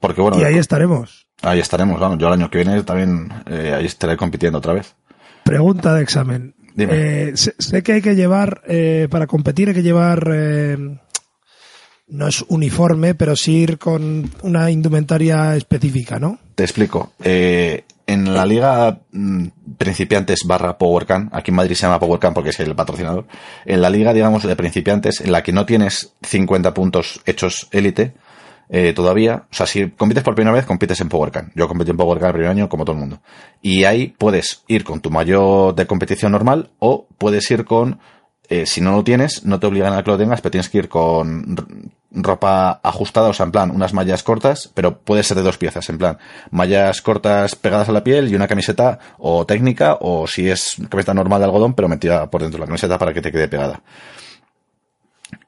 Porque 0.00 0.20
bueno, 0.20 0.40
Y 0.40 0.44
ahí 0.44 0.56
estaremos. 0.56 1.26
ahí 1.42 1.60
estaremos, 1.60 2.00
vamos. 2.00 2.18
Yo 2.18 2.28
el 2.28 2.34
año 2.34 2.50
que 2.50 2.58
viene 2.58 2.82
también 2.82 3.28
eh, 3.46 3.74
ahí 3.76 3.86
estaré 3.86 4.16
compitiendo 4.16 4.58
otra 4.58 4.72
vez. 4.72 4.94
Pregunta 5.44 5.94
de 5.94 6.02
examen. 6.02 6.54
Dime. 6.74 6.92
Eh, 7.28 7.36
sé, 7.36 7.54
sé 7.58 7.82
que 7.82 7.92
hay 7.92 8.02
que 8.02 8.16
llevar, 8.16 8.62
eh, 8.66 9.06
para 9.10 9.26
competir 9.26 9.68
hay 9.68 9.74
que 9.74 9.82
llevar, 9.82 10.28
no 12.14 12.28
es 12.28 12.44
uniforme, 12.48 13.14
pero 13.14 13.36
sí 13.36 13.56
ir 13.56 13.78
con 13.78 14.30
una 14.42 14.70
indumentaria 14.70 15.56
específica, 15.56 16.18
¿no? 16.18 16.38
Te 16.54 16.62
explico. 16.62 17.12
Eh, 17.22 17.84
en 18.06 18.32
la 18.32 18.46
liga 18.46 19.00
mm, 19.12 19.46
principiantes 19.76 20.40
barra 20.46 20.78
PowerCan, 20.78 21.28
aquí 21.32 21.50
en 21.50 21.56
Madrid 21.56 21.74
se 21.74 21.82
llama 21.82 21.98
PowerCan 21.98 22.32
porque 22.32 22.50
es 22.50 22.60
el 22.60 22.74
patrocinador, 22.74 23.26
en 23.64 23.82
la 23.82 23.90
liga, 23.90 24.12
digamos, 24.12 24.44
de 24.44 24.54
principiantes, 24.54 25.20
en 25.20 25.32
la 25.32 25.42
que 25.42 25.52
no 25.52 25.66
tienes 25.66 26.12
50 26.22 26.72
puntos 26.72 27.20
hechos 27.26 27.68
élite 27.72 28.14
eh, 28.68 28.92
todavía, 28.94 29.44
o 29.50 29.54
sea, 29.54 29.66
si 29.66 29.90
compites 29.90 30.22
por 30.22 30.34
primera 30.34 30.54
vez, 30.54 30.64
compites 30.64 31.00
en 31.00 31.08
PowerCan. 31.08 31.52
Yo 31.54 31.68
competí 31.68 31.90
en 31.90 31.96
PowerCan 31.96 32.28
el 32.28 32.34
primer 32.34 32.50
año, 32.50 32.68
como 32.68 32.84
todo 32.84 32.94
el 32.94 33.00
mundo. 33.00 33.20
Y 33.60 33.84
ahí 33.84 34.14
puedes 34.16 34.62
ir 34.68 34.84
con 34.84 35.00
tu 35.00 35.10
mayo 35.10 35.72
de 35.72 35.86
competición 35.86 36.32
normal 36.32 36.70
o 36.78 37.06
puedes 37.18 37.50
ir 37.50 37.64
con 37.64 37.98
eh, 38.48 38.66
si 38.66 38.80
no 38.80 38.92
lo 38.92 39.04
tienes, 39.04 39.44
no 39.44 39.58
te 39.58 39.66
obligan 39.66 39.94
a 39.94 40.02
que 40.02 40.10
lo 40.10 40.18
tengas, 40.18 40.40
pero 40.40 40.50
tienes 40.50 40.68
que 40.68 40.78
ir 40.78 40.88
con 40.88 41.56
ropa 42.10 42.80
ajustada, 42.82 43.28
o 43.28 43.32
sea, 43.32 43.44
en 43.44 43.52
plan, 43.52 43.70
unas 43.70 43.92
mallas 43.92 44.22
cortas, 44.22 44.70
pero 44.74 44.98
puede 44.98 45.22
ser 45.22 45.36
de 45.36 45.42
dos 45.42 45.58
piezas, 45.58 45.88
en 45.88 45.98
plan, 45.98 46.18
mallas 46.50 47.02
cortas 47.02 47.56
pegadas 47.56 47.88
a 47.88 47.92
la 47.92 48.04
piel 48.04 48.30
y 48.30 48.36
una 48.36 48.46
camiseta 48.46 48.98
o 49.18 49.46
técnica, 49.46 49.98
o 50.00 50.26
si 50.26 50.48
es 50.48 50.76
camiseta 50.88 51.14
normal 51.14 51.40
de 51.40 51.46
algodón, 51.46 51.74
pero 51.74 51.88
metida 51.88 52.30
por 52.30 52.42
dentro 52.42 52.58
de 52.58 52.60
la 52.60 52.66
camiseta 52.66 52.98
para 52.98 53.12
que 53.12 53.22
te 53.22 53.32
quede 53.32 53.48
pegada. 53.48 53.82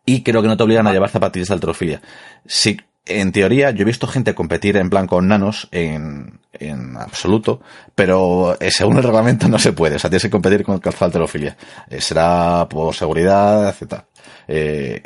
Y 0.05 0.23
creo 0.23 0.43
que 0.43 0.49
no 0.49 0.57
te 0.57 0.63
obligan 0.63 0.87
a 0.87 0.93
llevar 0.93 1.11
zapatillas 1.11 1.49
de 1.49 1.55
alterofilia. 1.55 2.01
Sí, 2.47 2.79
en 3.07 3.33
teoría, 3.33 3.71
yo 3.71 3.83
he 3.83 3.85
visto 3.85 4.07
gente 4.07 4.35
competir 4.35 4.77
en 4.77 4.91
plan 4.91 5.07
con 5.07 5.29
nanos 5.29 5.69
en, 5.73 6.41
en 6.53 6.97
absoluto, 6.97 7.61
pero 7.95 8.57
eh, 8.61 8.71
según 8.71 8.97
el 8.99 9.03
reglamento 9.05 9.49
no 9.49 9.59
se 9.59 9.73
puede. 9.73 9.97
O 9.97 9.99
sea, 9.99 10.11
tienes 10.11 10.23
que 10.25 10.31
competir 10.31 10.65
con 10.65 10.79
calzado 10.79 11.07
de 11.07 11.07
alterofilia. 11.19 11.57
Eh, 11.89 12.01
será 12.01 12.67
por 12.69 12.95
seguridad, 12.95 13.69
etc. 13.69 14.01
Eh, 14.49 15.03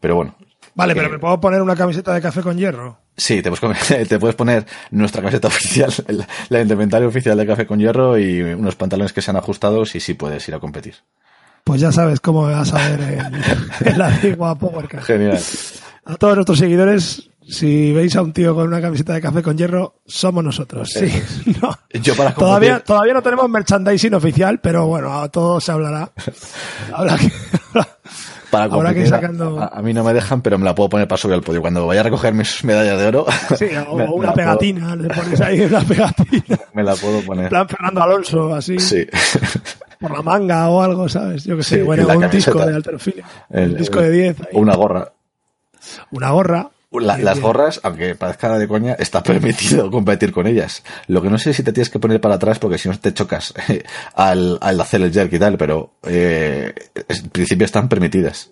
pero 0.00 0.16
bueno. 0.16 0.34
Vale, 0.76 0.94
pero 0.96 1.08
¿me 1.08 1.18
puedo 1.20 1.40
poner 1.40 1.62
una 1.62 1.76
camiseta 1.76 2.12
de 2.12 2.20
café 2.20 2.42
con 2.42 2.56
hierro? 2.58 2.98
Sí, 3.16 3.40
te 3.42 3.50
puedes, 3.50 3.60
poner, 3.60 4.08
te 4.08 4.18
puedes 4.18 4.34
poner 4.34 4.66
nuestra 4.90 5.20
camiseta 5.22 5.46
oficial, 5.46 5.92
el- 6.08 6.26
la 6.48 6.60
indumentaria 6.60 7.06
oficial 7.06 7.36
de 7.38 7.46
Café 7.46 7.64
con 7.64 7.78
Hierro 7.78 8.18
y 8.18 8.40
unos 8.40 8.74
pantalones 8.74 9.12
que 9.12 9.22
sean 9.22 9.36
ajustados 9.36 9.94
y 9.94 10.00
sí 10.00 10.14
puedes 10.14 10.48
ir 10.48 10.54
a 10.56 10.58
competir. 10.58 10.96
Pues 11.62 11.80
ya 11.80 11.92
sabes 11.92 12.18
cómo 12.18 12.44
me 12.46 12.54
vas 12.54 12.74
a 12.74 12.88
ver 12.88 13.00
en, 13.02 13.86
en 13.92 13.98
la 13.98 14.08
antigua 14.08 14.58
PowerCard. 14.58 15.04
Genial. 15.04 15.38
A 16.06 16.16
todos 16.16 16.34
nuestros 16.34 16.58
seguidores, 16.58 17.30
si 17.48 17.92
veis 17.92 18.14
a 18.16 18.22
un 18.22 18.32
tío 18.32 18.54
con 18.54 18.66
una 18.66 18.80
camiseta 18.80 19.12
de 19.14 19.20
café 19.20 19.42
con 19.42 19.56
hierro, 19.56 20.00
somos 20.06 20.42
nosotros. 20.44 20.90
Sí. 20.92 21.10
No. 21.62 21.76
Yo 22.02 22.14
para 22.16 22.34
Todavía, 22.34 22.80
todavía 22.80 23.14
no 23.14 23.22
tenemos 23.22 23.48
merchandising 23.48 24.14
oficial, 24.14 24.60
pero 24.60 24.86
bueno, 24.86 25.12
a 25.20 25.28
todo 25.28 25.60
se 25.60 25.70
hablará. 25.72 26.10
Habrá 26.92 27.16
que, 27.16 27.30
Para 28.50 28.64
habrá 28.64 28.94
que 28.94 29.06
sacando. 29.06 29.60
a, 29.60 29.66
a 29.66 29.82
mí 29.82 29.92
no 29.92 30.04
me 30.04 30.12
dejan, 30.14 30.40
pero 30.42 30.58
me 30.58 30.64
la 30.64 30.74
puedo 30.74 30.88
poner 30.88 31.08
para 31.08 31.16
subir 31.18 31.34
al 31.34 31.42
podio. 31.42 31.60
Cuando 31.60 31.86
vaya 31.86 32.00
a 32.00 32.04
recoger 32.04 32.32
mis 32.34 32.62
medallas 32.64 32.98
de 32.98 33.06
oro, 33.06 33.26
Sí, 33.58 33.66
o 33.88 33.96
me- 33.96 34.04
una 34.08 34.32
pegatina, 34.32 34.94
le 34.96 35.08
pones 35.08 35.40
ahí 35.40 35.60
una 35.62 35.80
pegatina. 35.80 36.58
me 36.72 36.82
la 36.82 36.94
puedo 36.96 37.18
En 37.18 37.26
poner. 37.26 37.48
plan 37.48 37.68
Fernando 37.68 38.02
Alonso, 38.02 38.54
así, 38.54 38.78
Sí. 38.78 39.06
por 40.00 40.12
la 40.12 40.22
manga 40.22 40.68
o 40.68 40.80
algo, 40.82 41.08
¿sabes? 41.08 41.44
Yo 41.44 41.56
que 41.56 41.62
sé, 41.64 41.76
Sí, 41.76 41.82
bueno, 41.82 42.02
un 42.04 42.08
camiseta. 42.08 42.36
disco 42.36 42.66
de 42.66 42.74
alterofilia. 42.76 43.24
El- 43.50 43.70
un 43.72 43.76
disco 43.76 44.00
de 44.00 44.10
10, 44.10 44.40
ahí. 44.40 44.46
O 44.52 44.60
una 44.60 44.74
gorra. 44.76 45.12
una 46.12 46.30
gorra. 46.30 46.70
La- 47.00 47.18
las 47.18 47.40
gorras, 47.40 47.80
aunque 47.82 48.14
parezca 48.14 48.56
de 48.58 48.68
coña, 48.68 48.94
está 48.94 49.22
permitido 49.24 49.90
competir 49.90 50.32
con 50.32 50.46
ellas. 50.46 50.82
Lo 51.08 51.20
que 51.22 51.30
no 51.30 51.38
sé 51.38 51.50
es 51.50 51.56
si 51.56 51.62
te 51.62 51.72
tienes 51.72 51.90
que 51.90 51.98
poner 51.98 52.20
para 52.20 52.36
atrás 52.36 52.58
porque 52.58 52.78
si 52.78 52.88
no 52.88 52.98
te 52.98 53.12
chocas 53.14 53.52
al, 54.14 54.58
al 54.60 54.80
hacer 54.80 55.02
el 55.02 55.12
jerk 55.12 55.32
y 55.32 55.38
tal, 55.38 55.56
pero 55.58 55.94
eh, 56.04 56.72
en 57.08 57.28
principio 57.30 57.64
están 57.64 57.88
permitidas. 57.88 58.50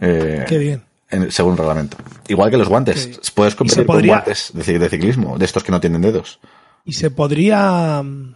Eh, 0.00 0.44
Qué 0.48 0.58
bien. 0.58 0.82
en- 1.10 1.30
según 1.30 1.52
el 1.52 1.58
reglamento. 1.58 1.96
Igual 2.28 2.50
que 2.50 2.56
los 2.56 2.68
guantes. 2.68 3.20
Puedes 3.34 3.54
competir 3.54 3.86
podría- 3.86 4.14
con 4.14 4.24
guantes 4.24 4.50
de 4.52 4.88
ciclismo, 4.88 5.38
de 5.38 5.44
estos 5.44 5.62
que 5.64 5.72
no 5.72 5.80
tienen 5.80 6.00
dedos. 6.02 6.40
Y 6.84 6.92
se 6.94 7.10
podría 7.10 8.02
mm, 8.02 8.34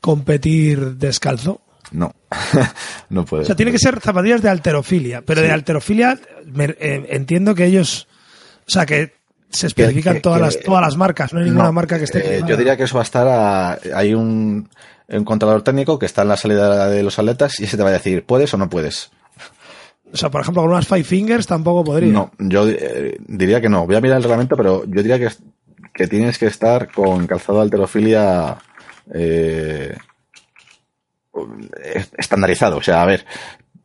competir 0.00 0.96
descalzo. 0.96 1.60
No, 1.92 2.14
no 3.10 3.24
puede. 3.24 3.42
O 3.42 3.46
sea, 3.46 3.56
tiene 3.56 3.72
que 3.72 3.78
ser 3.78 4.00
zapatillas 4.00 4.42
de 4.42 4.48
alterofilia, 4.48 5.22
pero 5.22 5.40
de 5.42 5.50
alterofilia 5.50 6.18
me- 6.46 6.74
eh, 6.78 7.06
entiendo 7.10 7.54
que 7.54 7.66
ellos, 7.66 8.08
o 8.66 8.70
sea, 8.70 8.86
que 8.86 9.12
se 9.50 9.66
especifican 9.68 10.14
que- 10.14 10.20
todas, 10.20 10.38
que- 10.38 10.44
las, 10.44 10.60
todas 10.64 10.80
las 10.82 10.96
marcas, 10.96 11.32
no 11.32 11.38
hay 11.40 11.44
ninguna 11.46 11.64
No, 11.66 11.72
marca 11.72 11.98
que 11.98 12.04
esté... 12.04 12.38
eh, 12.38 12.42
yo 12.46 12.56
diría 12.56 12.76
que 12.76 12.84
eso 12.84 12.96
va 12.96 13.02
a 13.02 13.04
estar 13.04 13.28
a- 13.28 13.78
hay 13.94 14.14
un, 14.14 14.68
un 15.08 15.24
controlador 15.24 15.62
técnico 15.62 15.98
que 15.98 16.06
está 16.06 16.22
en 16.22 16.28
la 16.28 16.36
salida 16.36 16.88
de 16.88 17.02
los 17.02 17.18
atletas 17.18 17.60
y 17.60 17.64
ese 17.64 17.76
te 17.76 17.82
va 17.82 17.90
a 17.90 17.92
decir, 17.92 18.24
¿puedes 18.24 18.52
o 18.54 18.56
no 18.56 18.68
puedes? 18.68 19.10
O 20.12 20.16
sea, 20.16 20.30
por 20.30 20.40
ejemplo, 20.40 20.62
con 20.62 20.70
unas 20.70 20.86
Five 20.86 21.04
Fingers 21.04 21.46
tampoco 21.46 21.82
podría. 21.84 22.12
No, 22.12 22.30
yo 22.38 22.68
eh, 22.68 23.16
diría 23.26 23.60
que 23.60 23.68
no. 23.68 23.84
Voy 23.86 23.96
a 23.96 24.00
mirar 24.00 24.16
el 24.18 24.22
reglamento, 24.22 24.56
pero 24.56 24.84
yo 24.86 25.02
diría 25.02 25.18
que, 25.18 25.28
que 25.92 26.06
tienes 26.06 26.38
que 26.38 26.46
estar 26.46 26.90
con 26.92 27.26
calzado 27.26 27.58
de 27.58 27.64
alterofilia 27.64 28.56
eh, 29.12 29.96
estandarizado. 32.16 32.76
O 32.78 32.82
sea, 32.82 33.02
a 33.02 33.06
ver, 33.06 33.24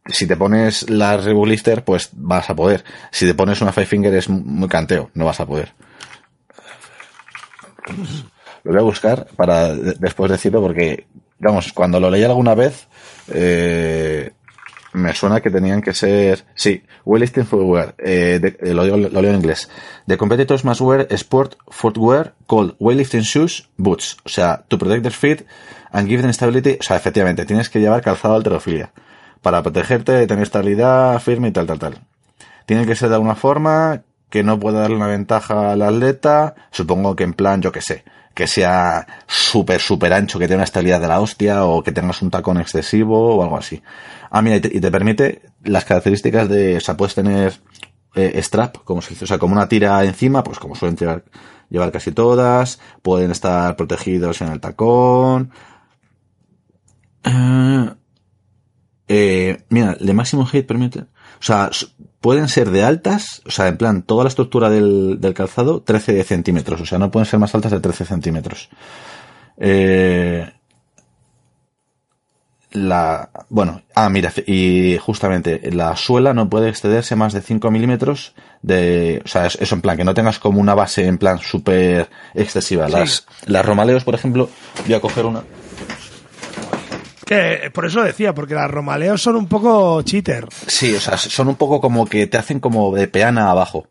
si 0.07 0.27
te 0.27 0.35
pones 0.37 0.89
la 0.89 1.17
Reebok 1.17 1.47
Lifter, 1.47 1.83
pues 1.83 2.09
vas 2.13 2.49
a 2.49 2.55
poder. 2.55 2.83
Si 3.11 3.25
te 3.25 3.33
pones 3.33 3.61
una 3.61 3.71
Five 3.71 3.85
Finger 3.87 4.13
es 4.15 4.29
muy 4.29 4.67
canteo, 4.69 5.11
no 5.13 5.25
vas 5.25 5.39
a 5.39 5.45
poder. 5.45 5.73
Lo 8.63 8.71
voy 8.71 8.79
a 8.79 8.83
buscar 8.83 9.27
para 9.35 9.73
de- 9.73 9.95
después 9.99 10.29
decirlo 10.31 10.61
porque, 10.61 11.07
vamos, 11.39 11.71
cuando 11.73 11.99
lo 11.99 12.09
leí 12.09 12.23
alguna 12.23 12.55
vez, 12.55 12.87
eh, 13.29 14.31
me 14.93 15.13
suena 15.13 15.39
que 15.41 15.49
tenían 15.51 15.81
que 15.81 15.93
ser, 15.93 16.45
sí, 16.55 16.83
weightlifting 17.05 17.45
footwear, 17.45 17.95
eh, 17.99 18.39
de- 18.41 18.57
eh, 18.59 18.73
lo 18.73 18.83
leo 18.85 19.29
en 19.29 19.35
inglés. 19.35 19.69
The 20.07 20.17
competitors 20.17 20.65
must 20.65 20.81
wear 20.81 21.07
sport 21.11 21.55
footwear 21.67 22.33
called 22.47 22.75
weightlifting 22.79 23.21
shoes, 23.23 23.69
boots. 23.77 24.17
O 24.25 24.29
sea, 24.29 24.63
to 24.67 24.77
protect 24.77 25.03
their 25.03 25.13
feet 25.13 25.45
and 25.91 26.07
give 26.07 26.21
them 26.21 26.33
stability. 26.33 26.77
O 26.79 26.83
sea, 26.83 26.97
efectivamente, 26.97 27.45
tienes 27.45 27.69
que 27.69 27.79
llevar 27.79 28.01
calzado 28.01 28.33
de 28.33 28.37
alterofilia 28.39 28.91
para 29.41 29.61
protegerte, 29.63 30.25
tener 30.27 30.43
estabilidad 30.43 31.19
firme 31.19 31.49
y 31.49 31.51
tal, 31.51 31.67
tal, 31.67 31.79
tal. 31.79 31.99
Tiene 32.65 32.85
que 32.85 32.95
ser 32.95 33.09
de 33.09 33.15
alguna 33.15 33.35
forma 33.35 34.01
que 34.29 34.43
no 34.43 34.59
pueda 34.59 34.81
darle 34.81 34.95
una 34.95 35.07
ventaja 35.07 35.71
al 35.71 35.81
atleta, 35.81 36.55
supongo 36.71 37.15
que 37.15 37.23
en 37.23 37.33
plan, 37.33 37.61
yo 37.61 37.71
que 37.71 37.81
sé, 37.81 38.03
que 38.39 38.47
sea 38.47 39.05
súper, 39.27 39.81
súper 39.81 40.13
ancho, 40.13 40.39
que 40.39 40.47
tenga 40.47 40.59
una 40.59 40.63
estabilidad 40.63 41.01
de 41.01 41.09
la 41.09 41.19
hostia, 41.19 41.65
o 41.65 41.83
que 41.83 41.91
tengas 41.91 42.21
un 42.21 42.31
tacón 42.31 42.57
excesivo, 42.57 43.35
o 43.35 43.43
algo 43.43 43.57
así. 43.57 43.83
Ah, 44.31 44.41
mira, 44.41 44.55
y 44.55 44.61
te, 44.61 44.91
permite 44.91 45.41
las 45.65 45.83
características 45.83 46.47
de, 46.47 46.77
o 46.77 46.79
sea, 46.79 46.95
puedes 46.95 47.15
tener 47.15 47.59
eh, 48.15 48.41
strap, 48.41 48.77
como 48.85 49.01
se 49.01 49.09
dice, 49.09 49.25
o 49.25 49.27
sea, 49.27 49.39
como 49.39 49.55
una 49.55 49.67
tira 49.67 50.05
encima, 50.05 50.41
pues 50.41 50.57
como 50.57 50.73
suelen 50.75 50.95
llevar, 50.95 51.25
llevar 51.69 51.91
casi 51.91 52.13
todas, 52.13 52.79
pueden 53.01 53.31
estar 53.31 53.75
protegidos 53.75 54.39
en 54.39 54.53
el 54.53 54.61
tacón. 54.61 55.51
Eh, 57.25 57.89
eh, 59.09 59.65
mira, 59.67 59.97
de 59.99 60.13
máximo 60.13 60.45
height 60.45 60.65
permite, 60.65 61.07
o 61.39 61.43
sea, 61.43 61.69
pueden 62.21 62.47
ser 62.49 62.69
de 62.71 62.83
altas, 62.83 63.41
o 63.45 63.51
sea, 63.51 63.67
en 63.67 63.77
plan, 63.77 64.01
toda 64.01 64.23
la 64.23 64.27
estructura 64.29 64.69
del, 64.69 65.21
del 65.21 65.33
calzado, 65.33 65.81
13 65.81 66.23
centímetros, 66.23 66.81
o 66.81 66.85
sea, 66.85 66.99
no 66.99 67.11
pueden 67.11 67.25
ser 67.25 67.39
más 67.39 67.55
altas 67.55 67.71
de 67.71 67.79
13 67.79 68.05
centímetros. 68.05 68.69
Eh, 69.57 70.49
la, 72.71 73.31
bueno, 73.49 73.81
ah, 73.95 74.09
mira, 74.09 74.31
y 74.45 74.97
justamente 74.99 75.71
la 75.71 75.95
suela 75.95 76.35
no 76.35 76.49
puede 76.49 76.69
excederse 76.69 77.15
más 77.15 77.33
de 77.33 77.41
5 77.41 77.71
milímetros 77.71 78.35
de, 78.61 79.23
o 79.25 79.27
sea, 79.27 79.47
es- 79.47 79.57
eso 79.59 79.73
en 79.73 79.81
plan, 79.81 79.97
que 79.97 80.03
no 80.03 80.13
tengas 80.13 80.37
como 80.37 80.59
una 80.61 80.75
base 80.75 81.07
en 81.07 81.17
plan 81.17 81.39
súper 81.39 82.09
excesiva. 82.35 82.85
Sí. 82.87 82.93
Las, 82.93 83.25
las 83.47 83.65
Romaleos, 83.65 84.03
por 84.03 84.13
ejemplo, 84.13 84.49
voy 84.85 84.93
a 84.93 84.99
coger 85.01 85.25
una. 85.25 85.41
Que 87.29 87.69
por 87.71 87.85
eso 87.85 88.01
decía, 88.01 88.33
porque 88.33 88.55
las 88.55 88.71
Romaleos 88.71 89.21
son 89.21 89.35
un 89.35 89.45
poco 89.47 90.01
cheater. 90.01 90.47
Sí, 90.65 90.95
o 90.95 90.99
sea, 90.99 91.15
son 91.15 91.47
un 91.47 91.57
poco 91.57 91.79
como 91.79 92.07
que 92.07 92.25
te 92.25 92.39
hacen 92.39 92.59
como 92.59 92.91
de 92.95 93.07
peana 93.07 93.51
abajo. 93.51 93.85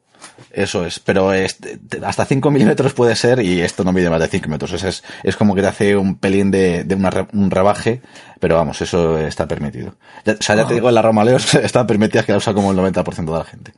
Eso 0.51 0.85
es, 0.85 0.99
pero 0.99 1.33
es, 1.33 1.57
hasta 2.05 2.25
5 2.25 2.51
milímetros 2.51 2.95
puede 2.95 3.15
ser 3.15 3.39
y 3.41 3.61
esto 3.61 3.85
no 3.85 3.93
mide 3.93 4.11
más 4.11 4.19
de 4.21 4.27
5 4.27 4.49
metros. 4.49 4.73
Es, 4.83 5.05
es, 5.23 5.37
como 5.37 5.55
que 5.55 5.61
te 5.61 5.69
hace 5.69 5.97
un 5.97 6.17
pelín 6.19 6.51
de, 6.51 6.83
de 6.83 6.95
una 6.97 7.11
re- 7.11 7.29
un 7.33 7.49
rebaje, 7.53 8.03
pero 8.41 8.57
vamos, 8.57 8.81
eso 8.83 9.17
está 9.19 9.47
permitido. 9.47 9.95
Ya- 10.25 10.33
o 10.33 10.43
sea, 10.43 10.57
ya 10.57 10.67
te 10.67 10.75
digo, 10.75 10.91
las 10.91 11.05
Romaleos 11.05 11.55
están 11.63 11.87
permitidas 11.87 12.27
que 12.27 12.33
la 12.33 12.39
usa 12.39 12.55
como 12.55 12.73
el 12.73 12.77
90% 12.79 13.33
de 13.33 13.39
la 13.39 13.45
gente. 13.45 13.73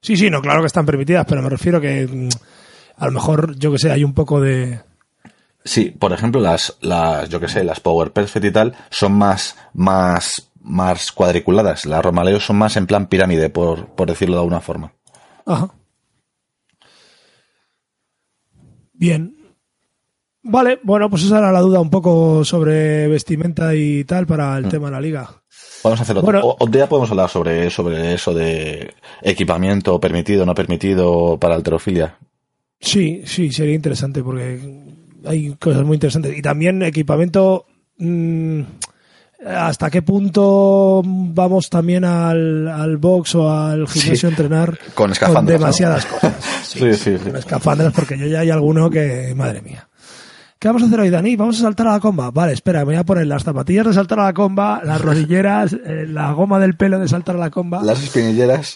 Sí, 0.00 0.16
sí, 0.16 0.30
no, 0.30 0.40
claro 0.40 0.60
que 0.60 0.66
están 0.68 0.86
permitidas, 0.86 1.26
pero 1.28 1.42
me 1.42 1.50
refiero 1.50 1.80
que 1.82 2.06
mm, 2.10 2.28
a 2.96 3.06
lo 3.06 3.12
mejor, 3.12 3.56
yo 3.58 3.72
que 3.72 3.78
sé, 3.78 3.90
hay 3.92 4.04
un 4.04 4.14
poco 4.14 4.40
de... 4.40 4.80
Sí, 5.64 5.90
por 5.90 6.12
ejemplo, 6.12 6.40
las, 6.40 6.76
las, 6.82 7.28
yo 7.30 7.40
que 7.40 7.48
sé, 7.48 7.64
las 7.64 7.80
Power 7.80 8.12
Perfect 8.12 8.44
y 8.46 8.50
tal 8.50 8.74
son 8.90 9.12
más, 9.12 9.56
más, 9.72 10.50
más 10.60 11.10
cuadriculadas. 11.10 11.86
Las 11.86 12.04
Romaleos 12.04 12.44
son 12.44 12.56
más 12.56 12.76
en 12.76 12.86
plan 12.86 13.06
pirámide, 13.06 13.48
por, 13.48 13.86
por 13.94 14.08
decirlo 14.08 14.34
de 14.36 14.40
alguna 14.40 14.60
forma. 14.60 14.92
Ajá. 15.46 15.70
Bien. 18.92 19.34
Vale, 20.42 20.78
bueno, 20.82 21.08
pues 21.08 21.22
esa 21.24 21.38
era 21.38 21.50
la 21.52 21.60
duda 21.60 21.80
un 21.80 21.88
poco 21.88 22.44
sobre 22.44 23.08
vestimenta 23.08 23.74
y 23.74 24.04
tal 24.04 24.26
para 24.26 24.58
el 24.58 24.68
tema 24.68 24.88
de 24.88 24.92
la 24.92 25.00
liga. 25.00 25.42
Podemos 25.82 26.00
hacer 26.02 26.18
otro. 26.18 26.26
Bueno. 26.30 26.56
o- 26.58 26.66
día 26.66 26.86
podemos 26.86 27.10
hablar 27.10 27.30
sobre, 27.30 27.70
sobre 27.70 28.12
eso 28.14 28.34
de 28.34 28.92
equipamiento 29.22 29.98
permitido, 29.98 30.44
no 30.44 30.54
permitido 30.54 31.38
para 31.40 31.54
alterofilia. 31.54 32.18
Sí, 32.78 33.22
sí, 33.24 33.50
sería 33.50 33.74
interesante 33.74 34.22
porque 34.22 34.83
hay 35.26 35.54
cosas 35.58 35.84
muy 35.84 35.94
interesantes. 35.96 36.36
Y 36.36 36.42
también 36.42 36.82
equipamiento. 36.82 37.66
mm, 37.98 38.60
¿Hasta 39.46 39.90
qué 39.90 40.00
punto 40.00 41.02
vamos 41.04 41.68
también 41.68 42.02
al, 42.06 42.66
al 42.66 42.96
box 42.96 43.34
o 43.34 43.50
al 43.52 43.86
gimnasio 43.86 44.16
Sí. 44.16 44.26
a 44.26 44.30
entrenar 44.30 44.78
Con 44.94 45.10
escafandras, 45.12 45.44
¿no? 45.60 45.66
demasiadas 45.66 46.06
cosas? 46.06 46.34
Sí, 46.64 46.78
sí, 46.94 47.18
sí. 47.18 47.24
Con 47.24 47.36
escafandras, 47.36 47.92
porque 47.92 48.16
yo 48.16 48.26
ya 48.26 48.40
hay 48.40 48.48
alguno 48.50 48.88
que, 48.88 49.34
madre 49.36 49.60
mía. 49.60 49.86
¿Qué 50.64 50.68
vamos 50.68 50.84
a 50.84 50.86
hacer 50.86 50.98
hoy, 50.98 51.10
Dani? 51.10 51.36
¿Vamos 51.36 51.58
a 51.58 51.64
saltar 51.64 51.88
a 51.88 51.92
la 51.92 52.00
comba? 52.00 52.30
Vale, 52.30 52.54
espera, 52.54 52.78
me 52.78 52.84
voy 52.86 52.94
a 52.94 53.04
poner 53.04 53.26
las 53.26 53.44
zapatillas 53.44 53.84
de 53.84 53.92
saltar 53.92 54.18
a 54.20 54.24
la 54.24 54.32
comba, 54.32 54.80
las 54.82 54.98
rodilleras, 55.02 55.74
eh, 55.74 56.06
la 56.08 56.32
goma 56.32 56.58
del 56.58 56.74
pelo 56.74 56.98
de 56.98 57.06
saltar 57.06 57.36
a 57.36 57.38
la 57.38 57.50
comba, 57.50 57.82
las, 57.82 57.86
Las 57.98 58.02
espinilleras. 58.04 58.74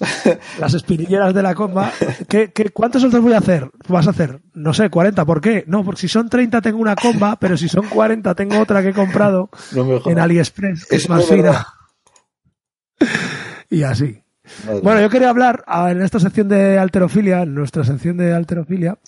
espinilleras 0.74 1.32
de 1.32 1.42
la 1.42 1.54
comba. 1.54 1.90
¿Qué, 2.28 2.52
qué, 2.52 2.68
cuántos 2.68 3.00
saltos 3.00 3.22
voy 3.22 3.32
a 3.32 3.38
hacer? 3.38 3.70
¿Vas 3.88 4.06
a 4.06 4.10
hacer? 4.10 4.42
No 4.52 4.74
sé, 4.74 4.90
40. 4.90 5.24
¿Por 5.24 5.40
qué? 5.40 5.64
No, 5.66 5.82
porque 5.82 6.02
si 6.02 6.08
son 6.08 6.28
30 6.28 6.60
tengo 6.60 6.76
una 6.76 6.94
comba, 6.94 7.36
pero 7.36 7.56
si 7.56 7.70
son 7.70 7.86
40 7.86 8.34
tengo 8.34 8.60
otra 8.60 8.82
que 8.82 8.90
he 8.90 8.92
comprado 8.92 9.48
No 9.72 10.02
en 10.04 10.18
AliExpress, 10.18 10.84
que 10.84 10.96
es 10.96 11.08
más 11.08 11.24
fina. 11.24 11.68
Y 13.70 13.82
así. 13.84 14.22
Madre 14.66 14.80
Bueno, 14.82 15.00
yo 15.00 15.08
quería 15.08 15.30
hablar 15.30 15.64
ah, 15.66 15.90
en 15.90 16.02
esta 16.02 16.20
sección 16.20 16.50
de 16.50 16.78
alterofilia, 16.78 17.44
en 17.44 17.54
nuestra 17.54 17.82
sección 17.82 18.18
de 18.18 18.34
alterofilia, 18.34 18.98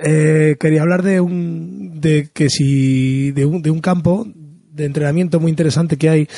eh, 0.00 0.56
quería 0.58 0.82
hablar 0.82 1.02
de 1.02 1.20
un, 1.20 2.00
de 2.00 2.30
que 2.32 2.48
si, 2.48 3.30
de 3.32 3.46
un, 3.46 3.62
de 3.62 3.70
un 3.70 3.80
campo 3.80 4.26
de 4.26 4.86
entrenamiento 4.86 5.40
muy 5.40 5.50
interesante 5.50 5.96
que 5.96 6.08
hay 6.08 6.28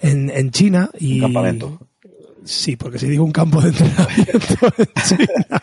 en, 0.00 0.30
en 0.30 0.50
China 0.50 0.90
y 0.98 1.14
Un 1.14 1.20
campamento. 1.20 1.78
Sí, 2.44 2.74
porque 2.76 2.98
si 2.98 3.06
digo 3.06 3.24
un 3.24 3.32
campo 3.32 3.60
de 3.60 3.68
entrenamiento 3.68 4.72
en 4.78 4.88
China 5.04 5.62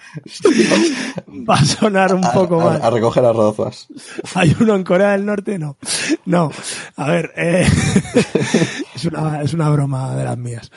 va 1.50 1.56
a 1.56 1.66
sonar 1.66 2.14
un 2.14 2.22
poco 2.22 2.62
a, 2.62 2.66
mal. 2.66 2.82
a 2.82 2.90
recoger 2.90 3.24
las 3.24 3.36
rodazas. 3.36 3.88
¿Hay 4.36 4.56
uno 4.60 4.76
en 4.76 4.84
Corea 4.84 5.12
del 5.12 5.26
Norte? 5.26 5.58
No. 5.58 5.78
No. 6.26 6.52
A 6.96 7.08
ver, 7.10 7.34
eh, 7.36 7.66
es, 8.96 9.06
una, 9.06 9.42
es 9.42 9.54
una 9.54 9.70
broma 9.70 10.16
de 10.16 10.24
las 10.24 10.38
mías. 10.38 10.72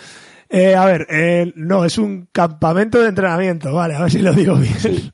Eh, 0.49 0.75
a 0.75 0.85
ver, 0.85 1.07
eh, 1.11 1.53
no, 1.55 1.85
es 1.85 1.97
un 1.97 2.29
campamento 2.33 3.01
de 3.01 3.09
entrenamiento, 3.09 3.73
vale, 3.73 3.95
a 3.95 4.03
ver 4.03 4.11
si 4.11 4.19
lo 4.19 4.33
digo 4.33 4.57
bien. 4.57 5.13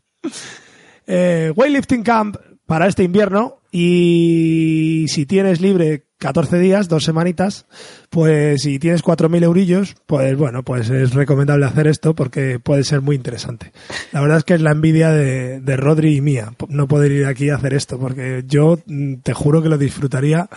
Eh, 1.07 1.53
weightlifting 1.55 2.03
camp 2.03 2.37
para 2.67 2.89
este 2.89 3.05
invierno 3.05 3.61
y 3.71 5.07
si 5.09 5.27
tienes 5.27 5.61
libre 5.61 6.07
14 6.19 6.59
días, 6.59 6.89
dos 6.89 7.05
semanitas, 7.05 7.67
pues 8.11 8.63
si 8.63 8.79
tienes 8.79 9.05
4.000 9.05 9.45
eurillos, 9.45 9.97
pues 10.07 10.37
bueno, 10.37 10.63
pues 10.63 10.89
es 10.89 11.13
recomendable 11.13 11.67
hacer 11.67 11.87
esto 11.87 12.15
porque 12.15 12.59
puede 12.59 12.85
ser 12.85 13.03
muy 13.03 13.17
interesante. 13.17 13.73
La 14.13 14.21
verdad 14.21 14.39
es 14.39 14.45
que 14.45 14.55
es 14.55 14.63
la 14.63 14.73
envidia 14.73 15.11
de, 15.11 15.61
de 15.61 15.77
Rodri 15.77 16.17
y 16.17 16.21
mía, 16.21 16.55
no 16.69 16.89
poder 16.89 17.13
ir 17.13 17.27
aquí 17.27 17.51
a 17.51 17.57
hacer 17.57 17.75
esto 17.75 17.99
porque 17.99 18.45
yo 18.47 18.79
mm, 18.87 19.17
te 19.17 19.35
juro 19.35 19.63
que 19.63 19.69
lo 19.69 19.79
disfrutaría. 19.79 20.49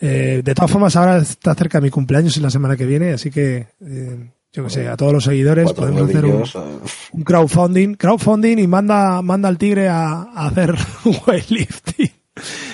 Eh, 0.00 0.42
de 0.44 0.54
todas 0.54 0.70
formas, 0.70 0.96
ahora 0.96 1.18
está 1.18 1.54
cerca 1.54 1.80
mi 1.80 1.90
cumpleaños 1.90 2.36
en 2.36 2.44
la 2.44 2.50
semana 2.50 2.76
que 2.76 2.86
viene, 2.86 3.12
así 3.12 3.30
que 3.30 3.66
eh, 3.84 4.30
yo 4.52 4.64
que 4.64 4.70
sé, 4.70 4.88
a 4.88 4.96
todos 4.96 5.12
los 5.12 5.24
seguidores 5.24 5.72
podemos 5.72 6.08
hacer 6.08 6.24
un, 6.24 6.42
eh, 6.42 6.78
un 7.12 7.22
crowdfunding, 7.22 7.94
crowdfunding 7.94 8.58
y 8.58 8.66
manda, 8.66 9.20
manda 9.22 9.48
al 9.48 9.58
tigre 9.58 9.88
a, 9.88 10.22
a 10.22 10.46
hacer 10.46 10.74
weightlifting. 11.26 12.10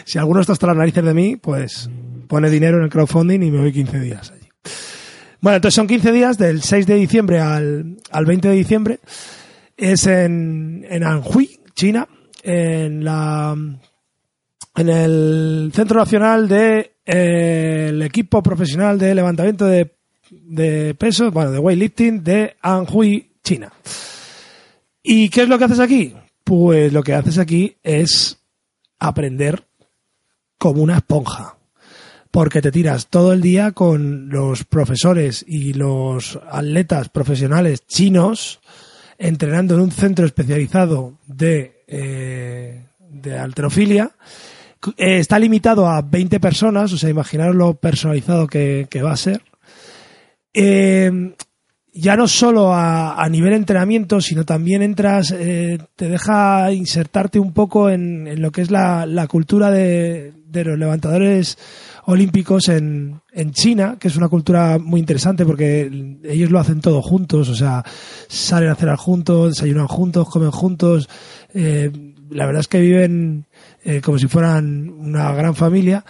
Si 0.05 0.19
alguno 0.19 0.41
está 0.41 0.53
hasta 0.53 0.69
las 0.69 0.77
narices 0.77 1.05
de 1.05 1.15
mí, 1.15 1.37
pues 1.37 1.91
pone 2.29 2.51
dinero 2.51 2.79
en 2.79 2.85
el 2.85 2.91
crowdfunding 2.91 3.43
y 3.43 3.51
me 3.51 3.59
voy 3.59 3.73
15 3.73 4.01
días 4.01 4.31
allí. 4.31 4.49
Bueno, 5.41 5.57
entonces 5.57 5.75
son 5.75 5.87
15 5.87 6.13
días 6.13 6.39
del 6.39 6.63
6 6.63 6.87
de 6.87 6.95
diciembre 6.95 7.41
al, 7.41 7.99
al 8.11 8.25
20 8.25 8.49
de 8.49 8.55
diciembre. 8.55 9.01
Es 9.77 10.07
en, 10.07 10.87
en 10.89 11.05
Anhui, 11.05 11.61
China, 11.75 12.09
en 12.43 13.05
la, 13.05 13.55
en 14.77 14.89
el 14.89 15.71
Centro 15.75 15.99
Nacional 15.99 16.49
de 16.49 16.95
eh, 17.05 17.87
el 17.91 18.01
equipo 18.03 18.43
profesional 18.43 18.99
de 18.99 19.15
levantamiento 19.15 19.67
de, 19.67 19.95
de 20.43 20.95
peso, 20.95 21.31
bueno, 21.31 21.51
de 21.51 21.59
weightlifting 21.59 22.23
de 22.23 22.57
Anhui, 22.61 23.31
China. 23.43 23.73
¿Y 25.03 25.29
qué 25.29 25.43
es 25.43 25.49
lo 25.49 25.59
que 25.59 25.65
haces 25.65 25.81
aquí? 25.81 26.15
Pues 26.43 26.93
lo 26.93 27.03
que 27.03 27.15
haces 27.15 27.39
aquí 27.39 27.77
es 27.83 28.39
aprender 28.99 29.65
como 30.59 30.83
una 30.83 30.97
esponja. 30.97 31.57
Porque 32.31 32.61
te 32.61 32.73
tiras 32.73 33.09
todo 33.09 33.33
el 33.33 33.41
día 33.41 33.73
con 33.73 34.29
los 34.29 34.65
profesores 34.65 35.45
y 35.47 35.75
los 35.75 36.39
atletas 36.51 37.09
profesionales 37.09 37.87
chinos 37.87 38.61
entrenando 39.19 39.75
en 39.75 39.83
un 39.83 39.93
centro 39.93 40.27
especializado 40.27 41.19
de, 41.27 41.85
eh, 41.87 42.87
de 42.99 43.39
alterofilia. 43.39 44.11
Eh, 44.97 45.19
está 45.19 45.39
limitado 45.39 45.87
a 45.87 46.03
20 46.03 46.41
personas, 46.41 46.93
o 46.93 46.99
sea, 46.99 47.09
imaginaros 47.09 47.55
lo 47.55 47.75
personalizado 47.75 48.49
que 48.49 48.89
va 49.03 49.13
a 49.13 49.17
ser. 49.17 49.43
Eh, 50.55 51.35
ya 51.97 52.17
no 52.17 52.27
solo 52.27 52.75
a, 52.75 53.25
nivel 53.31 53.53
entrenamiento, 53.53 54.21
sino 54.21 54.45
también 54.45 54.83
entras, 54.83 55.31
eh, 55.31 55.79
te 55.95 56.09
deja 56.09 56.73
insertarte 56.73 57.39
un 57.39 57.53
poco 57.53 57.89
en, 57.89 58.43
lo 58.43 58.51
que 58.51 58.63
es 58.63 58.71
la, 58.73 59.27
cultura 59.29 59.71
de, 59.71 60.33
de, 60.49 60.65
los 60.65 60.77
levantadores 60.77 61.57
olímpicos 62.07 62.69
en, 62.69 63.21
en 63.33 63.53
China, 63.53 63.97
que 63.99 64.09
es 64.09 64.17
una 64.17 64.29
cultura 64.29 64.79
muy 64.79 64.99
interesante 64.99 65.47
porque 65.47 66.19
ellos 66.25 66.51
lo 66.51 66.59
hacen 66.59 66.81
todo 66.81 67.01
juntos, 67.01 67.49
o 67.49 67.55
sea, 67.55 67.85
salen 68.29 68.71
a 68.71 68.75
cenar 68.75 68.97
juntos, 68.97 69.55
desayunan 69.55 69.87
juntos, 69.87 70.29
comen 70.29 70.51
juntos, 70.51 71.09
eh, 71.55 71.93
la 72.29 72.47
verdad 72.47 72.61
es 72.61 72.69
que 72.69 72.81
viven 72.81 73.47
eh, 73.85 74.01
como 74.01 74.19
si 74.19 74.27
fueran 74.27 74.91
una 74.91 75.33
gran 75.33 75.55
familia 75.55 76.05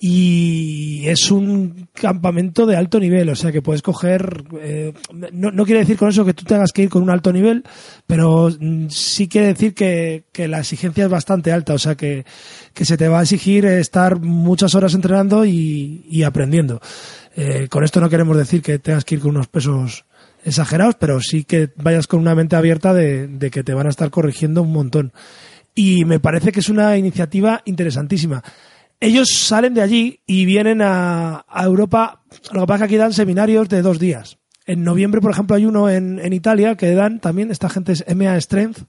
y 0.00 1.08
es 1.08 1.30
un 1.32 1.88
campamento 1.92 2.66
de 2.66 2.76
alto 2.76 3.00
nivel, 3.00 3.28
o 3.30 3.34
sea 3.34 3.50
que 3.50 3.62
puedes 3.62 3.82
coger, 3.82 4.44
eh, 4.60 4.92
no, 5.32 5.50
no, 5.50 5.64
quiere 5.64 5.80
decir 5.80 5.96
con 5.96 6.08
eso 6.08 6.24
que 6.24 6.34
tú 6.34 6.44
tengas 6.44 6.72
que 6.72 6.82
ir 6.82 6.88
con 6.88 7.02
un 7.02 7.10
alto 7.10 7.32
nivel, 7.32 7.64
pero 8.06 8.48
sí 8.90 9.26
quiere 9.26 9.48
decir 9.48 9.74
que, 9.74 10.22
que 10.30 10.46
la 10.46 10.60
exigencia 10.60 11.04
es 11.04 11.10
bastante 11.10 11.50
alta, 11.50 11.74
o 11.74 11.78
sea 11.78 11.96
que, 11.96 12.24
que 12.74 12.84
se 12.84 12.96
te 12.96 13.08
va 13.08 13.18
a 13.18 13.22
exigir 13.22 13.66
estar 13.66 14.20
muchas 14.20 14.76
horas 14.76 14.94
entrenando 14.94 15.44
y, 15.44 16.22
aprendiendo. 16.24 16.80
Eh, 17.34 17.66
con 17.68 17.82
esto 17.82 18.00
no 18.00 18.08
queremos 18.08 18.36
decir 18.36 18.62
que 18.62 18.78
tengas 18.78 19.04
que 19.04 19.16
ir 19.16 19.20
con 19.20 19.30
unos 19.30 19.48
pesos 19.48 20.04
exagerados, 20.44 20.94
pero 20.98 21.20
sí 21.20 21.42
que 21.42 21.70
vayas 21.76 22.06
con 22.06 22.20
una 22.20 22.36
mente 22.36 22.54
abierta 22.54 22.94
de 22.94 23.50
que 23.50 23.64
te 23.64 23.74
van 23.74 23.86
a 23.86 23.90
estar 23.90 24.10
corrigiendo 24.10 24.62
un 24.62 24.72
montón. 24.72 25.12
Y 25.74 26.04
me 26.04 26.18
parece 26.18 26.50
que 26.50 26.60
es 26.60 26.68
una 26.68 26.96
iniciativa 26.96 27.62
interesantísima 27.64 28.42
ellos 29.00 29.28
salen 29.32 29.74
de 29.74 29.82
allí 29.82 30.20
y 30.26 30.44
vienen 30.44 30.80
a, 30.82 31.44
Europa. 31.54 32.22
Lo 32.52 32.62
que 32.62 32.66
pasa 32.66 32.84
es 32.84 32.88
que 32.88 32.94
aquí 32.94 32.96
dan 32.96 33.12
seminarios 33.12 33.68
de 33.68 33.82
dos 33.82 33.98
días. 33.98 34.38
En 34.66 34.82
noviembre, 34.84 35.20
por 35.20 35.30
ejemplo, 35.30 35.56
hay 35.56 35.66
uno 35.66 35.88
en, 35.88 36.18
en 36.18 36.32
Italia 36.32 36.76
que 36.76 36.94
dan 36.94 37.20
también, 37.20 37.50
esta 37.50 37.68
gente 37.68 37.92
es 37.92 38.04
MA 38.14 38.40
Strength. 38.40 38.82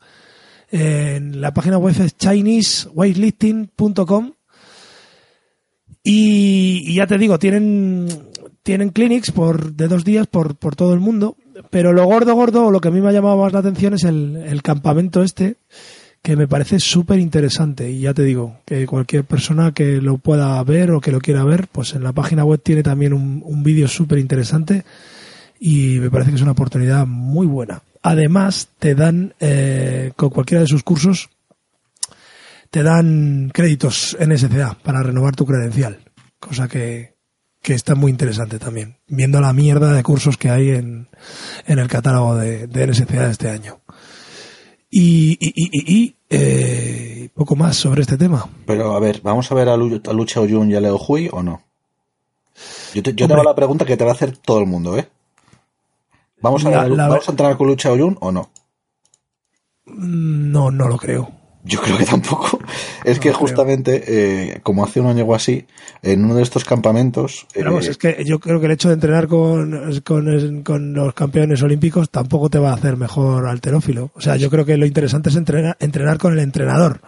En 0.71 1.41
la 1.41 1.53
página 1.53 1.77
web 1.77 1.95
es 1.99 2.15
chineseweightlifting.com. 2.17 4.33
Y, 6.03 6.83
y, 6.85 6.95
ya 6.95 7.07
te 7.07 7.17
digo, 7.17 7.39
tienen, 7.39 8.07
tienen 8.63 8.89
clinics 8.89 9.31
por, 9.31 9.73
de 9.73 9.87
dos 9.87 10.03
días 10.03 10.27
por, 10.27 10.57
por 10.57 10.75
todo 10.75 10.93
el 10.93 10.99
mundo. 10.99 11.37
Pero 11.69 11.93
lo 11.93 12.05
gordo, 12.05 12.35
gordo, 12.35 12.71
lo 12.71 12.81
que 12.81 12.87
a 12.87 12.91
mí 12.91 13.01
me 13.01 13.09
ha 13.09 13.13
llamado 13.13 13.37
más 13.37 13.53
la 13.53 13.59
atención 13.59 13.93
es 13.93 14.03
el, 14.03 14.37
el 14.37 14.63
campamento 14.63 15.23
este 15.23 15.57
que 16.21 16.35
me 16.35 16.47
parece 16.47 16.79
súper 16.79 17.19
interesante 17.19 17.89
y 17.89 18.01
ya 18.01 18.13
te 18.13 18.23
digo 18.23 18.59
que 18.65 18.85
cualquier 18.85 19.23
persona 19.23 19.71
que 19.73 20.01
lo 20.01 20.17
pueda 20.17 20.61
ver 20.63 20.91
o 20.91 21.01
que 21.01 21.11
lo 21.11 21.19
quiera 21.19 21.43
ver, 21.43 21.67
pues 21.71 21.93
en 21.93 22.03
la 22.03 22.13
página 22.13 22.43
web 22.43 22.61
tiene 22.61 22.83
también 22.83 23.13
un, 23.13 23.41
un 23.45 23.63
vídeo 23.63 23.87
súper 23.87 24.19
interesante 24.19 24.83
y 25.59 25.99
me 25.99 26.09
parece 26.09 26.31
que 26.31 26.37
es 26.37 26.41
una 26.41 26.51
oportunidad 26.51 27.05
muy 27.05 27.45
buena. 27.45 27.83
Además, 28.01 28.69
te 28.79 28.95
dan, 28.95 29.33
eh, 29.39 30.13
con 30.15 30.29
cualquiera 30.29 30.61
de 30.61 30.67
sus 30.67 30.83
cursos, 30.83 31.29
te 32.69 32.83
dan 32.83 33.51
créditos 33.53 34.15
en 34.19 34.37
SCA 34.37 34.77
para 34.81 35.03
renovar 35.03 35.35
tu 35.35 35.45
credencial, 35.45 35.99
cosa 36.39 36.67
que, 36.67 37.15
que 37.61 37.73
está 37.73 37.95
muy 37.95 38.11
interesante 38.11 38.57
también, 38.57 38.97
viendo 39.07 39.41
la 39.41 39.53
mierda 39.53 39.91
de 39.93 40.03
cursos 40.03 40.37
que 40.37 40.49
hay 40.49 40.69
en, 40.69 41.09
en 41.65 41.79
el 41.79 41.87
catálogo 41.87 42.37
de, 42.37 42.67
de 42.67 42.87
NSCA 42.87 43.25
de 43.25 43.31
este 43.31 43.49
año. 43.49 43.81
Y, 44.91 45.37
y, 45.39 45.53
y, 45.55 45.93
y 45.95 46.15
eh, 46.29 47.29
poco 47.35 47.55
más 47.55 47.75
sobre 47.75 48.01
este 48.01 48.17
tema. 48.17 48.49
Pero 48.65 48.93
a 48.93 48.99
ver, 48.99 49.21
¿vamos 49.21 49.51
a 49.51 49.55
ver 49.55 49.69
a, 49.69 49.77
Lu, 49.77 50.01
a 50.07 50.13
Lucha 50.13 50.41
Oyun 50.41 50.71
y 50.71 50.75
a 50.75 50.81
Leo 50.81 50.97
Hui 50.97 51.29
o 51.31 51.43
no? 51.43 51.61
Yo 52.93 53.03
te, 53.03 53.13
yo 53.13 53.27
te 53.27 53.33
hago 53.33 53.43
la 53.43 53.55
pregunta 53.55 53.85
que 53.85 53.97
te 53.97 54.03
va 54.03 54.11
a 54.11 54.13
hacer 54.13 54.35
todo 54.35 54.59
el 54.59 54.65
mundo, 54.65 54.97
¿eh? 54.97 55.07
¿Vamos 56.41 56.65
a, 56.65 56.71
la, 56.71 56.87
la, 56.87 57.07
¿vamos 57.07 57.27
a 57.27 57.31
entrar 57.31 57.57
con 57.57 57.67
Lucha 57.67 57.91
Oyun 57.91 58.17
o 58.21 58.31
no? 58.31 58.49
No, 59.85 60.71
no 60.71 60.87
lo 60.87 60.97
creo. 60.97 61.38
Yo 61.69 61.79
creo 61.79 61.99
que 61.99 62.05
tampoco. 62.05 62.59
Es 63.05 63.17
no 63.17 63.21
que 63.21 63.31
justamente, 63.31 64.03
eh, 64.07 64.59
como 64.63 64.83
hace 64.83 64.99
un 64.99 65.05
año 65.05 65.23
o 65.23 65.35
así, 65.35 65.67
en 66.01 66.25
uno 66.25 66.33
de 66.33 66.41
estos 66.41 66.65
campamentos. 66.65 67.45
Pero 67.53 67.71
vamos, 67.71 67.87
eh, 67.87 67.91
es 67.91 67.97
que 67.97 68.23
yo 68.25 68.39
creo 68.39 68.59
que 68.59 68.65
el 68.65 68.71
hecho 68.71 68.87
de 68.87 68.95
entrenar 68.95 69.27
con, 69.27 70.01
con, 70.03 70.63
con, 70.63 70.93
los 70.93 71.13
campeones 71.13 71.61
olímpicos 71.61 72.09
tampoco 72.09 72.49
te 72.49 72.57
va 72.57 72.71
a 72.71 72.73
hacer 72.73 72.97
mejor 72.97 73.47
alterófilo. 73.47 74.09
O 74.15 74.21
sea, 74.21 74.35
yo 74.35 74.49
creo 74.49 74.65
que 74.65 74.77
lo 74.77 74.87
interesante 74.87 75.29
es 75.29 75.35
entrenar, 75.35 75.77
entrenar 75.79 76.17
con 76.17 76.33
el 76.33 76.39
entrenador. 76.39 77.01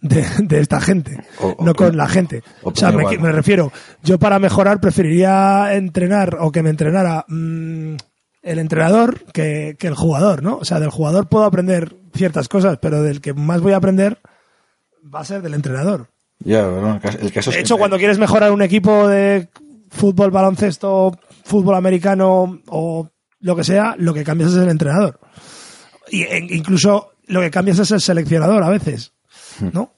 De, 0.00 0.22
de 0.42 0.60
esta 0.60 0.82
gente, 0.82 1.18
o, 1.40 1.56
no 1.64 1.70
o, 1.70 1.74
con 1.74 1.96
la 1.96 2.06
gente. 2.06 2.42
O, 2.62 2.74
sea, 2.74 2.92
me, 2.92 3.16
me, 3.16 3.32
refiero, 3.32 3.72
yo 4.02 4.18
para 4.18 4.38
mejorar 4.38 4.78
preferiría 4.78 5.72
entrenar 5.72 6.36
o 6.40 6.52
que 6.52 6.62
me 6.62 6.68
entrenara 6.68 7.24
mmm, 7.26 7.94
el 8.44 8.58
entrenador 8.58 9.24
que, 9.32 9.76
que, 9.78 9.86
el 9.86 9.94
jugador, 9.94 10.42
¿no? 10.42 10.58
O 10.58 10.64
sea, 10.64 10.78
del 10.78 10.90
jugador 10.90 11.28
puedo 11.28 11.44
aprender 11.44 11.96
ciertas 12.14 12.48
cosas, 12.48 12.78
pero 12.80 13.02
del 13.02 13.20
que 13.20 13.32
más 13.32 13.60
voy 13.60 13.72
a 13.72 13.76
aprender 13.76 14.18
va 15.12 15.20
a 15.20 15.24
ser 15.24 15.42
del 15.42 15.54
entrenador. 15.54 16.08
Ya, 16.40 16.66
bueno, 16.68 16.94
el 17.20 17.32
caso 17.32 17.50
de 17.50 17.56
es 17.56 17.62
hecho, 17.62 17.76
que... 17.76 17.78
cuando 17.78 17.98
quieres 17.98 18.18
mejorar 18.18 18.52
un 18.52 18.62
equipo 18.62 19.08
de 19.08 19.48
fútbol, 19.88 20.30
baloncesto, 20.30 21.18
fútbol 21.44 21.74
americano 21.74 22.60
o 22.66 23.08
lo 23.40 23.56
que 23.56 23.64
sea, 23.64 23.94
lo 23.98 24.12
que 24.12 24.24
cambias 24.24 24.52
es 24.52 24.58
el 24.58 24.68
entrenador. 24.68 25.18
Y 26.10 26.22
e, 26.22 26.38
incluso 26.50 27.12
lo 27.26 27.40
que 27.40 27.50
cambias 27.50 27.78
es 27.78 27.90
el 27.92 28.00
seleccionador 28.00 28.62
a 28.62 28.68
veces, 28.68 29.12
¿no? 29.72 29.94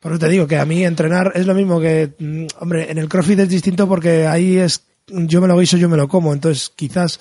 Por 0.00 0.12
eso 0.12 0.20
te 0.20 0.28
digo 0.28 0.46
que 0.46 0.58
a 0.58 0.64
mí 0.64 0.84
entrenar 0.84 1.32
es 1.34 1.46
lo 1.46 1.54
mismo 1.54 1.80
que, 1.80 2.14
mm, 2.18 2.46
hombre, 2.60 2.90
en 2.90 2.98
el 2.98 3.08
CrossFit 3.08 3.40
es 3.40 3.48
distinto 3.48 3.88
porque 3.88 4.26
ahí 4.26 4.56
es 4.56 4.86
yo 5.10 5.40
me 5.40 5.48
lo 5.48 5.58
guiso, 5.58 5.76
yo 5.76 5.88
me 5.88 5.96
lo 5.96 6.08
como, 6.08 6.32
entonces 6.32 6.70
quizás 6.74 7.18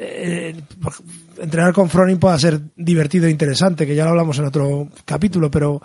eh, 0.00 0.54
entrenar 1.38 1.72
con 1.72 1.90
Froning 1.90 2.18
pueda 2.18 2.38
ser 2.38 2.60
divertido 2.76 3.26
e 3.26 3.30
interesante, 3.30 3.84
que 3.84 3.96
ya 3.96 4.04
lo 4.04 4.10
hablamos 4.10 4.38
en 4.38 4.44
otro 4.44 4.88
capítulo, 5.04 5.50
pero 5.50 5.82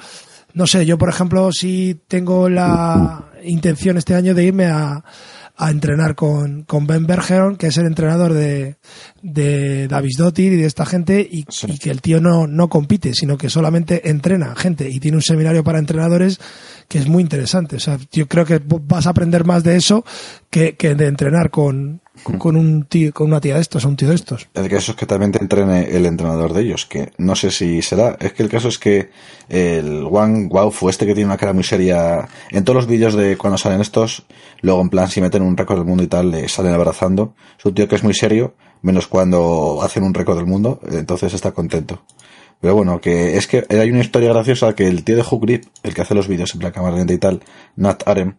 no 0.53 0.68
sé, 0.68 0.86
yo 0.86 0.99
por 0.99 1.09
ejemplo 1.09 1.51
sí 1.51 1.99
tengo 2.07 2.47
la 2.47 3.32
intención 3.43 3.97
este 3.97 4.14
año 4.14 4.36
de 4.36 4.43
irme 4.43 4.66
a, 4.66 5.03
a 5.55 5.72
entrenar 5.72 6.14
con, 6.14 6.64
con 6.64 6.86
Ben 6.86 7.07
Bergeron, 7.07 7.55
que 7.55 7.68
es 7.68 7.78
el 7.78 7.88
entrenador 7.88 8.34
de, 8.34 8.78
de 9.24 9.88
Davis 9.88 10.18
Dottir 10.18 10.53
y 10.53 10.57
de 10.57 10.66
esta 10.66 10.86
gente, 10.86 11.22
y, 11.22 11.45
sí. 11.49 11.68
y, 11.70 11.78
que 11.80 11.89
el 11.89 12.01
tío 12.01 12.20
no, 12.20 12.45
no 12.45 12.70
compite, 12.70 13.14
sino 13.14 13.38
que 13.38 13.49
solamente 13.49 14.09
entrena 14.09 14.55
gente 14.55 14.89
y 14.89 14.99
tiene 14.99 15.18
un 15.18 15.24
seminario 15.24 15.64
para 15.64 15.80
entrenadores 15.80 16.39
que 16.94 17.00
es 17.00 17.08
muy 17.08 17.24
interesante. 17.24 17.78
O 17.78 17.80
sea, 17.80 17.98
yo 18.12 18.28
creo 18.28 18.46
que 18.46 18.62
vas 18.64 19.08
a 19.08 19.10
aprender 19.10 19.46
más 19.46 19.64
de 19.64 19.78
eso 19.78 20.06
que, 20.52 20.76
que 20.76 20.94
de 20.94 21.08
entrenar 21.08 21.50
con, 21.50 22.02
con 22.38 22.56
un 22.56 22.86
tío, 22.86 23.12
con 23.12 23.30
una 23.30 23.41
tía 23.41 23.56
de 23.56 23.62
estos, 23.62 23.84
o 23.84 23.88
un 23.88 23.96
tío 23.96 24.10
de 24.10 24.14
estos. 24.14 24.48
El 24.54 24.70
caso 24.70 24.91
es 24.91 24.98
que 24.98 25.08
también 25.08 25.32
te 25.32 25.39
entrene 25.39 25.89
el 25.89 26.06
entrenador 26.06 26.54
de 26.54 26.62
ellos, 26.62 26.86
que 26.86 27.12
no 27.18 27.36
sé 27.36 27.50
si 27.50 27.82
será. 27.82 28.16
Es 28.20 28.34
que 28.34 28.44
el 28.44 28.50
caso 28.50 28.68
es 28.68 28.78
que 28.78 29.10
el 29.50 30.04
Wang 30.04 30.54
Waufu, 30.54 30.88
este 30.88 31.08
que 31.08 31.16
tiene 31.16 31.26
una 31.26 31.38
cara 31.38 31.52
muy 31.52 31.64
seria, 31.64 32.28
en 32.52 32.64
todos 32.64 32.76
los 32.76 32.86
vídeos 32.86 33.16
de 33.16 33.38
cuando 33.38 33.58
salen 33.58 33.82
estos, 33.82 34.28
luego 34.62 34.80
en 34.80 34.89
plan 34.89 35.08
si 35.08 35.20
meten 35.20 35.41
un 35.41 35.58
récord 35.58 35.80
del 35.80 35.88
mundo 35.88 36.04
y 36.04 36.08
tal, 36.08 36.30
le 36.30 36.48
salen 36.48 36.74
abrazando. 36.74 37.34
Es 37.58 37.66
un 37.66 37.74
tío 37.74 37.88
que 37.88 37.96
es 37.96 38.04
muy 38.04 38.14
serio, 38.14 38.54
menos 38.84 39.08
cuando 39.08 39.80
hacen 39.82 40.04
un 40.04 40.14
récord 40.14 40.38
del 40.38 40.46
mundo, 40.46 40.80
entonces 40.91 41.34
está 41.34 41.54
contento. 41.54 42.04
Pero 42.64 42.76
bueno, 42.76 43.01
que 43.01 43.36
es 43.36 43.45
que 43.45 43.66
hay 43.70 43.91
una 43.91 43.99
historia 43.99 44.30
graciosa 44.30 44.74
que 44.74 44.88
el 44.88 45.03
tío 45.03 45.18
de 45.18 45.22
Hook 45.22 45.41
Grip, 45.41 45.66
el 45.84 45.93
que 45.93 45.99
hace 45.99 46.16
los 46.16 46.30
vídeos 46.30 46.53
en 46.53 46.61
plan 46.61 46.72
cámara 46.72 46.95
lenta 46.95 47.11
y 47.11 47.18
tal, 47.18 47.41
Nat 47.76 48.07
Arem, 48.07 48.36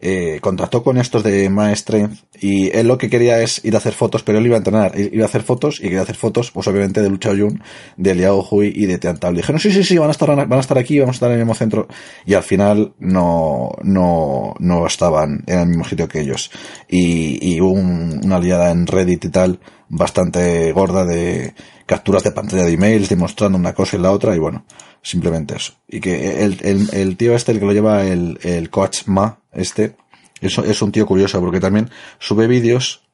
eh, 0.00 0.38
contactó 0.40 0.84
con 0.84 0.98
estos 0.98 1.24
de 1.24 1.50
My 1.50 1.74
Strength 1.74 2.16
y 2.40 2.70
él 2.70 2.86
lo 2.86 2.96
que 2.96 3.10
quería 3.10 3.42
es 3.42 3.64
ir 3.64 3.74
a 3.74 3.78
hacer 3.78 3.92
fotos, 3.92 4.22
pero 4.22 4.38
él 4.38 4.46
iba 4.46 4.54
a 4.54 4.58
entrenar, 4.58 4.92
iba 4.96 5.24
a 5.24 5.26
hacer 5.26 5.42
fotos 5.42 5.80
y 5.80 5.84
quería 5.84 6.02
hacer 6.02 6.14
fotos, 6.14 6.52
pues 6.52 6.68
obviamente 6.68 7.02
de 7.02 7.10
Lucha 7.10 7.34
Yun, 7.34 7.60
de 7.96 8.14
Liao 8.14 8.46
Hui 8.48 8.72
y 8.72 8.86
de 8.86 8.98
Tian 8.98 9.18
Tab. 9.18 9.34
Dijeron, 9.34 9.58
sí, 9.58 9.72
sí, 9.72 9.82
sí, 9.82 9.98
van 9.98 10.10
a 10.10 10.12
estar, 10.12 10.28
van 10.28 10.52
a 10.52 10.60
estar 10.60 10.78
aquí, 10.78 11.00
vamos 11.00 11.14
a 11.14 11.16
estar 11.16 11.30
en 11.30 11.38
el 11.38 11.40
mismo 11.40 11.54
centro. 11.56 11.88
Y 12.24 12.34
al 12.34 12.44
final 12.44 12.94
no, 13.00 13.72
no, 13.82 14.54
no 14.60 14.86
estaban 14.86 15.42
en 15.48 15.58
el 15.58 15.66
mismo 15.66 15.84
sitio 15.84 16.06
que 16.06 16.20
ellos. 16.20 16.52
Y, 16.88 17.54
y 17.54 17.60
hubo 17.60 17.72
un, 17.72 18.20
una 18.22 18.38
liada 18.38 18.70
en 18.70 18.86
Reddit 18.86 19.24
y 19.24 19.30
tal, 19.30 19.58
bastante 19.88 20.70
gorda 20.70 21.04
de 21.04 21.52
capturas 21.86 22.24
de 22.24 22.32
pantalla 22.32 22.64
de 22.64 22.72
emails 22.72 23.08
demostrando 23.08 23.56
una 23.56 23.72
cosa 23.72 23.96
y 23.96 24.00
la 24.00 24.12
otra 24.12 24.34
y 24.34 24.38
bueno, 24.38 24.64
Simplemente 25.06 25.54
eso. 25.54 25.74
Y 25.86 26.00
que 26.00 26.42
el, 26.42 26.58
el, 26.64 26.92
el 26.92 27.16
tío 27.16 27.36
este, 27.36 27.52
el 27.52 27.60
que 27.60 27.64
lo 27.64 27.72
lleva, 27.72 28.04
el, 28.04 28.40
el 28.42 28.70
coach 28.70 29.06
Ma, 29.06 29.38
este, 29.52 29.94
es, 30.40 30.58
es 30.58 30.82
un 30.82 30.90
tío 30.90 31.06
curioso 31.06 31.38
porque 31.38 31.60
también 31.60 31.90
sube 32.18 32.48
vídeos 32.48 33.04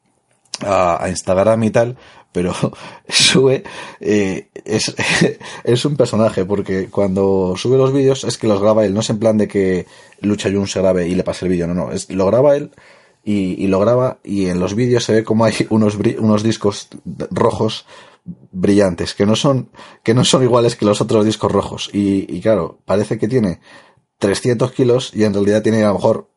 a, 0.65 1.03
a 1.03 1.09
Instagram 1.09 1.63
y 1.65 1.69
tal, 1.69 1.95
pero 2.31 2.51
sube, 3.07 3.63
eh, 3.99 4.47
es, 4.65 4.95
es 5.63 5.85
un 5.85 5.95
personaje, 5.95 6.45
porque 6.45 6.87
cuando 6.89 7.53
sube 7.57 7.77
los 7.77 7.93
vídeos 7.93 8.23
es 8.23 8.39
que 8.39 8.47
los 8.47 8.59
graba 8.59 8.85
él, 8.85 8.95
no 8.95 9.01
es 9.01 9.11
en 9.11 9.19
plan 9.19 9.37
de 9.37 9.47
que 9.47 9.85
Lucha 10.19 10.49
Jun 10.51 10.67
se 10.67 10.79
grabe 10.79 11.07
y 11.07 11.13
le 11.13 11.23
pase 11.23 11.45
el 11.45 11.51
vídeo, 11.51 11.67
no, 11.67 11.75
no, 11.75 11.91
es, 11.91 12.09
lo 12.09 12.25
graba 12.25 12.55
él 12.55 12.71
y, 13.23 13.63
y 13.63 13.67
lo 13.67 13.79
graba 13.79 14.17
y 14.23 14.47
en 14.47 14.59
los 14.59 14.73
vídeos 14.73 15.03
se 15.03 15.13
ve 15.13 15.23
como 15.23 15.45
hay 15.45 15.53
unos, 15.69 15.95
unos 16.17 16.41
discos 16.41 16.87
rojos 17.29 17.85
brillantes, 18.25 19.13
que 19.13 19.25
no 19.25 19.35
son, 19.35 19.69
que 20.03 20.13
no 20.13 20.23
son 20.23 20.43
iguales 20.43 20.75
que 20.75 20.85
los 20.85 21.01
otros 21.01 21.25
discos 21.25 21.51
rojos. 21.51 21.89
Y, 21.93 22.25
y 22.33 22.41
claro, 22.41 22.79
parece 22.85 23.17
que 23.17 23.27
tiene 23.27 23.59
300 24.19 24.71
kilos 24.71 25.11
y 25.13 25.23
en 25.23 25.33
realidad 25.33 25.61
tiene 25.61 25.83
a 25.83 25.87
lo 25.89 25.95
mejor, 25.95 26.29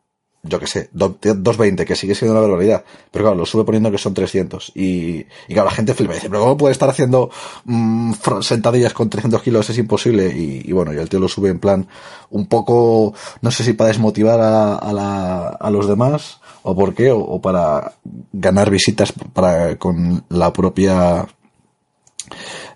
yo 0.43 0.59
que 0.61 0.67
sé, 0.67 0.91
do- 0.93 1.19
220, 1.21 1.85
que 1.85 1.97
sigue 1.97 2.15
siendo 2.15 2.33
una 2.37 2.47
barbaridad. 2.47 2.85
Pero 3.11 3.25
claro, 3.25 3.37
lo 3.39 3.47
sube 3.47 3.65
poniendo 3.65 3.91
que 3.91 3.99
son 3.99 4.15
300. 4.15 4.73
Y, 4.75 5.27
y 5.49 5.55
claro, 5.55 5.67
la 5.67 5.71
gente 5.75 5.95
flipa 5.95 6.13
y 6.13 6.17
dice, 6.17 6.29
pero 6.31 6.43
¿cómo 6.43 6.57
puede 6.57 6.73
estar 6.73 6.89
haciendo 6.89 7.31
mm, 7.65 8.13
sentadillas 8.41 8.93
con 8.93 9.11
300 9.11 9.43
kilos? 9.43 9.71
Es 9.71 9.79
imposible. 9.79 10.29
Y, 10.29 10.63
y 10.69 10.73
bueno, 10.73 10.93
y 10.93 10.97
el 10.99 11.09
tío 11.09 11.21
lo 11.21 11.29
sube 11.29 11.51
en 11.51 11.61
plan 11.61 11.89
un 12.31 12.47
poco, 12.49 13.15
no 13.43 13.51
sé 13.51 13.65
si 13.65 13.73
para 13.75 13.89
desmotivar 13.89 14.41
a, 14.41 14.75
a, 14.77 14.93
la, 14.93 15.49
a 15.49 15.71
los 15.71 15.87
demás 15.89 16.41
o 16.63 16.75
por 16.75 16.95
qué, 16.95 17.11
o, 17.13 17.19
o 17.21 17.41
para 17.41 17.93
ganar 18.33 18.71
visitas 18.71 19.13
para, 19.13 19.77
con 19.79 20.25
la 20.29 20.53
propia 20.53 21.27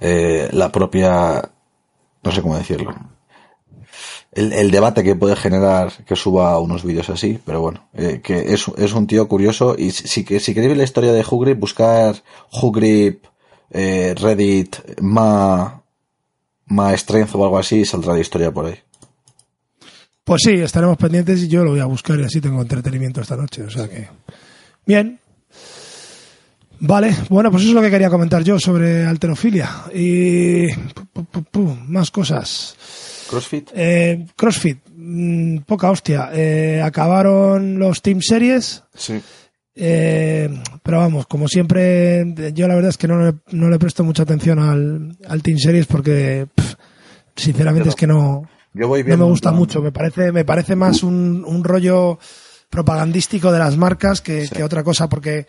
eh, 0.01 0.49
la 0.53 0.71
propia 0.73 1.51
no 2.23 2.31
sé 2.33 2.43
cómo 2.43 2.57
decirlo 2.57 2.95
el, 4.33 4.71
debate 4.71 5.03
que 5.03 5.17
puede 5.17 5.35
generar 5.37 5.93
que 6.05 6.15
suba 6.17 6.59
unos 6.61 6.85
vídeos 6.85 7.11
así 7.11 7.39
pero 7.45 7.61
bueno 7.61 7.89
eh, 7.95 8.21
que 8.23 8.55
es, 8.55 8.67
es 8.77 8.93
un 8.93 9.07
tío 9.07 9.27
curioso 9.29 9.75
y 9.77 9.91
si, 9.91 10.07
si, 10.09 10.25
que- 10.25 10.41
si 10.41 10.55
queréis 10.55 10.71
ver 10.71 10.79
la 10.79 10.85
historia 10.85 11.13
de 11.13 11.25
Hugrip 11.29 11.59
buscar 11.59 12.15
Hugrip 12.53 13.25
eh, 13.71 14.15
Reddit 14.17 15.01
ma 15.01 15.83
ma 16.67 16.95
strength 16.97 17.35
o 17.35 17.45
algo 17.45 17.59
así 17.59 17.81
y 17.81 17.85
saldrá 17.85 18.15
la 18.15 18.21
historia 18.21 18.53
por 18.53 18.67
ahí 18.67 18.79
Pues 20.25 20.43
sí, 20.45 20.53
estaremos 20.53 20.97
pendientes 20.97 21.41
y 21.43 21.49
yo 21.49 21.65
lo 21.65 21.71
voy 21.73 21.81
a 21.81 21.87
buscar 21.87 22.19
y 22.21 22.25
así 22.25 22.41
tengo 22.41 22.63
entretenimiento 22.63 23.21
esta 23.21 23.37
noche. 23.37 23.65
O 23.65 23.71
sea 23.71 23.89
que. 23.89 24.09
Bien. 24.87 25.19
Vale, 26.81 27.15
bueno, 27.29 27.51
pues 27.51 27.63
eso 27.63 27.71
es 27.71 27.75
lo 27.75 27.83
que 27.83 27.91
quería 27.91 28.09
comentar 28.11 28.43
yo 28.43 28.59
sobre 28.59 29.05
alterofilia. 29.05 29.69
Y. 29.95 30.67
pu, 30.75 31.05
pu, 31.13 31.25
pu, 31.25 31.43
pu, 31.45 31.77
más 31.87 32.11
cosas. 32.11 32.75
CrossFit 33.29 33.71
Eh, 33.75 34.27
CrossFit, 34.35 34.79
mm, 34.97 35.59
poca 35.59 35.91
hostia. 35.91 36.31
Eh, 36.33 36.81
acabaron 36.83 37.79
los 37.79 38.01
Team 38.03 38.21
Series. 38.23 38.83
sí 38.95 39.21
Eh, 39.83 40.49
pero 40.83 40.99
vamos, 40.99 41.27
como 41.27 41.47
siempre, 41.49 42.35
yo 42.55 42.67
la 42.67 42.75
verdad 42.75 42.91
es 42.91 42.99
que 42.99 43.07
no 43.09 43.21
le, 43.25 43.35
no 43.53 43.71
le 43.71 43.79
presto 43.79 44.03
mucha 44.03 44.25
atención 44.25 44.59
al, 44.59 45.17
al 45.29 45.43
Team 45.43 45.59
Series 45.59 45.87
porque, 45.87 46.49
pff, 46.55 46.75
sinceramente, 47.37 47.89
es 47.91 47.95
que 47.95 48.07
no, 48.07 48.49
yo 48.75 48.89
voy 48.89 49.05
no 49.05 49.17
me 49.17 49.25
gusta 49.25 49.53
mucho. 49.53 49.81
Me 49.81 49.93
parece, 49.93 50.33
me 50.33 50.45
parece 50.45 50.77
más 50.77 51.03
un, 51.03 51.45
un 51.47 51.63
rollo 51.63 52.19
propagandístico 52.69 53.53
de 53.53 53.59
las 53.59 53.77
marcas 53.77 54.21
que, 54.21 54.47
Sí. 54.47 54.55
que 54.57 54.65
otra 54.65 54.83
cosa, 54.83 55.09
porque 55.09 55.47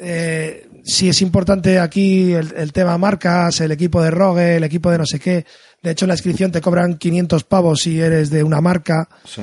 eh, 0.00 0.68
sí 0.84 1.08
es 1.08 1.22
importante 1.22 1.78
aquí 1.78 2.32
el, 2.32 2.52
el 2.56 2.72
tema 2.72 2.96
marcas, 2.98 3.60
el 3.60 3.72
equipo 3.72 4.02
de 4.02 4.10
Rogue, 4.10 4.56
el 4.56 4.64
equipo 4.64 4.90
de 4.90 4.98
no 4.98 5.06
sé 5.06 5.18
qué. 5.18 5.44
De 5.82 5.90
hecho, 5.92 6.04
en 6.04 6.08
la 6.08 6.14
inscripción 6.14 6.50
te 6.52 6.60
cobran 6.60 6.96
500 6.98 7.44
pavos 7.44 7.80
si 7.80 8.00
eres 8.00 8.30
de 8.30 8.42
una 8.42 8.60
marca. 8.60 9.08
sí. 9.24 9.42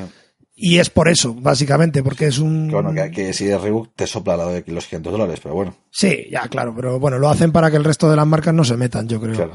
Y 0.56 0.78
es 0.78 0.91
por 0.91 1.10
eso, 1.10 1.34
básicamente, 1.34 2.04
porque 2.04 2.28
es 2.28 2.38
un... 2.38 2.68
que 2.70 2.76
bueno 2.76 2.93
que, 2.93 3.10
que 3.10 3.34
si 3.34 3.49
es 3.49 3.60
Reebok 3.60 3.95
te 3.95 4.06
sopla 4.06 4.38
la 4.38 4.45
de 4.47 4.64
los 4.68 4.86
500 4.86 5.12
dólares 5.12 5.39
pero 5.41 5.56
bueno 5.56 5.76
Sí, 5.89 6.28
ya, 6.32 6.47
claro, 6.47 6.74
pero 6.76 6.99
bueno, 6.99 7.18
lo 7.18 7.28
hacen 7.28 7.51
para 7.51 7.72
que 7.72 7.78
el 7.78 7.84
resto 7.84 8.08
de 8.08 8.16
las 8.16 8.28
marcas 8.28 8.54
no 8.54 8.64
se 8.64 8.78
metan, 8.78 9.08
yo 9.08 9.20
creo. 9.20 9.34
claro 9.36 9.54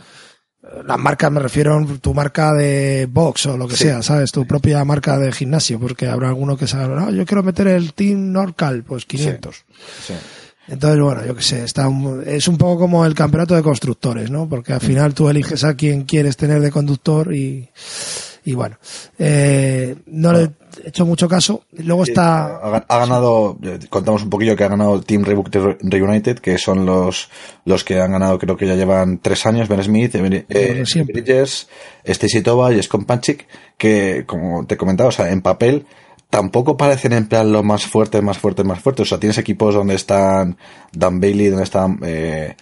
Las 0.85 0.99
marcas 0.99 1.31
me 1.31 1.39
refiero 1.39 1.79
a 1.79 1.87
tu 2.01 2.13
marca 2.15 2.53
de 2.53 3.07
box 3.09 3.47
o 3.47 3.57
lo 3.57 3.69
que 3.69 3.77
Sí. 3.77 3.85
sea, 3.85 4.03
¿sabes? 4.03 4.33
Tu 4.33 4.45
propia 4.45 4.85
marca 4.85 5.17
de 5.19 5.31
gimnasio, 5.31 5.79
porque 5.79 6.09
habrá 6.09 6.29
alguno 6.31 6.57
que 6.57 6.67
salga, 6.67 6.89
no, 7.01 7.11
yo 7.13 7.25
quiero 7.25 7.45
meter 7.45 7.69
el 7.69 7.95
Team 7.95 8.33
Norcal, 8.33 8.83
pues 8.83 9.07
500. 9.07 9.65
sí 10.05 10.15
Entonces, 10.69 11.01
bueno, 11.01 11.25
yo 11.27 11.35
qué 11.35 11.43
sé, 11.43 11.65
está 11.65 11.89
un- 11.89 12.23
es 12.27 12.47
un 12.49 12.59
poco 12.59 12.79
como 12.81 13.05
el 13.07 13.15
campeonato 13.15 13.55
de 13.55 13.63
constructores, 13.63 14.31
¿no? 14.31 14.49
Porque 14.49 14.73
al 14.75 14.81
final 14.81 15.15
tú 15.15 15.29
eliges 15.29 15.65
a 15.65 15.75
quién 15.75 16.05
quieres 16.05 16.37
tener 16.37 16.61
de 16.61 16.71
conductor 16.71 17.35
y, 17.35 17.69
y 18.45 18.53
bueno, 18.55 18.77
eh, 19.19 19.97
no 20.07 20.33
le 20.33 20.43
he 20.85 20.89
hecho 20.89 21.07
mucho 21.07 21.27
caso. 21.29 21.65
Luego 21.79 22.05
está... 22.05 22.57
Ha, 22.59 22.71
ga- 22.71 22.85
ha 22.87 22.99
ganado, 22.99 23.59
eh, 23.63 23.79
contamos 23.89 24.23
un 24.23 24.31
poquillo 24.31 24.55
que 24.57 24.65
ha 24.65 24.69
ganado 24.69 24.95
el 24.95 25.05
Team 25.05 25.25
Reebok 25.25 25.49
Re- 25.55 25.79
Reunited, 25.81 26.39
que 26.39 26.59
son 26.59 26.85
los, 26.85 27.29
los 27.65 27.83
que 27.83 28.01
han 28.01 28.13
ganado, 28.13 28.39
creo 28.39 28.57
que 28.57 28.67
ya 28.67 28.75
llevan 28.75 29.19
tres 29.21 29.47
años, 29.47 29.69
Ben 29.69 29.83
Smith, 29.83 30.15
eh, 30.15 30.41
eh. 30.51 30.85
Bridges, 31.05 31.69
Stacy 32.05 32.43
Toba 32.43 32.73
y 32.75 32.83
Scott 32.83 33.07
Panchik, 33.07 33.47
que, 33.79 34.25
como 34.27 34.67
te 34.67 34.77
comentaba, 34.77 35.09
o 35.09 35.13
sea, 35.13 35.31
en 35.33 35.41
papel, 35.41 35.87
tampoco 36.31 36.77
parecen 36.77 37.13
en 37.13 37.27
plan 37.27 37.51
lo 37.53 37.63
más 37.63 37.85
fuerte, 37.87 38.21
más 38.23 38.39
fuerte, 38.39 38.65
más 38.65 38.81
fuerte. 38.81 39.03
O 39.03 39.05
sea, 39.05 39.19
tienes 39.19 39.39
equipos 39.39 39.75
donde 39.75 39.95
están 39.95 40.57
Dan 40.93 41.21
Bailey, 41.21 41.49
donde 41.49 41.65
están, 41.65 41.99
eh, 42.03 42.57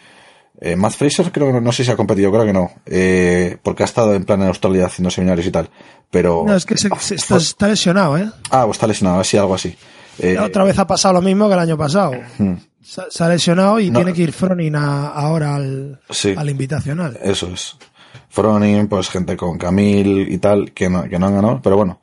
eh, 0.61 0.77
Matt 0.77 0.93
Fraser, 0.95 1.31
creo 1.33 1.49
que 1.49 1.53
no, 1.55 1.61
no 1.61 1.73
sé 1.73 1.85
si 1.85 1.91
ha 1.91 1.97
competido, 1.97 2.31
creo 2.33 2.45
que 2.47 2.53
no, 2.53 2.71
eh, 2.87 3.59
porque 3.63 3.83
ha 3.83 3.87
estado 3.87 4.15
en 4.15 4.25
plan 4.25 4.41
en 4.43 4.49
Australia 4.49 4.87
haciendo 4.87 5.11
seminarios 5.11 5.47
y 5.47 5.51
tal. 5.51 5.69
Pero, 6.11 6.45
No, 6.47 6.55
es 6.57 6.65
que 6.65 6.77
se- 6.79 6.89
se- 7.01 7.17
está, 7.17 7.37
está 7.37 7.69
lesionado, 7.69 8.17
¿eh? 8.17 8.31
ah, 8.51 8.65
pues 8.65 8.77
está 8.77 8.87
lesionado, 8.87 9.21
así, 9.21 9.37
algo 9.37 9.55
así. 9.55 9.77
Eh, 10.19 10.39
Otra 10.39 10.65
vez 10.65 10.79
ha 10.79 10.87
pasado 10.87 11.15
lo 11.15 11.21
mismo 11.21 11.47
que 11.49 11.55
el 11.55 11.61
año 11.61 11.77
pasado. 11.77 12.13
hmm. 12.39 12.55
Se, 12.83 13.03
se 13.11 13.25
ha 13.25 13.29
lesionado 13.29 13.81
y 13.81 13.91
No. 13.91 13.99
tiene 13.99 14.13
que 14.15 14.23
ir 14.23 14.33
Fronin 14.33 14.77
a- 14.77 15.09
ahora 15.09 15.57
al, 15.57 16.01
Sí. 16.09 16.35
al 16.39 16.49
invitacional. 16.49 17.19
Eso 17.23 17.49
es. 17.53 17.77
Fronin, 18.29 18.87
pues 18.89 19.09
gente 19.11 19.37
con 19.37 19.59
Camil 19.59 20.29
y 20.33 20.39
tal, 20.39 20.73
que 20.73 20.89
no, 20.89 21.03
que 21.05 21.19
no 21.19 21.27
han 21.27 21.35
ganado, 21.35 21.61
pero 21.63 21.77
bueno, 21.77 22.01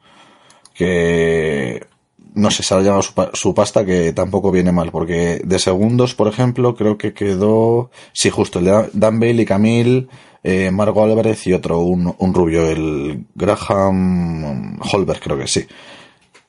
no 2.35 2.49
sé, 2.51 2.63
se 2.63 2.73
ha 2.73 2.79
llevado 2.81 3.01
su, 3.01 3.13
pa- 3.13 3.29
su 3.33 3.53
pasta, 3.53 3.85
que 3.85 4.11
tampoco 4.13 4.51
viene 4.51 4.71
mal, 4.71 4.91
porque 4.91 5.41
de 5.43 5.59
segundos, 5.59 6.15
por 6.15 6.27
ejemplo, 6.27 6.75
creo 6.75 6.97
que 6.97 7.13
quedó, 7.13 7.91
sí, 8.11 8.29
justo, 8.29 8.59
el 8.59 8.65
de 8.65 8.89
Dan 8.93 9.19
Bailey, 9.19 9.45
Camil, 9.45 10.09
eh, 10.43 10.71
Margo 10.71 11.03
Álvarez 11.03 11.45
y 11.47 11.53
otro, 11.53 11.79
un, 11.79 12.33
rubio, 12.33 12.67
el 12.69 13.25
Graham 13.35 14.79
Holberg, 14.91 15.19
creo 15.21 15.37
que 15.37 15.47
sí. 15.47 15.65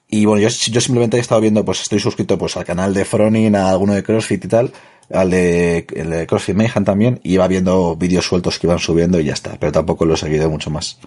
Y 0.09 0.25
bueno, 0.27 0.43
yo, 0.43 0.49
yo 0.49 0.81
simplemente 0.81 1.17
he 1.17 1.21
estado 1.21 1.41
viendo, 1.41 1.65
pues 1.65 1.81
estoy 1.83 1.99
suscrito 2.01 2.39
pues 2.39 2.57
al 2.57 2.65
canal 2.65 2.95
de 2.95 3.05
Fronin, 3.05 3.55
a 3.57 3.71
alguno 3.71 3.95
de 3.95 4.03
CrossFit 4.03 4.45
y 4.45 4.49
tal, 4.49 4.73
al 5.13 5.31
de 5.31 6.25
CrossFit 6.29 6.57
Mayhem 6.57 6.85
también, 6.85 7.21
y 7.23 7.35
iba 7.35 7.47
viendo 7.49 7.95
vídeos 7.97 8.25
sueltos 8.25 8.59
que 8.59 8.67
iban 8.67 8.79
subiendo 8.79 9.21
y 9.21 9.25
ya 9.25 9.33
está, 9.35 9.57
pero 9.59 9.73
tampoco 9.73 10.05
lo 10.07 10.15
he 10.15 10.17
seguido 10.17 10.49
mucho 10.49 10.71
más. 10.71 10.99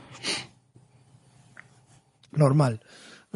Normal. 2.32 2.82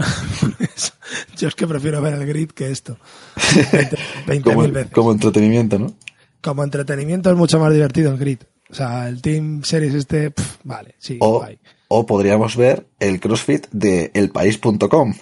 Yo 1.38 1.48
es 1.48 1.56
que 1.56 1.68
prefiero 1.68 2.02
ver 2.02 2.14
el 2.14 2.26
grid 2.26 2.52
que 2.52 2.72
esto. 2.72 2.98
20.000 3.36 4.42
Como, 4.44 4.62
veces. 4.70 4.92
como 4.92 5.12
entretenimiento, 5.12 5.80
¿no? 5.80 5.94
Como 6.42 6.64
entretenimiento 6.64 7.30
es 7.30 7.36
mucho 7.36 7.60
más 7.60 7.74
divertido 7.74 8.12
el 8.12 8.18
grid. 8.18 8.40
O 8.70 8.74
sea, 8.74 9.10
el 9.10 9.22
Team 9.22 9.64
Series 9.64 9.94
este, 9.94 10.32
pf, 10.32 10.60
vale, 10.64 10.96
sí, 10.98 11.18
O, 11.20 11.46
o 11.90 12.06
podríamos 12.06 12.56
ver 12.56 12.88
el 13.00 13.20
CrossFit 13.20 13.68
de 13.72 14.12
elpaís.com. 14.14 15.14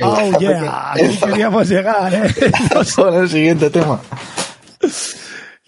Oh, 0.00 0.38
yeah, 0.40 0.92
aquí 0.92 1.16
queríamos 1.16 1.68
llegar, 1.68 2.12
¿eh? 2.14 2.34
Con 2.96 3.14
el 3.14 3.28
siguiente 3.28 3.70
tema. 3.70 4.00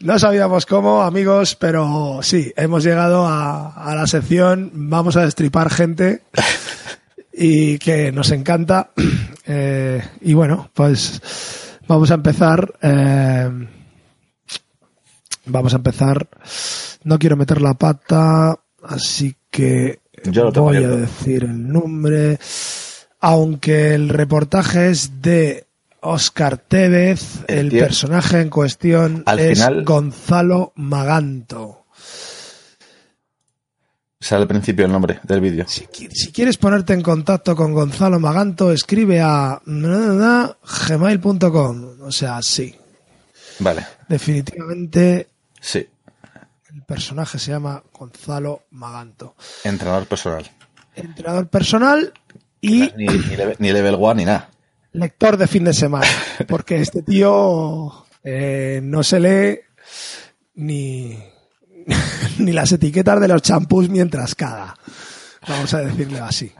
No 0.00 0.18
sabíamos 0.18 0.66
cómo, 0.66 1.02
amigos, 1.02 1.56
pero 1.56 2.20
sí, 2.22 2.52
hemos 2.56 2.82
llegado 2.84 3.26
a, 3.26 3.68
a 3.74 3.94
la 3.94 4.06
sección 4.06 4.70
Vamos 4.72 5.16
a 5.16 5.24
destripar 5.24 5.68
gente 5.70 6.22
y 7.40 7.78
que 7.78 8.12
nos 8.12 8.30
encanta. 8.30 8.90
Eh, 9.52 10.00
y 10.20 10.32
bueno, 10.34 10.70
pues 10.74 11.20
vamos 11.88 12.12
a 12.12 12.14
empezar. 12.14 12.72
eh, 12.82 13.50
vamos 15.46 15.72
a 15.72 15.76
empezar. 15.76 16.28
No 17.02 17.18
quiero 17.18 17.36
meter 17.36 17.60
la 17.60 17.74
pata, 17.74 18.56
así 18.84 19.34
que 19.50 19.98
Yo 20.24 20.52
tengo 20.52 20.66
voy 20.68 20.76
a 20.76 20.88
decir 20.88 21.44
el 21.44 21.68
nombre. 21.68 22.38
Aunque 23.20 23.94
el 23.94 24.08
reportaje 24.10 24.90
es 24.90 25.20
de 25.20 25.66
Oscar 26.00 26.58
Tevez, 26.58 27.40
El 27.48 27.70
personaje 27.70 28.40
en 28.40 28.50
cuestión 28.50 29.22
Al 29.26 29.40
es 29.40 29.58
final- 29.58 29.84
Gonzalo 29.84 30.72
Maganto. 30.76 31.79
Sale 34.22 34.42
al 34.42 34.48
principio 34.48 34.84
el 34.84 34.92
nombre 34.92 35.18
del 35.22 35.40
vídeo. 35.40 35.64
Si, 35.66 35.86
qui- 35.86 36.10
si 36.12 36.30
quieres 36.30 36.58
ponerte 36.58 36.92
en 36.92 37.00
contacto 37.00 37.56
con 37.56 37.72
Gonzalo 37.72 38.20
Maganto, 38.20 38.70
escribe 38.70 39.18
a 39.22 39.62
gmail.com. 40.88 42.00
O 42.02 42.12
sea, 42.12 42.42
sí, 42.42 42.74
Vale, 43.60 43.86
definitivamente 44.08 45.28
sí. 45.58 45.86
el 46.74 46.82
personaje 46.82 47.38
se 47.38 47.50
llama 47.52 47.82
Gonzalo 47.98 48.64
Maganto. 48.72 49.34
Entrenador 49.64 50.06
personal. 50.06 50.50
entrenador 50.94 51.48
personal 51.48 52.12
y 52.60 52.92
Ni, 52.96 53.06
ni, 53.06 53.36
level, 53.36 53.56
ni 53.58 53.72
level 53.72 53.96
one 53.98 54.14
ni 54.16 54.24
nada. 54.26 54.50
lector 54.92 55.38
de 55.38 55.46
fin 55.46 55.64
de 55.64 55.72
semana. 55.72 56.06
Porque 56.46 56.76
este 56.80 57.00
tío 57.02 58.04
eh, 58.22 58.80
no 58.82 59.02
se 59.02 59.18
lee 59.18 59.60
ni, 60.56 61.16
ni 62.38 62.52
las 62.52 62.72
etiquetas 62.72 63.20
de 63.20 63.28
los 63.28 63.42
champús 63.42 63.88
mientras 63.88 64.34
caga. 64.34 64.74
Vamos 65.48 65.72
a 65.74 65.80
decirle 65.80 66.18
así. 66.20 66.52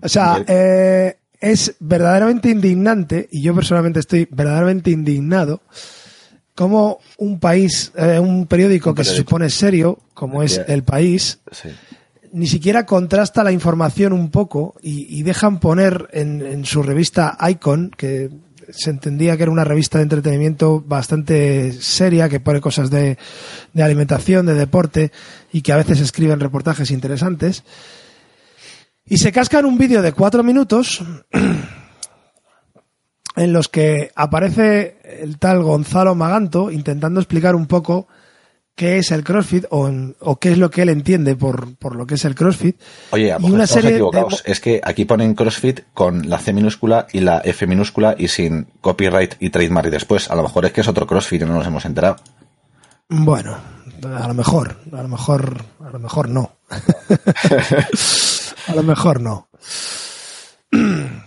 O 0.00 0.08
sea, 0.08 0.42
eh, 0.46 1.16
es 1.40 1.74
verdaderamente 1.80 2.48
indignante, 2.50 3.28
y 3.30 3.42
yo 3.42 3.54
personalmente 3.54 4.00
estoy 4.00 4.28
verdaderamente 4.30 4.90
indignado, 4.90 5.62
como 6.54 7.00
un 7.18 7.40
país, 7.40 7.92
eh, 7.96 8.18
un 8.20 8.46
periódico 8.46 8.90
Un 8.90 8.96
que 8.96 9.04
se 9.04 9.16
supone 9.16 9.50
serio, 9.50 9.98
como 10.14 10.42
es 10.42 10.54
Yeah. 10.54 10.64
El 10.68 10.84
País, 10.84 11.40
Sí. 11.50 11.68
ni 12.32 12.46
siquiera 12.46 12.86
contrasta 12.86 13.42
la 13.42 13.50
información 13.50 14.12
un 14.12 14.30
poco 14.30 14.76
y, 14.80 15.18
y 15.18 15.24
dejan 15.24 15.58
poner 15.58 16.08
en, 16.12 16.42
en 16.46 16.64
su 16.64 16.82
revista 16.84 17.36
Icon, 17.50 17.90
que 17.96 18.30
se 18.70 18.90
entendía 18.90 19.36
que 19.36 19.44
era 19.44 19.52
una 19.52 19.64
revista 19.64 19.98
de 19.98 20.04
entretenimiento 20.04 20.80
bastante 20.80 21.72
seria, 21.72 22.28
que 22.28 22.40
pone 22.40 22.60
cosas 22.60 22.90
de, 22.90 23.18
de 23.72 23.82
alimentación, 23.82 24.46
de 24.46 24.54
deporte 24.54 25.12
y 25.52 25.62
que 25.62 25.72
a 25.72 25.76
veces 25.76 26.00
escriben 26.00 26.40
reportajes 26.40 26.90
interesantes. 26.90 27.64
Y 29.06 29.18
se 29.18 29.32
cascan 29.32 29.66
un 29.66 29.76
vídeo 29.76 30.02
de 30.02 30.12
cuatro 30.12 30.42
minutos 30.42 31.04
en 33.36 33.52
los 33.52 33.68
que 33.68 34.10
aparece 34.14 34.98
el 35.20 35.38
tal 35.38 35.62
Gonzalo 35.62 36.14
Maganto 36.14 36.70
intentando 36.70 37.20
explicar 37.20 37.54
un 37.54 37.66
poco 37.66 38.08
qué 38.74 38.98
es 38.98 39.10
el 39.12 39.22
CrossFit 39.24 39.66
o, 39.70 39.88
en- 39.88 40.16
o 40.20 40.36
qué 40.38 40.52
es 40.52 40.58
lo 40.58 40.70
que 40.70 40.82
él 40.82 40.88
entiende 40.88 41.36
por, 41.36 41.76
por 41.76 41.94
lo 41.96 42.06
que 42.06 42.14
es 42.16 42.24
el 42.24 42.34
CrossFit. 42.34 42.80
Oye, 43.10 43.32
a 43.32 43.38
Y 43.40 43.50
una 43.50 43.66
serie 43.66 43.90
de- 43.90 43.96
equivocados. 43.96 44.42
Es 44.46 44.60
que 44.60 44.80
aquí 44.82 45.04
ponen 45.04 45.34
CrossFit 45.34 45.80
con 45.94 46.28
la 46.28 46.38
C 46.38 46.52
minúscula 46.52 47.06
y 47.12 47.20
la 47.20 47.38
F 47.44 47.66
minúscula 47.66 48.14
y 48.18 48.28
sin 48.28 48.66
copyright 48.80 49.34
y 49.40 49.50
trademark 49.50 49.86
y 49.86 49.90
después. 49.90 50.30
A 50.30 50.34
lo 50.34 50.42
mejor 50.42 50.64
es 50.66 50.72
que 50.72 50.80
es 50.80 50.88
otro 50.88 51.06
CrossFit 51.06 51.42
y 51.42 51.44
no 51.44 51.54
nos 51.54 51.66
hemos 51.66 51.84
enterado. 51.84 52.16
Bueno, 53.08 53.56
a 54.18 54.26
lo 54.28 54.34
mejor, 54.34 54.76
a 54.92 55.02
lo 55.02 55.08
mejor, 55.08 55.62
a 55.84 55.90
lo 55.90 55.98
mejor 55.98 56.28
no. 56.28 56.52
a 58.66 58.74
lo 58.74 58.82
mejor 58.82 59.20
no. 59.20 59.48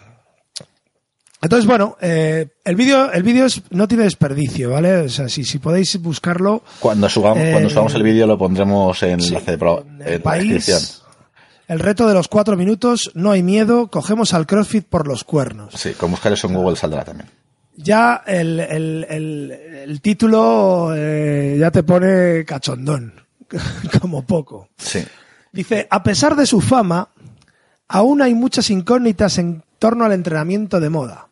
Entonces, 1.48 1.66
bueno, 1.66 1.96
eh, 2.02 2.50
el 2.66 2.76
vídeo 2.76 3.10
el 3.14 3.24
vídeo 3.24 3.48
no 3.70 3.88
tiene 3.88 4.04
desperdicio, 4.04 4.72
¿vale? 4.72 4.98
O 4.98 5.10
sea, 5.10 5.30
si, 5.30 5.46
si 5.46 5.60
podéis 5.60 5.96
buscarlo, 6.02 6.62
Cuando 6.80 7.08
subamos, 7.08 7.40
Eh, 7.42 7.52
cuando 7.54 7.70
subamos 7.70 7.94
el 7.96 8.04
vídeo 8.04 8.28
lo 8.28 8.38
pondremos 8.38 9.02
en 9.04 9.22
Sí, 9.22 9.30
enlace 9.30 9.52
de 9.52 9.58
pro- 9.58 9.82
en 9.88 10.02
en 10.02 10.08
el 10.08 10.14
la 10.18 10.24
país, 10.24 10.54
descripción. 10.66 11.08
el 11.70 11.80
reto 11.80 12.06
de 12.06 12.14
los 12.14 12.28
cuatro 12.28 12.58
minutos, 12.58 13.12
no 13.14 13.32
hay 13.32 13.44
miedo, 13.44 13.88
cogemos 13.88 14.34
al 14.34 14.46
CrossFit 14.46 14.86
por 14.88 15.08
los 15.08 15.24
cuernos. 15.24 15.74
Sí, 15.76 15.94
con 15.94 16.12
buscar 16.12 16.34
eso 16.34 16.48
en 16.48 16.56
Google 16.56 16.76
saldrá 16.76 17.06
también. 17.06 17.30
Ya 17.78 18.24
el, 18.28 18.60
el, 18.60 19.06
el, 19.10 19.52
el 19.52 20.02
título 20.02 20.92
eh, 20.96 21.56
ya 21.58 21.72
te 21.72 21.84
pone 21.84 22.44
cachondón, 22.44 23.14
como 24.02 24.24
poco. 24.26 24.68
Sí. 24.78 25.00
Dice, 25.54 25.88
a 25.90 26.04
pesar 26.04 26.36
de 26.36 26.46
su 26.46 26.60
fama, 26.60 27.08
aún 27.88 28.22
hay 28.22 28.34
muchas 28.34 28.70
incógnitas 28.70 29.38
en 29.38 29.64
torno 29.80 30.04
al 30.04 30.12
entrenamiento 30.12 30.80
de 30.82 30.90
moda. 30.90 31.27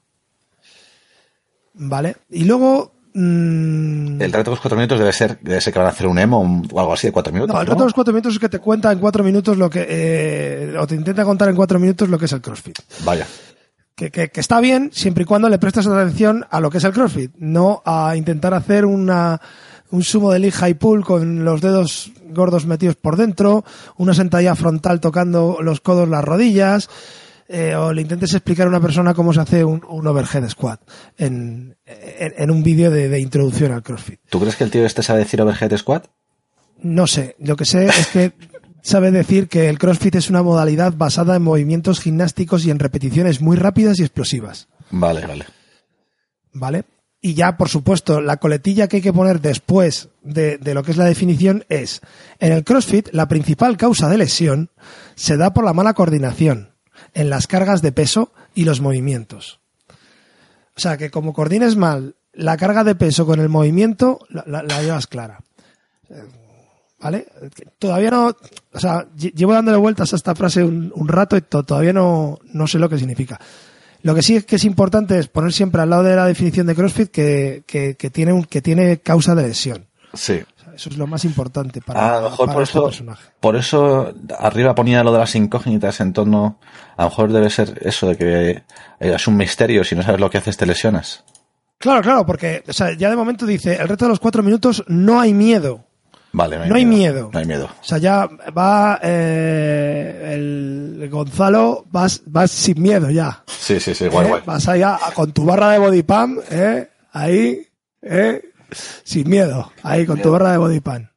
¿Vale? 1.77 2.15
Y 2.29 2.45
luego... 2.45 2.93
mm, 3.13 4.21
El 4.21 4.31
reto 4.33 4.51
de 4.51 4.55
los 4.55 4.59
cuatro 4.61 4.77
minutos 4.77 4.99
debe 4.99 5.11
ser, 5.13 5.39
debe 5.41 5.59
ser 5.61 5.73
que 5.73 5.79
van 5.79 5.87
a 5.87 5.91
hacer 5.91 6.07
un 6.07 6.17
emo 6.19 6.63
o 6.71 6.79
algo 6.79 6.93
así 6.93 7.07
de 7.07 7.13
cuatro 7.13 7.33
minutos. 7.33 7.53
no, 7.53 7.61
el 7.61 7.67
reto 7.67 7.79
de 7.79 7.85
los 7.85 7.93
cuatro 7.93 8.13
minutos 8.13 8.33
es 8.33 8.39
que 8.39 8.49
te 8.49 8.59
cuenta 8.59 8.91
en 8.91 8.99
cuatro 8.99 9.23
minutos 9.23 9.57
lo 9.57 9.69
que... 9.69 9.85
eh, 9.87 10.75
o 10.79 10.87
te 10.87 10.95
intenta 10.95 11.23
contar 11.25 11.49
en 11.49 11.55
cuatro 11.55 11.79
minutos 11.79 12.07
lo 12.09 12.17
que 12.17 12.25
es 12.25 12.31
el 12.33 12.41
CrossFit. 12.41 12.79
Vaya. 13.03 13.25
Que, 13.95 14.11
que- 14.11 14.29
que 14.29 14.41
está 14.41 14.59
bien 14.59 14.89
siempre 14.93 15.23
y 15.23 15.25
cuando 15.25 15.47
le 15.49 15.57
prestes 15.57 15.87
atención 15.87 16.45
a 16.49 16.59
lo 16.59 16.69
que 16.69 16.79
es 16.79 16.83
el 16.83 16.91
CrossFit, 16.91 17.31
no 17.37 17.81
a 17.85 18.15
intentar 18.17 18.53
hacer 18.53 18.85
una, 18.85 19.39
un 19.91 20.03
sumo 20.03 20.31
de 20.31 20.39
leg 20.39 20.53
high 20.53 20.73
pull 20.73 21.03
con 21.05 21.45
los 21.45 21.61
dedos 21.61 22.11
gordos 22.31 22.65
metidos 22.65 22.97
por 22.97 23.15
dentro, 23.15 23.63
una 23.95 24.13
sentadilla 24.13 24.55
frontal 24.55 24.99
tocando 24.99 25.59
los 25.61 25.79
codos, 25.79 26.09
las 26.09 26.25
rodillas, 26.25 26.89
eh, 27.47 27.75
o 27.75 27.93
le 27.93 28.01
intentes 28.01 28.33
explicar 28.33 28.65
a 28.67 28.69
una 28.69 28.81
persona 28.81 29.13
cómo 29.13 29.33
se 29.33 29.41
hace 29.41 29.63
un, 29.63 29.83
un 29.87 30.07
overhead 30.07 30.47
squat 30.49 30.81
en, 31.17 31.77
en, 31.85 32.33
en 32.37 32.51
un 32.51 32.63
vídeo 32.63 32.91
de, 32.91 33.09
de 33.09 33.19
introducción 33.19 33.71
al 33.71 33.83
CrossFit. 33.83 34.19
¿Tú 34.29 34.39
crees 34.39 34.55
que 34.55 34.63
el 34.63 34.71
tío 34.71 34.85
este 34.85 35.03
sabe 35.03 35.19
decir 35.19 35.41
overhead 35.41 35.75
squat? 35.77 36.07
No 36.81 37.07
sé, 37.07 37.35
lo 37.39 37.55
que 37.55 37.65
sé 37.65 37.85
es 37.85 38.07
que 38.07 38.33
sabe 38.81 39.11
decir 39.11 39.47
que 39.47 39.69
el 39.69 39.79
CrossFit 39.79 40.15
es 40.15 40.29
una 40.29 40.43
modalidad 40.43 40.93
basada 40.95 41.35
en 41.35 41.41
movimientos 41.41 41.99
gimnásticos 41.99 42.65
y 42.65 42.71
en 42.71 42.79
repeticiones 42.79 43.41
muy 43.41 43.57
rápidas 43.57 43.99
y 43.99 44.03
explosivas. 44.03 44.67
Vale, 44.91 45.25
vale. 45.25 45.45
¿vale? 46.53 46.83
Y 47.21 47.33
ya, 47.33 47.57
por 47.57 47.69
supuesto, 47.69 48.21
la 48.21 48.37
coletilla 48.37 48.87
que 48.87 48.97
hay 48.97 49.01
que 49.01 49.13
poner 49.13 49.41
después 49.41 50.09
de, 50.21 50.57
de 50.57 50.73
lo 50.73 50.83
que 50.83 50.91
es 50.91 50.97
la 50.97 51.05
definición 51.05 51.65
es, 51.69 52.01
en 52.39 52.51
el 52.51 52.63
CrossFit, 52.63 53.09
la 53.13 53.27
principal 53.27 53.77
causa 53.77 54.09
de 54.09 54.19
lesión 54.19 54.69
se 55.15 55.37
da 55.37 55.53
por 55.53 55.65
la 55.65 55.73
mala 55.73 55.93
coordinación 55.93 56.74
en 57.15 57.31
las 57.31 57.47
cargas 57.47 57.81
de 57.81 57.91
peso 57.91 58.31
y 58.53 58.65
los 58.65 58.79
movimientos. 58.81 59.59
O 60.77 60.79
sea, 60.79 60.97
que 60.97 61.09
como 61.09 61.33
coordines 61.33 61.75
mal 61.75 62.15
la 62.33 62.57
carga 62.57 62.83
de 62.83 62.93
peso 62.95 63.25
con 63.25 63.39
el 63.39 63.49
movimiento, 63.49 64.19
la, 64.29 64.43
la- 64.61 64.81
llevas 64.83 65.07
clara. 65.07 65.39
¿Vale? 66.99 67.27
Todavía 67.77 68.09
no, 68.11 68.27
o 68.73 68.79
sea, 68.79 69.05
lle- 69.15 69.33
llevo 69.33 69.53
dándole 69.53 69.77
vueltas 69.77 70.11
a 70.13 70.15
esta 70.15 70.33
frase 70.35 70.63
un, 70.63 71.07
rato 71.07 71.37
y 71.37 71.41
to- 71.41 71.63
todavía 71.63 71.93
no, 71.93 72.39
no 72.53 72.67
sé 72.67 72.79
lo 72.79 72.89
que 72.89 72.97
significa. 72.97 73.39
Lo 74.01 74.13
que 74.15 74.21
sí 74.21 74.35
es 74.35 74.45
que 74.45 74.55
es 74.57 74.65
importante 74.65 75.17
es 75.19 75.27
poner 75.27 75.51
siempre 75.53 75.81
al 75.81 75.89
lado 75.89 76.03
de 76.03 76.15
la 76.15 76.25
definición 76.25 76.67
de 76.67 76.75
CrossFit 76.75 77.09
que, 77.11 77.63
que, 77.65 77.95
que 77.95 78.09
tiene, 78.09 78.33
un, 78.33 78.43
que 78.43 78.61
tiene 78.61 78.99
causa 78.99 79.33
de 79.35 79.47
lesión. 79.47 79.85
Sí. 80.13 80.41
Eso 80.75 80.89
es 80.89 80.97
lo 80.97 81.07
más 81.07 81.23
importante 81.25 81.81
para, 81.81 81.99
Ah, 81.99 82.17
a 82.17 82.21
lo 82.21 82.29
mejor 82.29 82.45
para 82.47 82.53
por 82.53 82.63
este 82.63 82.77
eso, 82.77 82.85
personaje. 82.85 83.23
por 83.39 83.55
eso 83.55 84.13
arriba 84.39 84.75
ponía 84.75 85.03
lo 85.03 85.11
de 85.13 85.19
las 85.19 85.33
incógnitas 85.35 85.99
en 86.01 86.13
torno, 86.13 86.59
a 86.97 87.03
lo 87.03 87.09
mejor 87.09 87.31
debe 87.31 87.49
ser 87.49 87.79
eso 87.81 88.07
de 88.07 88.17
que 88.17 88.49
eh, 88.51 88.63
es 88.99 89.27
un 89.27 89.37
misterio, 89.37 89.83
si 89.83 89.95
no 89.95 90.03
sabes 90.03 90.19
lo 90.19 90.29
que 90.29 90.37
haces 90.37 90.57
te 90.57 90.65
lesionas. 90.65 91.23
Claro, 91.77 92.01
claro, 92.01 92.25
porque 92.25 92.63
o 92.67 92.73
sea, 92.73 92.93
ya 92.97 93.09
de 93.09 93.15
momento 93.15 93.45
dice, 93.45 93.75
el 93.75 93.87
reto 93.87 94.05
de 94.05 94.09
los 94.09 94.19
cuatro 94.19 94.43
minutos 94.43 94.83
no 94.87 95.19
hay 95.19 95.33
miedo. 95.33 95.85
Vale, 96.31 96.57
no 96.57 96.63
hay, 96.63 96.69
No 96.69 96.75
hay 96.75 96.85
miedo. 96.85 97.29
No 97.31 97.39
hay 97.39 97.45
miedo. 97.45 97.65
O 97.65 97.83
sea, 97.83 97.97
ya 97.97 98.27
va 98.57 98.99
eh, 99.01 100.31
el 100.33 101.09
Gonzalo, 101.09 101.85
vas, 101.91 102.21
vas 102.25 102.51
sin 102.51 102.81
miedo 102.81 103.09
ya. 103.09 103.43
Sí, 103.47 103.79
sí, 103.79 103.93
sí, 103.95 104.07
guay, 104.07 104.25
¿eh? 104.25 104.29
guay. 104.29 104.41
Vas 104.45 104.67
allá 104.67 104.99
con 105.13 105.31
tu 105.31 105.45
barra 105.45 105.69
de 105.71 105.79
body 105.79 106.03
pump, 106.03 106.39
¿eh? 106.51 106.89
ahí, 107.13 107.65
¿eh? 108.01 108.41
Sin 109.03 109.29
miedo, 109.29 109.71
ahí 109.83 110.05
con 110.05 110.21
tu 110.21 110.31
barra 110.31 110.51
de 110.51 110.57
body 110.57 110.79
pump. 110.79 111.07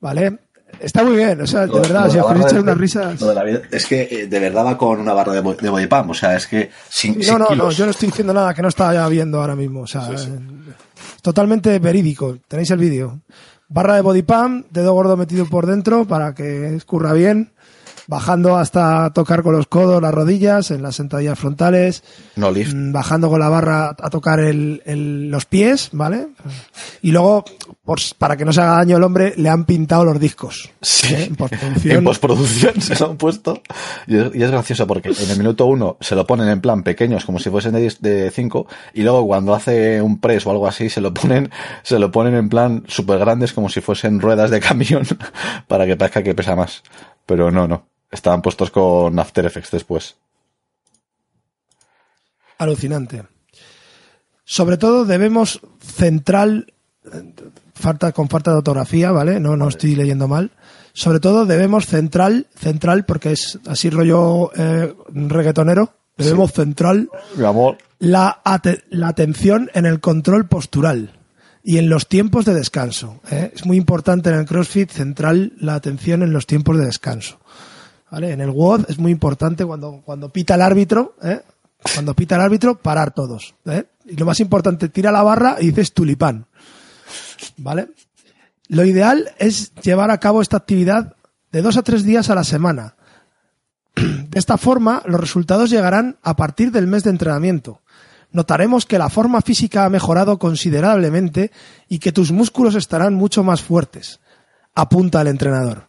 ¿Vale? 0.00 0.38
Está 0.80 1.04
muy 1.04 1.16
bien, 1.16 1.40
o 1.40 1.46
sea, 1.46 1.66
de 1.66 1.78
verdad, 1.80 2.10
si 2.10 2.18
os 2.18 2.26
queréis 2.26 2.46
echar 2.46 2.60
unas 2.60 2.78
risas. 2.78 3.20
Lo 3.20 3.28
de 3.28 3.34
la 3.34 3.44
vida- 3.44 3.60
es 3.70 3.86
que 3.86 4.08
eh, 4.10 4.26
de 4.26 4.38
verdad 4.40 4.64
va 4.64 4.78
con 4.78 4.98
una 5.00 5.12
barra 5.12 5.32
de, 5.34 5.42
de 5.42 5.68
body 5.68 5.86
pump, 5.86 6.10
o 6.10 6.14
sea, 6.14 6.34
es 6.34 6.46
que 6.46 6.70
sin, 6.88 7.18
No, 7.18 7.22
sin 7.24 7.38
no, 7.38 7.54
no, 7.54 7.70
yo 7.70 7.84
no 7.84 7.90
estoy 7.90 8.08
diciendo 8.08 8.32
nada 8.32 8.54
que 8.54 8.62
no 8.62 8.68
estaba 8.68 9.06
viendo 9.08 9.40
ahora 9.40 9.54
mismo. 9.54 9.82
O 9.82 9.86
sea, 9.86 10.08
eh, 10.10 10.38
totalmente 11.20 11.78
verídico. 11.78 12.38
Tenéis 12.48 12.70
el 12.70 12.78
vídeo. 12.78 13.20
Barra 13.68 13.94
de 13.96 14.00
body 14.00 14.22
pump, 14.22 14.66
dedo 14.70 14.92
gordo 14.94 15.16
metido 15.16 15.46
por 15.46 15.66
dentro 15.66 16.04
para 16.06 16.34
que 16.34 16.74
escurra 16.74 17.12
bien. 17.12 17.52
Bajando 18.12 18.56
hasta 18.58 19.10
tocar 19.14 19.42
con 19.42 19.56
los 19.56 19.66
codos 19.68 20.02
las 20.02 20.12
rodillas 20.12 20.70
en 20.70 20.82
las 20.82 20.96
sentadillas 20.96 21.38
frontales. 21.38 22.04
No 22.36 22.50
lift. 22.50 22.74
Mm, 22.74 22.92
Bajando 22.92 23.30
con 23.30 23.40
la 23.40 23.48
barra 23.48 23.96
a 23.98 24.10
tocar 24.10 24.38
el- 24.40 24.82
el- 24.84 25.30
los 25.30 25.46
pies, 25.46 25.88
¿vale? 25.92 26.28
Y 27.00 27.10
luego, 27.10 27.42
por, 27.84 27.98
para 28.18 28.36
que 28.36 28.44
no 28.44 28.52
se 28.52 28.60
haga 28.60 28.76
daño 28.76 28.98
el 28.98 29.02
hombre, 29.02 29.32
le 29.38 29.48
han 29.48 29.64
pintado 29.64 30.04
los 30.04 30.20
discos. 30.20 30.70
Sí. 30.82 31.14
¿eh? 31.14 31.24
En 31.28 31.36
postproducción. 31.36 31.96
En 31.96 32.04
postproducción 32.04 32.80
se 32.82 32.98
lo 32.98 33.10
han 33.12 33.16
puesto. 33.16 33.62
Y 34.06 34.16
es, 34.18 34.34
y 34.34 34.42
es 34.42 34.50
gracioso 34.50 34.86
porque 34.86 35.08
en 35.08 35.30
el 35.30 35.38
minuto 35.38 35.64
uno 35.66 35.96
se 36.00 36.14
lo 36.14 36.26
ponen 36.26 36.48
en 36.48 36.60
plan 36.60 36.82
pequeños, 36.82 37.24
como 37.24 37.38
si 37.38 37.48
fuesen 37.48 37.72
de 37.72 38.30
5, 38.30 38.66
y 38.92 39.02
luego 39.02 39.26
cuando 39.26 39.54
hace 39.54 40.02
un 40.02 40.20
press 40.20 40.46
o 40.46 40.50
algo 40.50 40.66
así, 40.68 40.90
se 40.90 41.00
lo 41.00 41.14
ponen, 41.14 41.50
se 41.82 41.98
lo 41.98 42.10
ponen 42.12 42.34
en 42.34 42.48
plan 42.50 42.84
súper 42.88 43.18
grandes, 43.18 43.52
como 43.54 43.68
si 43.70 43.80
fuesen 43.80 44.20
ruedas 44.20 44.50
de 44.50 44.60
camión, 44.60 45.02
para 45.66 45.86
que 45.86 45.96
parezca 45.96 46.22
que 46.22 46.34
pesa 46.34 46.54
más. 46.54 46.82
Pero 47.24 47.50
no, 47.50 47.66
no. 47.68 47.86
Estaban 48.12 48.42
puestos 48.42 48.70
con 48.70 49.18
After 49.18 49.44
Effects 49.46 49.70
después. 49.72 50.14
alucinante. 52.58 53.24
Sobre 54.44 54.76
todo 54.76 55.04
debemos 55.04 55.60
central, 55.80 56.72
falta, 57.74 58.12
con 58.12 58.28
falta 58.28 58.52
de 58.52 58.58
ortografía, 58.58 59.10
¿vale? 59.10 59.40
No, 59.40 59.56
no 59.56 59.68
estoy 59.68 59.96
leyendo 59.96 60.28
mal. 60.28 60.52
Sobre 60.92 61.18
todo 61.20 61.46
debemos 61.46 61.86
central, 61.86 62.46
central, 62.54 63.04
porque 63.04 63.32
es 63.32 63.58
así 63.66 63.88
rollo 63.90 64.52
eh, 64.54 64.94
reggaetonero, 65.08 65.94
debemos 66.16 66.52
central 66.52 67.08
Mi 67.36 67.44
amor. 67.44 67.78
la, 67.98 68.42
ate- 68.44 68.84
la 68.90 69.08
atención 69.08 69.70
en 69.74 69.86
el 69.86 70.00
control 70.00 70.46
postural 70.46 71.18
y 71.64 71.78
en 71.78 71.88
los 71.88 72.06
tiempos 72.08 72.44
de 72.44 72.54
descanso. 72.54 73.20
¿eh? 73.30 73.50
Es 73.54 73.64
muy 73.64 73.76
importante 73.78 74.28
en 74.30 74.36
el 74.36 74.44
CrossFit 74.46 74.90
central 74.90 75.54
la 75.58 75.74
atención 75.74 76.22
en 76.22 76.32
los 76.32 76.46
tiempos 76.46 76.76
de 76.78 76.84
descanso. 76.86 77.40
¿Vale? 78.12 78.32
En 78.32 78.42
el 78.42 78.50
WOD 78.50 78.90
es 78.90 78.98
muy 78.98 79.10
importante 79.10 79.64
cuando, 79.64 80.02
cuando 80.04 80.28
pita 80.28 80.54
el 80.54 80.60
árbitro, 80.60 81.16
¿eh? 81.22 81.40
Cuando 81.94 82.12
pita 82.12 82.34
el 82.34 82.42
árbitro, 82.42 82.78
parar 82.78 83.14
todos. 83.14 83.54
¿eh? 83.64 83.86
Y 84.04 84.16
lo 84.16 84.26
más 84.26 84.38
importante, 84.38 84.90
tira 84.90 85.10
la 85.10 85.22
barra 85.22 85.56
y 85.58 85.68
dices 85.68 85.94
tulipán. 85.94 86.44
¿Vale? 87.56 87.88
Lo 88.68 88.84
ideal 88.84 89.30
es 89.38 89.74
llevar 89.76 90.10
a 90.10 90.18
cabo 90.18 90.42
esta 90.42 90.58
actividad 90.58 91.16
de 91.52 91.62
dos 91.62 91.78
a 91.78 91.82
tres 91.82 92.04
días 92.04 92.28
a 92.28 92.34
la 92.34 92.44
semana. 92.44 92.96
De 93.94 94.38
esta 94.38 94.58
forma, 94.58 95.02
los 95.06 95.18
resultados 95.18 95.70
llegarán 95.70 96.18
a 96.22 96.36
partir 96.36 96.70
del 96.70 96.86
mes 96.86 97.04
de 97.04 97.10
entrenamiento. 97.10 97.80
Notaremos 98.30 98.84
que 98.84 98.98
la 98.98 99.08
forma 99.08 99.40
física 99.40 99.86
ha 99.86 99.90
mejorado 99.90 100.38
considerablemente 100.38 101.50
y 101.88 101.98
que 101.98 102.12
tus 102.12 102.30
músculos 102.30 102.74
estarán 102.74 103.14
mucho 103.14 103.42
más 103.42 103.62
fuertes. 103.62 104.20
Apunta 104.74 105.22
el 105.22 105.28
entrenador. 105.28 105.88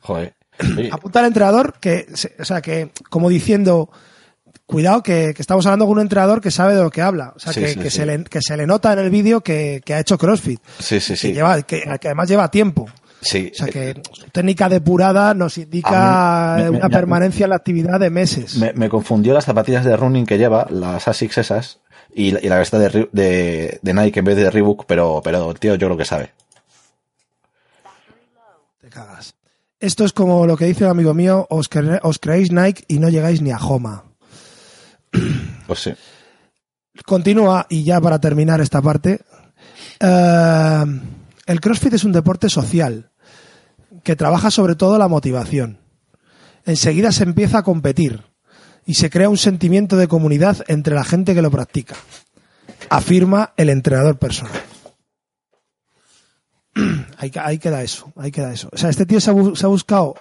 Joder. 0.00 0.34
Apunta 0.92 1.20
al 1.20 1.26
entrenador 1.26 1.74
que, 1.80 2.06
o 2.38 2.44
sea, 2.44 2.60
que 2.60 2.90
como 3.10 3.28
diciendo, 3.28 3.90
cuidado 4.66 5.02
que, 5.02 5.34
estamos 5.36 5.66
hablando 5.66 5.86
con 5.86 5.96
un 5.96 6.02
entrenador 6.02 6.40
que 6.40 6.50
sabe 6.50 6.74
de 6.74 6.82
lo 6.82 6.90
que 6.90 7.02
habla. 7.02 7.32
O 7.36 7.38
sea, 7.38 7.52
que, 7.52 7.90
Se 7.90 8.06
le, 8.06 8.24
que 8.24 8.40
se 8.40 8.56
le 8.56 8.66
nota 8.66 8.92
en 8.92 9.00
el 9.00 9.10
vídeo 9.10 9.40
que, 9.40 9.82
ha 9.88 10.00
hecho 10.00 10.18
CrossFit. 10.18 10.60
Sí, 10.78 11.00
sí, 11.00 11.16
sí. 11.16 11.28
Que, 11.28 11.34
lleva, 11.34 11.62
que, 11.62 11.82
además 11.86 12.28
lleva 12.28 12.50
tiempo. 12.50 12.86
Sí. 13.20 13.50
O 13.54 13.56
sea 13.56 13.68
que 13.68 14.02
su 14.12 14.26
técnica 14.30 14.68
depurada 14.68 15.32
nos 15.32 15.56
indica 15.56 16.66
una 16.68 16.90
permanencia 16.90 17.44
en 17.44 17.50
la 17.50 17.56
actividad 17.56 17.98
de 17.98 18.10
meses. 18.10 18.56
Me, 18.56 18.88
confundió 18.88 19.32
las 19.32 19.46
zapatillas 19.46 19.84
de 19.84 19.96
running 19.96 20.26
que 20.26 20.36
lleva, 20.36 20.66
las 20.70 21.08
ASICS 21.08 21.38
esas, 21.38 21.80
y 22.14 22.32
la, 22.32 22.40
y 22.40 22.48
la 22.48 22.58
de, 22.58 23.08
de, 23.12 23.78
de, 23.80 23.94
Nike 23.94 24.18
en 24.18 24.24
vez 24.26 24.36
de 24.36 24.50
Reebok, 24.50 24.84
pero, 24.86 25.22
pero 25.24 25.54
tío, 25.54 25.74
yo 25.74 25.86
creo 25.86 25.96
que 25.96 26.04
sabe. 26.04 26.32
Te 28.80 28.90
cagas. 28.90 29.33
Esto 29.84 30.06
es 30.06 30.14
como 30.14 30.46
lo 30.46 30.56
que 30.56 30.64
dice 30.64 30.84
un 30.84 30.90
amigo 30.92 31.12
mío, 31.12 31.46
os, 31.50 31.68
os 32.02 32.18
creéis 32.18 32.50
Nike 32.50 32.84
y 32.88 32.98
no 33.00 33.10
llegáis 33.10 33.42
ni 33.42 33.50
a 33.50 33.58
Homa. 33.58 34.04
Pues 35.66 35.80
sí. 35.80 35.92
Continúa, 37.04 37.66
y 37.68 37.84
ya 37.84 38.00
para 38.00 38.18
terminar 38.18 38.60
esta 38.60 38.80
parte, 38.80 39.20
eh, 40.00 40.84
el 41.46 41.60
CrossFit 41.60 41.94
es 41.94 42.04
un 42.04 42.12
deporte 42.12 42.48
social 42.48 43.10
que 44.02 44.16
trabaja 44.16 44.50
sobre 44.50 44.74
todo 44.74 44.98
la 44.98 45.08
motivación. 45.08 45.78
Enseguida 46.64 47.12
se 47.12 47.24
empieza 47.24 47.58
a 47.58 47.62
competir 47.62 48.22
y 48.86 48.94
se 48.94 49.10
crea 49.10 49.28
un 49.28 49.38
sentimiento 49.38 49.96
de 49.98 50.08
comunidad 50.08 50.64
entre 50.68 50.94
la 50.94 51.04
gente 51.04 51.34
que 51.34 51.42
lo 51.42 51.50
practica, 51.50 51.96
afirma 52.88 53.52
el 53.56 53.68
entrenador 53.68 54.18
personal. 54.18 54.62
ahí, 57.18 57.58
queda 57.58 57.82
eso, 57.82 58.12
ahí 58.16 58.30
queda 58.30 58.52
eso. 58.52 58.68
O 58.72 58.76
sea, 58.76 58.90
este 58.90 59.06
tío 59.06 59.20
se 59.20 59.30
ha, 59.30 59.68
buscado 59.68 60.14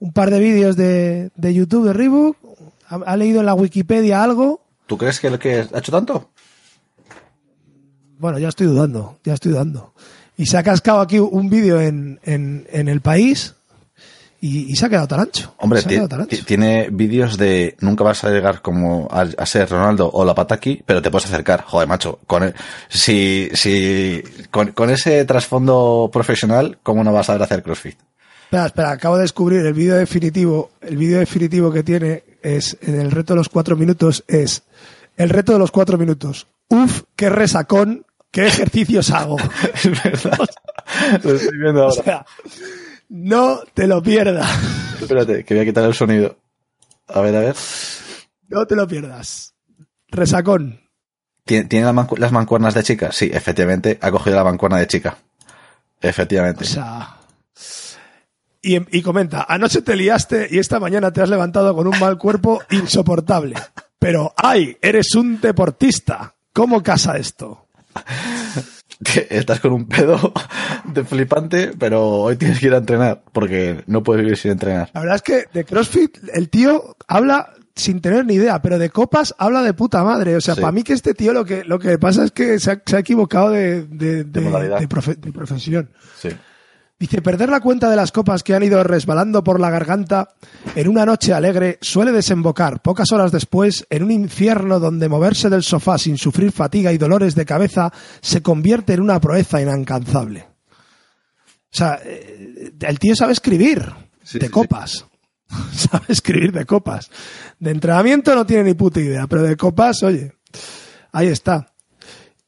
un 0.00 0.12
par 0.12 0.30
de 0.30 0.38
vídeos 0.38 0.76
de, 0.76 1.30
YouTube 1.36 1.86
de 1.86 1.92
Reebok, 1.92 2.36
ha, 2.88 3.16
leído 3.16 3.40
en 3.40 3.46
la 3.46 3.54
Wikipedia 3.54 4.22
algo. 4.22 4.60
¿Tú 4.86 4.98
crees 4.98 5.20
que 5.20 5.28
el 5.28 5.38
que 5.38 5.66
ha 5.72 5.78
hecho 5.78 5.92
tanto? 5.92 6.30
Bueno, 8.18 8.38
ya 8.38 8.48
estoy 8.48 8.66
dudando, 8.66 9.18
ya 9.24 9.34
estoy 9.34 9.52
dudando. 9.52 9.94
Y 10.36 10.46
se 10.46 10.58
ha 10.58 10.62
cascado 10.62 11.00
aquí 11.00 11.18
un 11.18 11.48
vídeo 11.48 11.80
en, 11.80 12.20
en, 12.24 12.88
el 12.88 13.00
país 13.00 13.54
y, 14.46 14.76
se 14.76 14.84
ha 14.84 14.88
quedado 14.90 15.08
tan 15.08 15.20
ancho. 15.20 15.54
Hombre, 15.56 15.82
tiene 16.44 16.88
vídeos 16.90 17.38
de 17.38 17.76
nunca 17.80 18.04
vas 18.04 18.24
a 18.24 18.30
llegar 18.30 18.60
como 18.60 19.08
a, 19.10 19.46
ser 19.46 19.70
Ronaldo 19.70 20.10
o 20.12 20.22
la 20.22 20.34
Pataki, 20.34 20.82
pero 20.84 21.00
te 21.00 21.10
puedes 21.10 21.26
acercar. 21.26 21.62
Joder, 21.62 21.88
macho, 21.88 22.18
con 22.26 22.44
e, 22.44 22.54
si, 22.88 23.48
si, 23.54 24.22
con, 24.50 24.90
ese 24.90 25.24
trasfondo 25.24 26.10
profesional, 26.12 26.78
¿cómo 26.82 27.02
no 27.02 27.10
vas 27.10 27.30
a 27.30 27.32
ver 27.32 27.42
hacer 27.42 27.62
CrossFit? 27.62 27.96
Espera, 28.44 28.66
espera, 28.66 28.90
acabo 28.90 29.16
de 29.16 29.22
descubrir 29.22 29.64
el 29.64 29.72
vídeo 29.72 29.94
definitivo. 29.94 30.72
El 30.82 30.98
vídeo 30.98 31.20
definitivo 31.20 31.72
que 31.72 31.82
tiene 31.82 32.24
es, 32.42 32.76
en 32.82 33.00
el 33.00 33.10
reto 33.12 33.32
de 33.32 33.38
los 33.38 33.48
cuatro 33.48 33.76
minutos, 33.76 34.24
es 34.28 34.62
el 35.16 35.30
reto 35.30 35.54
de 35.54 35.58
los 35.58 35.70
cuatro 35.70 35.96
minutos. 35.96 36.48
Uf, 36.68 37.04
qué 37.16 37.30
resacón 37.30 38.04
¿Qué 38.30 38.48
ejercicios 38.48 39.12
hago? 39.12 39.36
es 39.74 40.02
verdad. 40.02 40.38
Lo 41.22 41.34
estoy 41.34 41.56
viendo 41.56 41.84
ahora. 41.84 42.00
O 42.00 42.02
sea, 42.02 42.26
no 43.14 43.60
te 43.74 43.86
lo 43.86 44.02
pierdas. 44.02 44.50
Espérate, 45.00 45.44
que 45.44 45.54
voy 45.54 45.62
a 45.62 45.66
quitar 45.66 45.84
el 45.84 45.94
sonido. 45.94 46.36
A 47.06 47.20
ver, 47.20 47.36
a 47.36 47.40
ver. 47.40 47.56
No 48.48 48.66
te 48.66 48.74
lo 48.74 48.88
pierdas. 48.88 49.54
Resacón. 50.08 50.80
¿Tiene, 51.44 51.92
las 52.16 52.32
mancuernas 52.32 52.74
de 52.74 52.82
chica? 52.82 53.12
Sí, 53.12 53.30
efectivamente, 53.32 53.98
ha 54.00 54.10
cogido 54.10 54.34
la 54.36 54.42
mancuerna 54.44 54.78
de 54.78 54.88
chica. 54.88 55.16
Efectivamente. 56.00 56.64
O 56.64 56.66
sea. 56.66 57.18
Y, 58.60 58.98
y, 58.98 59.02
comenta, 59.02 59.46
anoche 59.48 59.82
te 59.82 59.94
liaste 59.94 60.48
y 60.50 60.58
esta 60.58 60.80
mañana 60.80 61.12
te 61.12 61.22
has 61.22 61.28
levantado 61.28 61.74
con 61.74 61.86
un 61.86 61.98
mal 62.00 62.18
cuerpo 62.18 62.62
insoportable. 62.70 63.54
Pero, 63.98 64.34
¡ay! 64.36 64.76
Eres 64.80 65.14
un 65.14 65.40
deportista. 65.40 66.34
¿Cómo 66.52 66.82
casa 66.82 67.16
esto? 67.16 67.68
Que 69.04 69.28
estás 69.30 69.60
con 69.60 69.72
un 69.72 69.86
pedo 69.86 70.32
de 70.84 71.04
flipante, 71.04 71.72
pero 71.78 72.08
hoy 72.08 72.36
tienes 72.36 72.58
que 72.58 72.66
ir 72.66 72.74
a 72.74 72.78
entrenar, 72.78 73.22
porque 73.32 73.84
no 73.86 74.02
puedes 74.02 74.22
vivir 74.22 74.36
sin 74.36 74.52
entrenar. 74.52 74.90
La 74.94 75.00
verdad 75.00 75.16
es 75.16 75.22
que 75.22 75.44
de 75.52 75.64
CrossFit 75.64 76.18
el 76.32 76.48
tío 76.48 76.96
habla 77.06 77.54
sin 77.76 78.00
tener 78.00 78.24
ni 78.24 78.34
idea, 78.34 78.62
pero 78.62 78.78
de 78.78 78.90
copas 78.90 79.34
habla 79.38 79.62
de 79.62 79.74
puta 79.74 80.02
madre. 80.04 80.36
O 80.36 80.40
sea, 80.40 80.54
para 80.54 80.72
mí 80.72 80.82
que 80.82 80.92
este 80.92 81.14
tío 81.14 81.32
lo 81.32 81.44
que, 81.44 81.64
lo 81.64 81.78
que 81.78 81.98
pasa 81.98 82.24
es 82.24 82.30
que 82.30 82.58
se 82.58 82.70
ha, 82.70 82.98
equivocado 82.98 83.50
de, 83.50 83.84
de, 83.84 84.24
de 84.24 85.32
profesión. 85.32 85.90
Sí. 86.20 86.30
Dice, 86.98 87.22
perder 87.22 87.48
la 87.48 87.60
cuenta 87.60 87.90
de 87.90 87.96
las 87.96 88.12
copas 88.12 88.44
que 88.44 88.54
han 88.54 88.62
ido 88.62 88.82
resbalando 88.84 89.42
por 89.42 89.58
la 89.58 89.68
garganta 89.68 90.28
en 90.76 90.86
una 90.86 91.04
noche 91.04 91.32
alegre 91.32 91.78
suele 91.80 92.12
desembocar, 92.12 92.82
pocas 92.82 93.10
horas 93.10 93.32
después, 93.32 93.84
en 93.90 94.04
un 94.04 94.12
infierno 94.12 94.78
donde 94.78 95.08
moverse 95.08 95.50
del 95.50 95.64
sofá 95.64 95.98
sin 95.98 96.16
sufrir 96.16 96.52
fatiga 96.52 96.92
y 96.92 96.98
dolores 96.98 97.34
de 97.34 97.44
cabeza 97.44 97.92
se 98.20 98.42
convierte 98.42 98.92
en 98.92 99.00
una 99.00 99.20
proeza 99.20 99.60
inalcanzable. 99.60 100.46
O 101.74 101.76
sea, 101.76 101.98
eh, 102.04 102.72
el 102.80 102.98
tío 103.00 103.16
sabe 103.16 103.32
escribir 103.32 103.84
de 104.32 104.48
copas. 104.48 105.04
sabe 105.72 106.04
escribir 106.08 106.52
de 106.52 106.64
copas. 106.64 107.10
De 107.58 107.72
entrenamiento 107.72 108.36
no 108.36 108.46
tiene 108.46 108.62
ni 108.62 108.74
puta 108.74 109.00
idea, 109.00 109.26
pero 109.26 109.42
de 109.42 109.56
copas, 109.56 110.00
oye, 110.04 110.32
ahí 111.10 111.26
está. 111.26 111.72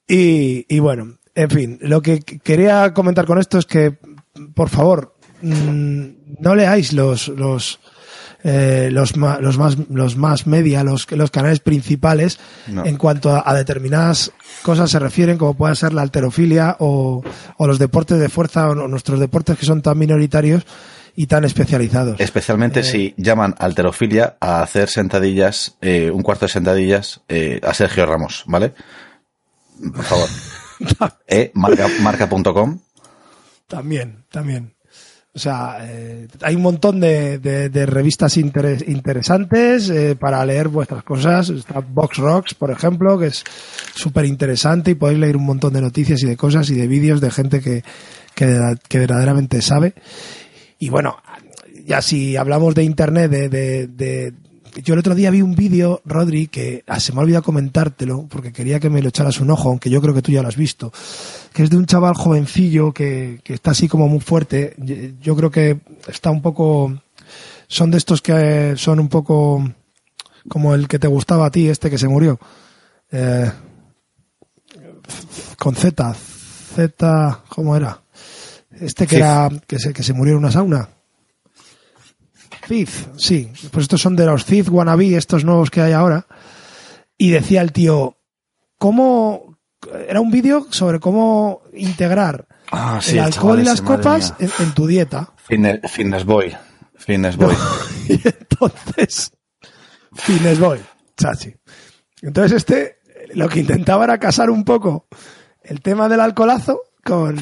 Y, 0.07 0.72
y 0.72 0.78
bueno, 0.78 1.18
en 1.34 1.51
fin, 1.51 1.78
lo 1.82 2.01
que 2.01 2.20
quería 2.20 2.94
comentar 2.94 3.26
con 3.26 3.38
esto 3.38 3.59
es 3.59 3.66
que 3.66 3.99
por 4.55 4.68
favor, 4.68 5.14
mm, 5.43 6.05
no 6.41 6.55
leáis 6.55 6.93
los, 6.93 7.28
los, 7.28 7.80
eh, 8.45 8.91
los, 8.93 9.16
los, 9.16 9.59
más, 9.59 9.76
los 9.89 10.16
más 10.16 10.47
media, 10.47 10.84
los, 10.84 11.11
los 11.11 11.30
canales 11.30 11.61
principales 11.61 12.39
en 12.66 12.97
cuanto 12.97 13.30
a, 13.34 13.55
determinadas 13.55 14.32
cosas 14.62 14.91
se 14.91 14.99
refieren, 14.99 15.39
como 15.39 15.55
puede 15.55 15.74
ser 15.76 15.93
la 15.93 16.03
alterofilia 16.03 16.76
o, 16.78 17.22
o 17.57 17.66
los 17.66 17.78
deportes 17.78 18.18
de 18.18 18.28
fuerza 18.28 18.68
o 18.68 18.74
nuestros 18.74 19.20
deportes 19.20 19.59
que 19.59 19.66
son 19.66 19.82
tan 19.82 19.99
minoritarios 19.99 20.66
y 21.16 21.26
tan 21.26 21.45
especializados. 21.45 22.20
Especialmente 22.20 22.80
eh, 22.80 22.84
si 22.84 23.14
llaman 23.16 23.55
alterofilia 23.59 24.37
a 24.39 24.62
hacer 24.62 24.89
sentadillas, 24.89 25.76
eh, 25.80 26.11
un 26.11 26.22
cuarto 26.22 26.45
de 26.45 26.53
sentadillas 26.53 27.22
a 27.62 27.74
Sergio 27.74 28.05
Ramos, 28.05 28.45
¿vale? 28.47 28.74
Por 29.95 30.05
favor. 30.05 30.28
eh, 31.26 31.51
marca, 31.55 31.89
marca.com 32.01 32.78
también, 33.66 34.24
también. 34.30 34.76
O 35.36 35.38
sea, 35.38 35.80
eh, 35.82 36.28
hay 36.40 36.56
un 36.56 36.62
montón 36.62 36.98
de, 36.98 37.38
de, 37.38 37.86
revistas 37.86 38.38
interesantes 38.38 39.90
eh, 39.90 40.16
para 40.16 40.42
leer 40.46 40.68
vuestras 40.68 41.02
cosas. 41.04 41.50
Está 41.50 41.80
Box 41.80 42.16
Rocks, 42.16 42.54
por 42.54 42.70
ejemplo, 42.70 43.18
que 43.18 43.26
es 43.26 43.44
súper 43.94 44.24
interesante 44.24 44.92
y 44.92 44.94
podéis 44.94 45.18
leer 45.18 45.36
un 45.36 45.44
montón 45.44 45.74
de 45.74 45.82
noticias 45.82 46.22
y 46.22 46.26
de 46.26 46.38
cosas 46.38 46.70
y 46.70 46.74
de 46.74 46.86
vídeos 46.86 47.20
de 47.20 47.30
gente 47.30 47.60
que, 47.60 47.84
que, 48.34 48.76
que, 48.88 48.98
verdaderamente 48.98 49.60
sabe. 49.60 49.92
Y 50.78 50.88
bueno, 50.88 51.18
ya 51.84 52.00
si 52.00 52.36
hablamos 52.36 52.74
de 52.74 52.84
Internet, 52.84 53.30
de, 53.30 53.88
de, 53.88 54.32
yo 54.83 54.95
el 54.95 55.01
otro 55.01 55.14
día 55.14 55.31
vi 55.31 55.43
un 55.43 55.55
vídeo, 55.55 56.03
Rodri, 56.05 56.49
que 56.49 56.85
ah, 56.87 57.01
se 57.01 57.12
me 57.12 57.18
ha 57.18 57.22
olvidado 57.22 57.43
comentártelo, 57.43 58.27
porque 58.29 58.53
quería 58.53 58.81
que 58.81 58.91
me 58.91 59.03
lo 59.03 59.09
echaras 59.09 59.41
un 59.41 59.51
ojo, 59.51 59.68
aunque 59.68 59.91
yo 59.91 60.01
creo 60.01 60.14
que 60.14 60.22
tú 60.22 60.33
ya 60.33 60.43
lo 60.43 60.49
has 60.49 60.57
visto, 60.57 60.93
que 61.53 61.62
es 61.62 61.70
de 61.70 61.77
un 61.77 61.87
chaval 61.87 62.14
jovencillo 62.14 62.93
que, 62.93 63.41
que 63.43 63.55
está 63.55 63.70
así 63.72 63.89
como 63.89 64.09
muy 64.09 64.20
fuerte. 64.20 64.74
Yo 65.20 65.37
creo 65.37 65.51
que 65.51 65.81
está 66.07 66.31
un 66.31 66.43
poco, 66.43 67.01
son 67.68 67.91
de 67.91 67.99
estos 67.99 68.22
que 68.22 68.74
son 68.77 69.01
un 69.01 69.09
poco 69.09 69.64
como 70.49 70.74
el 70.74 70.89
que 70.89 70.99
te 70.99 71.09
gustaba 71.09 71.47
a 71.47 71.51
ti, 71.51 71.68
este 71.68 71.91
que 71.91 71.99
se 71.99 72.09
murió. 72.09 72.39
Eh, 73.11 73.51
con 75.59 75.74
Z, 75.74 76.14
Z, 76.74 77.43
¿cómo 77.49 77.77
era? 77.77 78.03
Este 78.70 79.07
que 79.07 79.16
era, 79.16 79.49
que 79.66 79.79
se, 79.79 79.93
que 79.93 80.03
se 80.03 80.12
murió 80.12 80.35
en 80.35 80.39
una 80.39 80.51
sauna. 80.51 80.89
Cid, 82.66 82.88
sí. 83.16 83.50
Pues 83.70 83.84
estos 83.84 84.00
son 84.00 84.16
de 84.16 84.26
los 84.26 84.44
Cid 84.44 84.68
wannabe, 84.68 85.16
estos 85.16 85.44
nuevos 85.44 85.70
que 85.70 85.80
hay 85.80 85.92
ahora. 85.92 86.26
Y 87.16 87.30
decía 87.30 87.62
el 87.62 87.72
tío, 87.72 88.16
¿cómo? 88.78 89.58
Era 90.08 90.20
un 90.20 90.30
vídeo 90.30 90.66
sobre 90.70 90.98
cómo 91.00 91.62
integrar 91.72 92.46
ah, 92.72 93.00
el 93.08 93.18
alcohol 93.20 93.60
y 93.60 93.64
las 93.64 93.82
copas 93.82 94.34
en, 94.38 94.72
tu 94.74 94.86
dieta. 94.86 95.32
Fitness, 95.36 96.24
boy. 96.24 96.56
Fitness 96.96 97.36
boy. 97.36 97.54
y 98.08 98.14
entonces, 98.14 99.32
fines 100.12 100.58
voy, 100.58 100.80
chachi. 101.16 101.54
Entonces 102.22 102.52
este, 102.56 102.98
lo 103.34 103.48
que 103.48 103.60
intentaba 103.60 104.04
era 104.04 104.18
casar 104.18 104.50
un 104.50 104.64
poco 104.64 105.06
el 105.62 105.80
tema 105.82 106.08
del 106.08 106.20
alcoholazo 106.20 106.80
con, 107.04 107.38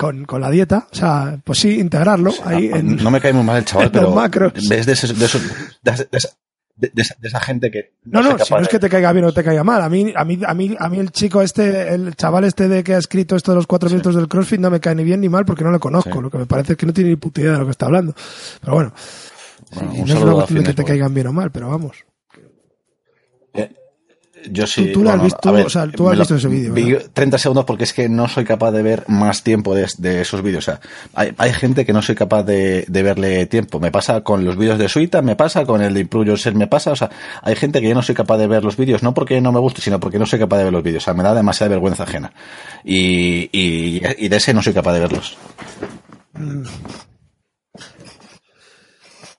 con, 0.00 0.24
con 0.24 0.40
la 0.40 0.50
dieta. 0.50 0.88
O 0.90 0.94
sea, 0.94 1.38
pues 1.44 1.58
sí, 1.58 1.78
integrarlo 1.78 2.32
ahí 2.44 2.68
no, 2.68 2.76
en, 2.76 2.96
no 2.96 3.10
me 3.10 3.20
cae 3.20 3.32
muy 3.34 3.44
mal 3.44 3.58
el 3.58 3.64
chaval, 3.66 3.90
pero 3.90 4.04
los 4.04 4.14
macros. 4.14 4.52
ves 4.68 4.86
de, 4.86 4.92
esos- 4.94 5.18
de 5.18 5.26
esos- 5.26 5.42
de 5.82 5.90
esa- 5.92 6.04
de 6.04 6.18
esa- 6.18 6.28
de- 6.76 6.90
de 6.94 7.02
esa- 7.02 7.14
de 7.20 7.28
esa 7.28 7.40
gente 7.40 7.70
que 7.70 7.92
No, 8.04 8.22
soy 8.22 8.32
no, 8.32 8.38
si 8.44 8.54
no 8.54 8.60
es 8.60 8.68
que 8.68 8.78
te 8.78 8.88
caiga 8.88 9.12
bien 9.12 9.26
o 9.26 9.32
te 9.34 9.44
caiga 9.44 9.62
mal. 9.62 9.82
A 9.82 9.90
mí, 9.90 10.12
a 10.16 10.24
mí, 10.24 10.38
a 10.46 10.54
mí, 10.54 10.74
a 10.78 10.88
mí 10.88 10.98
el 10.98 11.10
chico 11.12 11.42
este, 11.42 11.92
el 11.92 12.16
chaval 12.16 12.44
este 12.44 12.68
de 12.68 12.82
que 12.82 12.94
ha 12.94 12.98
escrito 12.98 13.36
esto 13.36 13.52
de 13.52 13.56
los 13.56 13.66
cuatro 13.66 13.90
minutos 13.90 14.14
del 14.14 14.28
CrossFit 14.28 14.58
no 14.60 14.70
me 14.70 14.80
cae 14.80 14.94
ni 14.94 15.04
bien 15.04 15.20
ni 15.20 15.28
mal 15.28 15.44
porque 15.44 15.62
no 15.64 15.70
lo 15.70 15.78
conozco. 15.78 16.14
Sí. 16.14 16.20
Lo 16.22 16.30
que 16.30 16.38
me 16.38 16.46
parece 16.46 16.72
es 16.72 16.78
que 16.78 16.86
no 16.86 16.94
tiene 16.94 17.10
ni 17.10 17.16
puta 17.16 17.42
idea 17.42 17.52
de 17.52 17.58
lo 17.58 17.64
que 17.66 17.72
está 17.72 17.84
hablando. 17.86 18.14
Pero 18.62 18.72
bueno, 18.74 18.92
Bueno, 19.74 19.92
y 19.94 20.00
un 20.00 20.08
no 20.08 20.14
es 20.14 20.22
una 20.22 20.32
cuestión 20.32 20.58
de 20.60 20.64
que 20.64 20.74
te 20.74 20.84
caigan 20.84 21.12
bien 21.12 21.26
o 21.26 21.32
mal, 21.34 21.50
pero 21.52 21.68
vamos. 21.68 21.98
Eh, 23.54 23.70
Yo 24.50 24.66
sí. 24.66 24.86
Tú- 24.86 24.92
tú 25.00 25.04
lo 25.04 25.10
has 25.10 25.22
visto, 25.22 25.52
ver, 25.52 25.66
o 25.66 25.70
sea, 25.70 25.86
tú 25.90 26.08
has 26.08 26.18
visto 26.18 26.34
ese 26.36 26.48
vídeo, 26.48 26.72
vi 26.72 26.92
¿verdad? 26.92 27.10
30 27.12 27.38
segundos 27.38 27.64
porque 27.66 27.84
es 27.84 27.92
que 27.92 28.08
no 28.08 28.26
soy 28.28 28.44
capaz 28.44 28.70
de 28.72 28.82
ver 28.82 29.04
más 29.08 29.42
tiempo 29.42 29.74
de, 29.74 29.86
de 29.98 30.22
esos 30.22 30.42
vídeos. 30.42 30.66
O 30.66 30.70
sea, 30.70 30.80
hay, 31.14 31.32
hay 31.36 31.52
gente 31.52 31.84
que 31.84 31.92
no 31.92 32.00
soy 32.00 32.14
capaz 32.14 32.42
de, 32.44 32.84
de 32.88 33.02
verle 33.02 33.44
tiempo. 33.46 33.80
Me 33.80 33.90
pasa 33.90 34.22
con 34.22 34.44
los 34.44 34.56
vídeos 34.56 34.78
de 34.78 34.88
Suita, 34.88 35.20
me 35.20 35.36
pasa 35.36 35.64
con 35.66 35.82
el 35.82 35.92
de 35.94 36.00
Improve 36.00 36.26
Yourself, 36.28 36.56
me 36.56 36.66
pasa. 36.68 36.92
O 36.92 36.96
sea, 36.96 37.10
hay 37.42 37.54
gente 37.56 37.80
que 37.80 37.88
yo 37.88 37.94
no 37.94 38.02
soy 38.02 38.14
capaz 38.14 38.38
de 38.38 38.46
ver 38.46 38.64
los 38.64 38.76
vídeos, 38.76 39.02
no 39.02 39.12
porque 39.14 39.40
no 39.40 39.52
me 39.52 39.60
guste, 39.60 39.82
sino 39.82 40.00
porque 40.00 40.18
no 40.18 40.24
soy 40.26 40.38
capaz 40.38 40.58
de 40.58 40.64
ver 40.64 40.72
los 40.72 40.82
vídeos. 40.82 41.02
O 41.02 41.06
sea, 41.06 41.14
me 41.14 41.22
da 41.22 41.34
demasiada 41.34 41.68
vergüenza 41.70 42.04
ajena. 42.04 42.32
Y, 42.84 43.50
y, 43.52 44.00
y 44.18 44.28
de 44.28 44.36
ese 44.36 44.54
no 44.54 44.62
soy 44.62 44.72
capaz 44.72 44.94
de 44.94 45.00
verlos. 45.00 45.36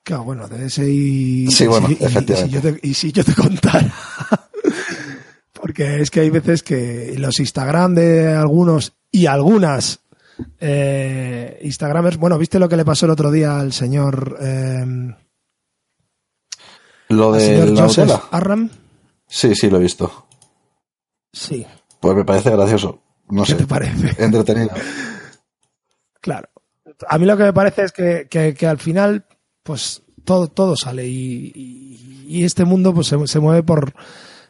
Claro, 0.04 0.24
bueno, 0.24 0.48
de 0.48 0.66
ese 0.66 0.88
y. 0.90 1.46
Sí, 1.50 1.64
bueno, 1.66 1.88
y 1.88 1.94
si- 1.94 2.02
y- 2.02 2.06
y 2.06 2.08
si 2.08 2.12
efectivamente. 2.12 2.50
yo 2.50 2.60
te- 2.60 2.88
Y 2.88 2.94
si 2.94 3.12
yo 3.12 3.24
te 3.24 3.34
contara. 3.34 3.92
Porque 5.72 6.02
es 6.02 6.10
que 6.10 6.20
hay 6.20 6.28
veces 6.28 6.62
que 6.62 7.14
los 7.16 7.40
Instagram 7.40 7.94
de 7.94 8.26
algunos 8.34 8.92
y 9.10 9.24
algunas 9.24 10.00
eh, 10.60 11.58
Instagramers. 11.62 12.18
Bueno, 12.18 12.36
¿viste 12.36 12.58
lo 12.58 12.68
que 12.68 12.76
le 12.76 12.84
pasó 12.84 13.06
el 13.06 13.12
otro 13.12 13.30
día 13.30 13.58
al 13.58 13.72
señor. 13.72 14.36
Eh, 14.38 14.84
Lo 17.08 17.32
de 17.32 17.40
señor 17.40 17.68
la 17.70 17.82
Joseph 17.84 18.06
Nutella. 18.06 18.22
Arram? 18.32 18.68
Sí, 19.26 19.54
sí, 19.54 19.70
lo 19.70 19.78
he 19.78 19.80
visto. 19.80 20.26
Sí. 21.32 21.66
Pues 22.00 22.16
me 22.16 22.24
parece 22.26 22.50
gracioso. 22.50 23.00
No 23.30 23.44
¿Qué 23.44 23.52
sé. 23.52 23.56
te 23.58 23.66
parece? 23.66 24.14
Entretenido. 24.22 24.72
Claro. 26.20 26.50
A 27.08 27.16
mí 27.16 27.24
lo 27.24 27.34
que 27.38 27.44
me 27.44 27.54
parece 27.54 27.84
es 27.84 27.92
que, 27.92 28.26
que- 28.28 28.52
que 28.52 28.66
al 28.66 28.78
final, 28.78 29.24
pues 29.62 30.02
todo, 30.26 30.48
todo 30.48 30.76
sale 30.76 31.06
y, 31.06 31.50
y- 31.54 32.26
y 32.28 32.44
este 32.44 32.66
mundo 32.66 32.92
pues 32.92 33.06
se, 33.06 33.26
se 33.26 33.40
mueve 33.40 33.62
por, 33.62 33.94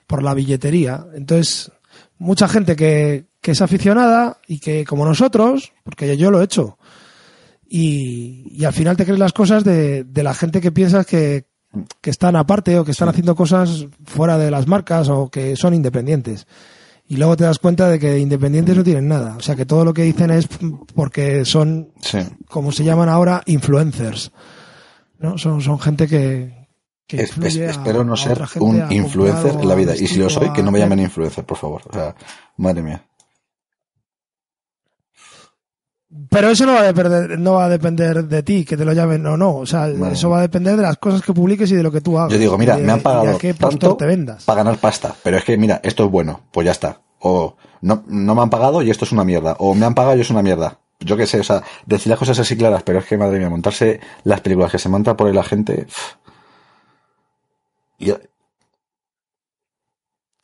por 0.06 0.22
la 0.22 0.34
billetería. 0.34 1.04
Entonces, 1.14 1.70
mucha 2.18 2.48
gente 2.48 2.76
que, 2.76 3.26
que 3.40 3.50
es 3.52 3.60
aficionada 3.62 4.38
y 4.46 4.58
que, 4.58 4.84
como 4.84 5.04
nosotros, 5.04 5.72
porque 5.84 6.16
yo 6.16 6.30
lo 6.30 6.40
he 6.40 6.44
hecho, 6.44 6.78
y, 7.68 8.46
y 8.50 8.64
al 8.64 8.72
final 8.72 8.96
te 8.96 9.04
crees 9.04 9.18
las 9.18 9.32
cosas 9.32 9.64
de, 9.64 10.04
de 10.04 10.22
la 10.22 10.34
gente 10.34 10.60
que 10.60 10.72
piensas 10.72 11.06
que, 11.06 11.46
que 12.00 12.10
están 12.10 12.36
aparte 12.36 12.78
o 12.78 12.84
que 12.84 12.90
están 12.90 13.08
haciendo 13.08 13.34
cosas 13.34 13.86
fuera 14.04 14.36
de 14.36 14.50
las 14.50 14.66
marcas 14.66 15.08
o 15.08 15.30
que 15.30 15.56
son 15.56 15.74
independientes. 15.74 16.46
Y 17.08 17.16
luego 17.16 17.36
te 17.36 17.44
das 17.44 17.58
cuenta 17.58 17.88
de 17.88 17.98
que 17.98 18.18
independientes 18.18 18.76
no 18.76 18.84
tienen 18.84 19.08
nada. 19.08 19.36
O 19.36 19.40
sea, 19.40 19.56
que 19.56 19.66
todo 19.66 19.84
lo 19.84 19.92
que 19.92 20.02
dicen 20.02 20.30
es 20.30 20.48
porque 20.94 21.44
son, 21.44 21.88
Sí. 22.00 22.18
como 22.48 22.72
se 22.72 22.84
llaman 22.84 23.08
ahora, 23.08 23.42
influencers. 23.46 24.32
¿no? 25.18 25.36
Son, 25.38 25.60
son 25.60 25.78
gente 25.78 26.06
que, 26.06 26.61
que 26.61 26.61
Es- 27.08 27.30
es- 27.46 27.56
espero 27.70 28.04
no 28.04 28.16
ser 28.16 28.38
un 28.64 28.76
influencer 28.92 29.50
en 29.62 29.68
la 29.68 29.74
vida. 29.74 29.94
Y 29.94 30.06
si 30.06 30.16
lo 30.18 30.30
soy, 30.30 30.50
que 30.52 30.62
no 30.62 30.70
me 30.70 30.78
llamen 30.78 30.98
influencer, 31.00 31.44
por 31.44 31.58
favor. 31.58 31.82
O 31.88 31.92
sea, 31.92 32.14
madre 32.56 32.82
mía. 32.82 33.04
Pero 36.28 36.50
eso 36.50 36.66
no 36.66 36.74
va 36.74 36.80
a 36.80 36.92
depender, 36.92 37.38
no 37.38 37.54
va 37.54 37.64
a 37.64 37.68
depender 37.70 38.24
de 38.24 38.42
ti, 38.42 38.64
que 38.66 38.76
te 38.76 38.84
lo 38.84 38.92
llamen 38.92 39.26
o 39.26 39.36
no. 39.38 39.56
O 39.56 39.64
sea, 39.66 39.88
eso 39.88 40.28
va 40.28 40.38
a 40.38 40.42
depender 40.42 40.76
de 40.76 40.82
las 40.82 40.98
cosas 40.98 41.22
que 41.22 41.32
publiques 41.32 41.70
y 41.70 41.74
de 41.74 41.82
lo 41.82 41.90
que 41.90 42.02
tú 42.02 42.18
hagas. 42.18 42.32
Yo 42.32 42.38
digo, 42.38 42.58
mira, 42.58 42.76
de- 42.76 42.82
me 42.82 42.92
han 42.92 43.00
pagado 43.00 43.38
tanto 43.70 43.96
te 43.96 44.04
vendas. 44.06 44.44
para 44.44 44.62
ganar 44.62 44.78
pasta, 44.78 45.14
pero 45.22 45.38
es 45.38 45.44
que 45.44 45.56
mira, 45.56 45.80
esto 45.82 46.04
es 46.04 46.10
bueno, 46.10 46.40
pues 46.52 46.66
ya 46.66 46.72
está. 46.72 47.00
O 47.20 47.56
no, 47.80 48.02
no 48.08 48.34
me 48.34 48.42
han 48.42 48.50
pagado 48.50 48.82
y 48.82 48.90
esto 48.90 49.06
es 49.06 49.12
una 49.12 49.24
mierda. 49.24 49.56
O 49.58 49.74
me 49.74 49.86
han 49.86 49.94
pagado 49.94 50.16
y 50.16 50.20
es 50.20 50.28
una 50.30 50.42
mierda. 50.42 50.78
Yo 51.00 51.16
qué 51.16 51.26
sé, 51.26 51.40
o 51.40 51.44
sea, 51.44 51.62
decir 51.86 52.10
las 52.10 52.18
cosas 52.18 52.38
así 52.38 52.56
claras, 52.56 52.82
pero 52.82 52.98
es 52.98 53.06
que 53.06 53.16
madre 53.16 53.38
mía, 53.38 53.48
montarse 53.48 53.98
las 54.24 54.40
películas 54.42 54.70
que 54.70 54.78
se 54.78 54.88
monta 54.90 55.16
por 55.16 55.26
ahí 55.28 55.32
la 55.32 55.42
gente. 55.42 55.86
pff. 55.86 56.14
Y, 58.02 58.12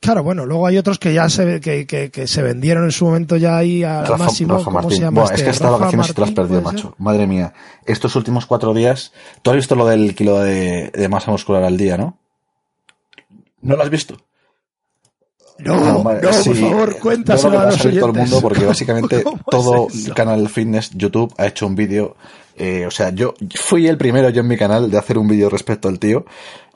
Claro, 0.01 0.23
bueno, 0.23 0.45
luego 0.45 0.65
hay 0.65 0.77
otros 0.77 0.97
que 0.97 1.13
ya 1.13 1.27
se, 1.29 1.59
que, 1.59 1.85
que, 1.85 2.09
que 2.09 2.25
se 2.25 2.41
vendieron 2.41 2.85
en 2.85 2.91
su 2.91 3.03
momento 3.05 3.35
ya 3.35 3.57
ahí 3.57 3.83
al 3.83 4.07
Rafa, 4.07 4.23
máximo. 4.25 4.53
Rafa 4.57 4.71
¿Cómo 4.71 4.89
se 4.89 5.01
llama 5.01 5.21
Buah, 5.21 5.25
este? 5.25 5.35
es 5.35 5.43
que 5.43 5.49
estas 5.49 5.71
vacaciones 5.71 6.07
sí 6.07 6.13
te 6.13 6.21
las 6.21 6.31
perdido, 6.31 6.61
¿puede 6.63 6.77
ser? 6.77 6.85
macho. 6.85 6.95
Madre 6.99 7.27
mía. 7.27 7.53
Estos 7.85 8.15
últimos 8.15 8.45
cuatro 8.45 8.73
días. 8.73 9.11
Tú 9.41 9.49
has 9.51 9.57
visto 9.57 9.75
lo 9.75 9.85
del 9.85 10.15
kilo 10.15 10.39
de, 10.39 10.89
de 10.91 11.09
masa 11.09 11.31
muscular 11.31 11.63
al 11.63 11.75
día, 11.75 11.97
¿no? 11.97 12.17
¿No 13.61 13.75
lo 13.75 13.83
has 13.83 13.89
visto? 13.89 14.15
No, 15.59 15.73
Ah, 15.73 15.91
no, 15.91 16.03
vale, 16.03 16.21
por 16.21 16.33
sí. 16.33 16.53
favor, 16.53 16.97
cuéntaselo 16.99 17.51
que 17.51 17.57
a 17.57 17.59
va 17.59 17.65
los 17.65 17.75
salir 17.75 17.99
todo 17.99 18.09
el 18.11 18.15
oyentes. 18.15 18.31
mundo 18.31 18.41
porque 18.47 18.65
básicamente 18.65 19.21
¿Cómo 19.23 19.35
es 19.37 19.43
todo 19.51 19.87
eso? 19.89 20.13
canal 20.13 20.47
fitness 20.47 20.91
YouTube 20.91 21.33
ha 21.37 21.45
hecho 21.47 21.67
un 21.67 21.75
vídeo. 21.75 22.15
eh, 22.55 22.85
o 22.87 22.91
sea, 22.91 23.09
yo 23.09 23.33
fui 23.55 23.85
el 23.87 23.97
primero 23.97 24.29
yo 24.29 24.39
en 24.41 24.47
mi 24.47 24.55
canal 24.57 24.89
de 24.89 24.97
hacer 24.97 25.17
un 25.17 25.27
vídeo 25.27 25.49
respecto 25.49 25.89
al 25.89 25.99
tío 25.99 26.23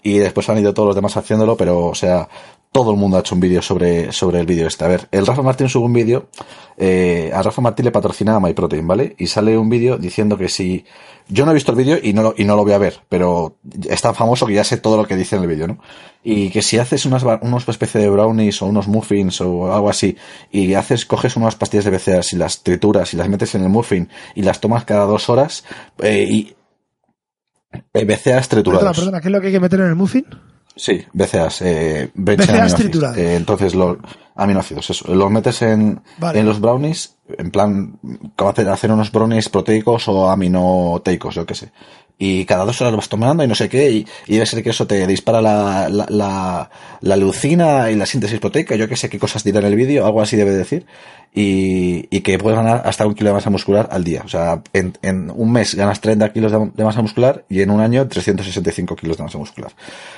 y 0.04 0.18
después 0.18 0.50
han 0.50 0.60
ido 0.60 0.74
todos 0.74 0.88
los 0.88 0.96
demás 0.96 1.16
haciéndolo, 1.16 1.56
pero 1.56 1.86
o 1.86 1.96
sea, 1.96 2.28
todo 2.74 2.92
el 2.92 2.98
mundo 2.98 3.18
ha 3.18 3.20
hecho 3.22 3.36
un 3.36 3.42
vídeo 3.42 3.62
sobre, 3.62 4.12
sobre 4.12 4.40
el 4.40 4.46
vídeo 4.46 4.68
este. 4.68 4.84
A 4.84 4.88
ver, 4.88 5.08
el 5.12 5.26
Rafa 5.26 5.44
Martín 5.44 5.70
sube 5.70 5.86
un 5.86 5.94
vídeo, 5.94 6.28
eh, 6.76 7.32
a 7.34 7.42
Rafa 7.42 7.62
Martín 7.62 7.86
le 7.86 7.92
patrocina 7.92 8.36
a 8.36 8.40
MyProtein, 8.40 8.86
¿vale? 8.86 9.16
Y 9.18 9.28
sale 9.28 9.58
un 9.58 9.70
vídeo 9.70 9.98
diciendo 9.98 10.38
que 10.38 10.50
si, 10.50 10.84
yo 11.30 11.46
no 11.46 11.52
he 11.52 11.54
visto 11.54 11.72
el 11.72 11.78
vídeo 11.78 11.98
y 12.02 12.14
no, 12.14 12.24
lo, 12.24 12.34
y 12.36 12.44
no 12.44 12.56
lo 12.56 12.64
voy 12.64 12.74
a 12.74 12.80
ver, 12.80 13.00
pero 13.08 13.56
es 13.88 14.02
tan 14.02 14.16
famoso 14.16 14.46
que 14.46 14.56
ya 14.56 14.64
sé 14.64 14.78
todo 14.78 14.98
lo 14.98 15.06
que 15.06 15.16
dice 15.16 15.36
en 15.36 15.44
el 15.44 15.48
vídeo, 15.48 15.68
¿no? 15.68 15.78
Y 16.24 16.50
que 16.50 16.62
si 16.62 16.80
haces 16.80 17.06
unas, 17.06 17.24
unos 17.42 17.70
especie 17.70 18.02
de 18.02 18.10
brownies 18.10 18.62
o 18.62 18.66
unos 18.66 18.88
muffins 18.88 19.40
o 19.40 19.72
algo 19.72 19.90
así, 19.90 20.18
y 20.52 20.74
haces, 20.74 21.06
coges 21.06 21.38
unas 21.38 21.56
pastillas 21.56 21.86
de 21.86 21.92
BCAAs 21.92 22.34
y 22.34 22.38
las 22.38 22.64
trituras 22.64 23.14
y 23.14 23.18
las 23.18 23.30
metes 23.30 23.56
en 23.56 23.64
el 23.64 23.70
muffin 23.70 24.10
y 24.36 24.42
las 24.42 24.60
tomas 24.60 24.84
cada 24.84 25.06
dos 25.06 25.30
horas, 25.30 25.64
eh, 26.00 26.26
y, 26.28 26.56
eh, 27.94 28.06
BCAAs 28.06 28.48
triturados. 28.50 28.84
Perdona, 28.84 28.94
perdona, 28.94 29.22
¿qué 29.22 29.28
es 29.28 29.32
lo 29.32 29.42
que 29.42 29.48
hay 29.48 29.54
que 29.54 29.60
meter 29.60 29.80
en 29.82 29.88
el 29.88 29.96
muffin? 29.96 30.26
Sí, 30.76 31.06
BCAAs, 31.14 31.62
eh, 31.62 32.12
aminoácidos. 32.16 32.76
triturados. 32.76 33.18
Eh, 33.18 33.36
entonces, 33.36 33.76
los 33.76 33.98
aminoácidos, 34.36 34.90
eso. 34.90 35.14
Los 35.14 35.30
metes 35.30 35.62
en, 35.62 36.02
Vale. 36.18 36.40
en 36.40 36.46
los 36.46 36.60
brownies, 36.60 37.18
en 37.38 37.52
plan, 37.52 38.00
hacer 38.38 38.92
unos 38.92 39.12
brownies 39.12 39.50
proteicos 39.50 40.08
o 40.08 40.30
aminoteicos, 40.30 41.36
yo 41.36 41.46
qué 41.46 41.54
sé. 41.56 41.72
Y 42.26 42.46
cada 42.46 42.64
dos 42.64 42.80
horas 42.80 42.94
lo 42.94 42.98
vas 42.98 43.10
tomando 43.10 43.44
y 43.44 43.48
no 43.48 43.54
sé 43.54 43.68
qué, 43.68 43.92
y, 43.92 44.06
debe 44.28 44.46
ser 44.46 44.64
que 44.64 44.70
eso 44.70 44.88
te 44.88 45.06
dispara 45.06 45.42
la, 45.42 45.90
la, 45.90 46.06
la, 46.08 46.70
la 47.02 47.16
leucina 47.18 47.92
y 47.92 47.96
la 47.96 48.06
síntesis 48.06 48.40
proteica, 48.40 48.78
yo 48.78 48.88
qué 48.88 48.96
sé 48.96 49.10
qué 49.10 49.20
cosas 49.20 49.44
dirá 49.44 49.60
en 49.60 49.66
el 49.66 49.76
vídeo, 49.76 50.06
algo 50.06 50.22
así 50.22 50.38
debe 50.38 50.52
decir, 50.52 50.86
y, 51.34 52.08
y 52.16 52.22
que 52.22 52.38
puedes 52.38 52.58
ganar 52.58 52.84
hasta 52.86 53.06
un 53.06 53.14
kilo 53.14 53.32
de 53.32 53.34
masa 53.34 53.50
muscular 53.50 53.90
al 53.92 54.06
día. 54.06 54.22
O 54.24 54.30
sea, 54.30 54.62
en, 54.72 54.98
en 55.02 55.32
un 55.36 55.52
mes 55.52 55.76
ganas 55.76 56.00
30 56.00 56.32
kilos 56.32 56.52
de, 56.52 56.84
masa 56.84 57.02
muscular 57.02 57.44
y 57.50 57.62
en 57.62 57.72
un 57.72 57.82
año 57.82 58.08
365 58.08 58.96
kilos 58.96 59.18
de 59.18 59.24
masa 59.24 59.38
muscular. 59.38 59.74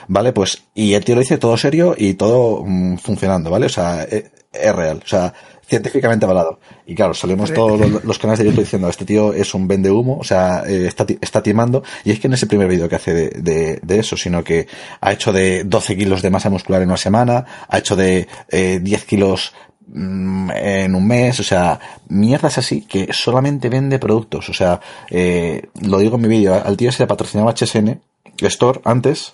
¿Vale? 0.08 0.32
Pues, 0.32 0.64
y 0.76 0.94
el 0.94 1.04
tío 1.04 1.16
lo 1.16 1.22
dice 1.22 1.38
todo 1.38 1.58
serio 1.58 1.96
y 1.98 2.14
todo 2.16 2.64
mm, 2.66 2.98
funcionando, 2.98 3.50
¿vale? 3.50 3.68
O 3.68 3.70
sea, 3.70 4.04
eh, 4.04 4.30
es 4.52 4.76
real. 4.76 5.02
O 5.04 5.08
sea, 5.08 5.34
científicamente 5.68 6.26
avalado. 6.26 6.60
Y 6.86 6.96
claro, 6.96 7.14
salimos 7.14 7.54
todos 7.54 7.80
los, 7.80 8.04
los 8.04 8.20
canales 8.20 8.40
de 8.40 8.46
YouTube 8.46 8.64
diciendo, 8.64 8.90
este 8.90 9.06
tío 9.06 9.34
es 9.34 9.54
un 9.54 9.68
vende 9.68 9.92
humo, 9.92 10.18
o 10.20 10.24
sea, 10.24 10.64
eh, 10.66 10.88
está, 10.88 11.06
está 11.22 11.42
timando. 11.42 11.84
Y 12.04 12.12
es 12.12 12.20
que 12.20 12.28
no 12.28 12.36
es 12.36 12.44
el 12.44 12.50
primer 12.50 12.68
vídeo 12.68 12.88
que 12.88 12.96
hace 12.96 13.14
de, 13.14 13.30
de, 13.30 13.80
de 13.82 14.00
eso, 14.00 14.16
sino 14.16 14.44
que 14.44 14.68
ha 15.02 15.12
hecho 15.12 15.34
de 15.34 15.64
12 15.64 15.98
kilos 15.98 16.22
de 16.22 16.30
masa 16.30 16.50
muscular 16.50 16.82
en 16.82 16.90
una 16.90 16.98
semana, 16.98 17.46
ha 17.68 17.78
hecho 17.78 17.96
de 17.96 18.28
eh, 18.50 18.80
10 18.82 19.06
kilos 19.06 19.54
mm, 19.88 20.52
en 20.52 20.96
un 20.96 21.08
mes, 21.08 21.40
o 21.40 21.44
sea, 21.44 21.80
mierdas 22.08 22.58
así 22.58 22.82
que 22.82 23.12
solamente 23.12 23.70
vende 23.70 24.00
productos. 24.00 24.50
O 24.50 24.54
sea, 24.54 24.80
eh, 25.10 25.70
lo 25.82 25.98
digo 26.00 26.16
en 26.16 26.22
mi 26.22 26.28
vídeo, 26.28 26.62
al 26.64 26.78
tío 26.78 26.92
se 26.92 27.04
le 27.04 27.08
patrocinaba 27.08 27.54
HSN 27.54 28.02
Store 28.42 28.82
antes, 28.84 29.34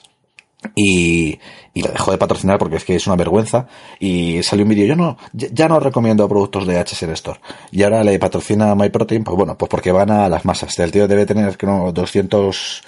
y, 0.75 1.39
y 1.73 1.81
la 1.81 1.91
dejó 1.91 2.11
de 2.11 2.17
patrocinar 2.17 2.57
porque 2.59 2.77
es 2.77 2.85
que 2.85 2.95
es 2.95 3.07
una 3.07 3.15
vergüenza. 3.15 3.67
Y 3.99 4.43
salió 4.43 4.63
un 4.63 4.69
vídeo 4.69 4.85
yo 4.85 4.95
no 4.95 5.17
ya, 5.33 5.67
no 5.67 5.79
recomiendo 5.79 6.27
productos 6.27 6.67
de 6.67 6.79
HSN 6.79 7.11
Store. 7.11 7.39
Y 7.71 7.83
ahora 7.83 8.03
le 8.03 8.19
patrocina 8.19 8.75
MyProtein 8.75 9.23
pues 9.23 9.37
bueno 9.37 9.57
pues 9.57 9.69
porque 9.69 9.91
van 9.91 10.11
a 10.11 10.29
las 10.29 10.45
masas. 10.45 10.77
El 10.79 10.91
tío 10.91 11.07
debe 11.07 11.25
tener 11.25 11.57
que 11.57 11.65
no 11.65 11.93
250.000 11.93 12.83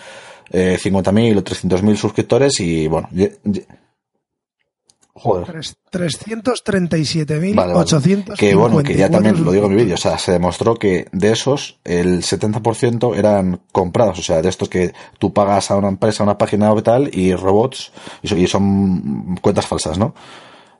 o 1.38 1.44
300.000 1.44 1.96
suscriptores 1.96 2.60
y 2.60 2.88
bueno 2.88 3.10
Joder. 5.16 5.46
337.850. 5.92 7.56
Vale, 7.56 7.74
vale. 7.74 7.86
Que 8.36 8.56
bueno, 8.56 8.82
que 8.82 8.96
ya 8.96 9.10
también 9.12 9.44
lo 9.44 9.52
digo 9.52 9.68
en 9.68 9.76
mi 9.76 9.84
vídeo, 9.84 9.94
o 9.94 9.98
sea, 9.98 10.18
se 10.18 10.32
demostró 10.32 10.74
que 10.76 11.08
de 11.12 11.32
esos 11.32 11.78
el 11.84 12.24
70% 12.24 13.16
eran 13.16 13.62
comprados, 13.72 14.18
o 14.18 14.24
sea, 14.24 14.42
de 14.42 14.50
estos 14.50 14.70
que 14.70 14.94
tú 15.20 15.32
pagas 15.32 15.70
a 15.70 15.76
una 15.76 15.90
empresa, 15.90 16.24
a 16.24 16.26
una 16.26 16.40
página 16.40 16.74
web 16.74 16.84
tal 16.84 17.12
y 17.14 17.36
robots 17.36 17.92
y 18.24 18.48
son, 18.48 19.38
cuentas 19.40 19.68
falsas, 19.68 20.00
¿no? 20.00 20.16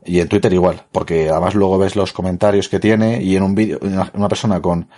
Y 0.04 0.20
en 0.20 0.28
Twitter 0.28 0.52
igual, 0.52 0.84
porque 0.92 1.30
además 1.30 1.54
luego 1.54 1.78
ves 1.78 1.96
los 1.96 2.12
comentarios 2.12 2.68
que 2.70 2.80
tiene 2.80 3.22
y 3.22 3.36
en 3.36 3.44
un 3.44 3.54
vídeo, 3.54 3.78
una, 3.82 4.12
una 4.16 4.28
persona 4.28 4.60
con 4.60 4.90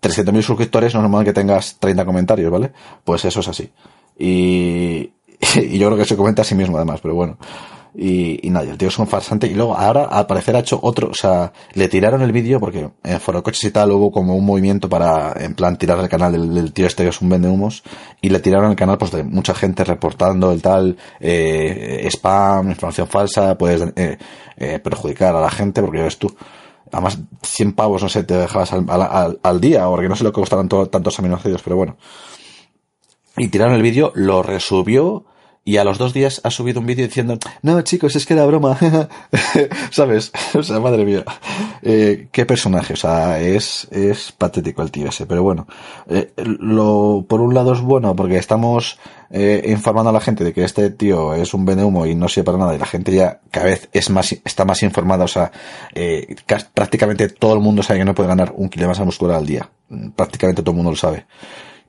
300.000 0.00 0.42
suscriptores 0.42 0.94
no 0.94 1.00
es 1.00 1.02
normal 1.02 1.26
que 1.26 1.34
tengas 1.34 1.76
30 1.78 2.06
comentarios, 2.06 2.50
¿vale? 2.50 2.72
Pues 3.04 3.22
eso 3.26 3.40
es 3.40 3.48
así. 3.48 3.70
Y, 4.18 5.12
y 5.56 5.78
yo 5.78 5.88
creo 5.88 5.98
que 5.98 6.06
se 6.06 6.16
comenta 6.16 6.40
a 6.40 6.44
sí 6.44 6.54
mismo 6.54 6.78
además, 6.78 7.00
pero 7.02 7.14
bueno. 7.14 7.36
Y, 8.00 8.46
y 8.46 8.50
nada, 8.50 8.70
el 8.70 8.78
tío 8.78 8.86
es 8.86 8.98
un 9.00 9.08
farsante. 9.08 9.48
Y 9.48 9.54
luego 9.54 9.76
ahora 9.76 10.04
al 10.04 10.28
parecer 10.28 10.54
ha 10.54 10.60
hecho 10.60 10.78
otro, 10.80 11.10
o 11.10 11.14
sea, 11.14 11.52
le 11.74 11.88
tiraron 11.88 12.22
el 12.22 12.30
vídeo 12.30 12.60
porque 12.60 12.88
en 13.02 13.20
Foro 13.20 13.42
Coches 13.42 13.64
y 13.64 13.70
tal 13.72 13.90
hubo 13.90 14.12
como 14.12 14.36
un 14.36 14.46
movimiento 14.46 14.88
para, 14.88 15.32
en 15.36 15.56
plan, 15.56 15.76
tirar 15.76 15.98
el 15.98 16.08
canal 16.08 16.54
del, 16.54 16.72
tío 16.72 16.86
este 16.86 17.02
que 17.02 17.08
es 17.08 17.20
un 17.20 17.28
vende 17.28 17.48
humos. 17.48 17.82
Y 18.20 18.28
le 18.28 18.38
tiraron 18.38 18.70
el 18.70 18.76
canal 18.76 18.98
pues 18.98 19.10
de 19.10 19.24
mucha 19.24 19.52
gente 19.52 19.82
reportando 19.82 20.52
el 20.52 20.62
tal, 20.62 20.96
eh, 21.18 22.06
spam, 22.08 22.70
información 22.70 23.08
falsa, 23.08 23.58
puedes 23.58 23.82
eh, 23.96 24.16
eh, 24.56 24.78
perjudicar 24.78 25.34
a 25.34 25.40
la 25.40 25.50
gente 25.50 25.82
porque 25.82 26.02
ves 26.02 26.18
tú. 26.18 26.32
Además, 26.92 27.18
100 27.42 27.72
pavos, 27.72 28.00
no 28.00 28.08
sé, 28.08 28.22
te 28.22 28.34
dejabas 28.34 28.72
al, 28.72 28.86
al, 28.88 29.40
al 29.42 29.60
día, 29.60 29.86
porque 29.88 30.08
no 30.08 30.14
sé 30.14 30.22
lo 30.22 30.30
que 30.30 30.40
costaron 30.40 30.68
tantos 30.68 31.18
aminoácidos, 31.18 31.62
pero 31.62 31.74
bueno. 31.74 31.96
Y 33.36 33.48
tiraron 33.48 33.74
el 33.74 33.82
vídeo, 33.82 34.12
lo 34.14 34.44
resubió, 34.44 35.24
y 35.68 35.76
a 35.76 35.84
los 35.84 35.98
dos 35.98 36.14
días 36.14 36.40
ha 36.44 36.50
subido 36.50 36.80
un 36.80 36.86
vídeo 36.86 37.06
diciendo, 37.06 37.38
no 37.60 37.82
chicos, 37.82 38.16
es 38.16 38.24
que 38.24 38.32
era 38.32 38.46
broma, 38.46 38.78
¿sabes? 39.90 40.32
O 40.54 40.62
sea, 40.62 40.80
madre 40.80 41.04
mía, 41.04 41.26
eh, 41.82 42.28
qué 42.32 42.46
personaje, 42.46 42.94
o 42.94 42.96
sea, 42.96 43.38
es, 43.38 43.86
es 43.90 44.32
patético 44.32 44.80
el 44.80 44.90
tío 44.90 45.10
ese, 45.10 45.26
pero 45.26 45.42
bueno, 45.42 45.66
eh, 46.08 46.32
lo, 46.36 47.26
por 47.28 47.42
un 47.42 47.52
lado 47.52 47.74
es 47.74 47.82
bueno 47.82 48.16
porque 48.16 48.38
estamos 48.38 48.98
eh, 49.28 49.62
informando 49.68 50.08
a 50.08 50.14
la 50.14 50.22
gente 50.22 50.42
de 50.42 50.54
que 50.54 50.64
este 50.64 50.88
tío 50.88 51.34
es 51.34 51.52
un 51.52 51.68
humo 51.68 52.06
y 52.06 52.14
no 52.14 52.28
sirve 52.28 52.44
para 52.44 52.56
nada 52.56 52.74
y 52.74 52.78
la 52.78 52.86
gente 52.86 53.12
ya 53.12 53.42
cada 53.50 53.66
vez 53.66 53.90
es 53.92 54.08
más, 54.08 54.32
está 54.32 54.64
más 54.64 54.82
informada, 54.82 55.24
o 55.24 55.28
sea, 55.28 55.52
eh, 55.94 56.34
prácticamente 56.72 57.28
todo 57.28 57.52
el 57.52 57.60
mundo 57.60 57.82
sabe 57.82 57.98
que 57.98 58.06
no 58.06 58.14
puede 58.14 58.30
ganar 58.30 58.54
un 58.56 58.70
kilo 58.70 58.84
de 58.84 58.88
masa 58.88 59.04
muscular 59.04 59.36
al 59.36 59.44
día, 59.44 59.68
prácticamente 60.16 60.62
todo 60.62 60.70
el 60.70 60.76
mundo 60.76 60.92
lo 60.92 60.96
sabe. 60.96 61.26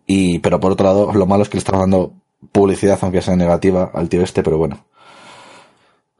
Y, 0.05 0.39
pero 0.39 0.59
por 0.59 0.73
otro 0.73 0.85
lado, 0.85 1.13
lo 1.13 1.25
malo 1.27 1.43
es 1.43 1.49
que 1.49 1.55
le 1.55 1.59
estamos 1.59 1.79
dando 1.79 2.13
publicidad, 2.51 2.99
aunque 3.01 3.21
sea 3.21 3.35
negativa, 3.35 3.91
al 3.93 4.09
tío 4.09 4.21
este, 4.21 4.43
pero 4.43 4.57
bueno. 4.57 4.85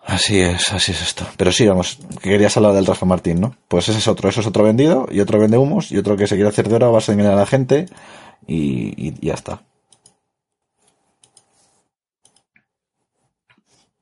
Así 0.05 0.39
es, 0.39 0.73
así 0.73 0.91
es 0.91 1.01
esto. 1.01 1.25
Pero 1.37 1.51
sí, 1.51 1.67
vamos, 1.67 1.99
querías 2.21 2.57
hablar 2.57 2.73
del 2.73 2.85
Rafa 2.85 3.05
Martín, 3.05 3.39
¿no? 3.39 3.55
Pues 3.67 3.89
ese 3.89 3.99
es 3.99 4.07
otro, 4.07 4.27
eso 4.27 4.41
es 4.41 4.47
otro 4.47 4.63
vendido, 4.63 5.07
y 5.11 5.19
otro 5.19 5.39
vende 5.39 5.57
humos, 5.57 5.91
y 5.91 5.97
otro 5.97 6.17
que 6.17 6.25
se 6.25 6.35
quiere 6.35 6.49
hacer 6.49 6.67
de 6.67 6.75
oro, 6.75 6.91
vas 6.91 7.09
a 7.09 7.13
engañar 7.13 7.33
a 7.33 7.37
la 7.37 7.45
gente, 7.45 7.85
y, 8.47 9.07
y 9.07 9.13
ya 9.25 9.35
está. 9.35 9.61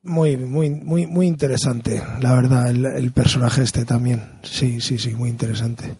Muy, 0.08 0.38
muy, 0.38 0.70
muy, 0.70 1.06
muy 1.06 1.26
interesante, 1.26 2.02
la 2.20 2.32
verdad, 2.34 2.70
el, 2.70 2.86
el, 2.86 3.12
personaje 3.12 3.62
este 3.62 3.84
también. 3.84 4.22
Sí, 4.42 4.80
sí, 4.80 4.98
sí, 4.98 5.14
muy 5.14 5.28
interesante. 5.28 5.96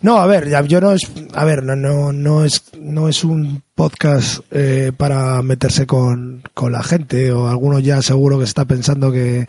No, 0.00 0.16
a 0.16 0.26
ver, 0.26 0.48
yo 0.66 0.80
no 0.80 0.92
es, 0.92 1.02
a 1.34 1.44
ver, 1.44 1.62
no, 1.62 1.76
no, 1.76 2.12
no 2.12 2.44
es, 2.46 2.64
no 2.80 3.08
es 3.08 3.24
un 3.24 3.62
podcast 3.74 4.40
eh, 4.50 4.92
para 4.96 5.42
meterse 5.42 5.86
con, 5.86 6.42
con 6.54 6.72
la 6.72 6.82
gente, 6.82 7.30
o 7.30 7.46
alguno 7.46 7.78
ya 7.78 8.00
seguro 8.00 8.38
que 8.38 8.44
está 8.44 8.64
pensando 8.64 9.12
que, 9.12 9.46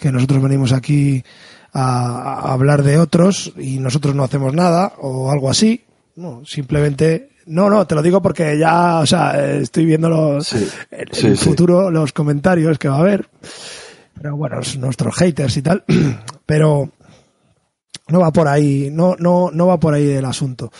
que 0.00 0.10
nosotros 0.10 0.42
venimos 0.42 0.72
aquí 0.72 1.22
a 1.72 2.52
hablar 2.52 2.82
de 2.82 2.98
otros 2.98 3.52
y 3.56 3.78
nosotros 3.78 4.16
no 4.16 4.24
hacemos 4.24 4.52
nada, 4.52 4.94
o 4.98 5.30
algo 5.30 5.48
así. 5.48 5.84
No, 6.16 6.44
simplemente 6.44 7.30
no, 7.46 7.68
no, 7.68 7.86
te 7.86 7.94
lo 7.94 8.02
digo 8.02 8.22
porque 8.22 8.58
ya, 8.58 9.00
o 9.00 9.06
sea, 9.06 9.52
estoy 9.56 9.84
viendo 9.84 10.08
los, 10.08 10.46
Sí, 10.46 10.66
el 10.90 11.12
sí. 11.12 11.34
futuro, 11.36 11.90
los 11.90 12.12
comentarios 12.12 12.78
que 12.78 12.88
va 12.88 12.96
a 12.96 13.00
haber. 13.00 13.28
Pero 14.20 14.36
bueno, 14.36 14.60
es 14.60 14.78
nuestros 14.78 15.14
haters 15.16 15.56
y 15.56 15.62
tal. 15.62 15.84
Pero 16.46 16.90
no 18.08 18.20
va 18.20 18.32
por 18.32 18.48
ahí, 18.48 18.90
no, 18.92 19.16
no, 19.18 19.50
no 19.52 19.66
va 19.66 19.78
por 19.78 19.92
ahí 19.94 20.08
el 20.10 20.24
asunto. 20.24 20.70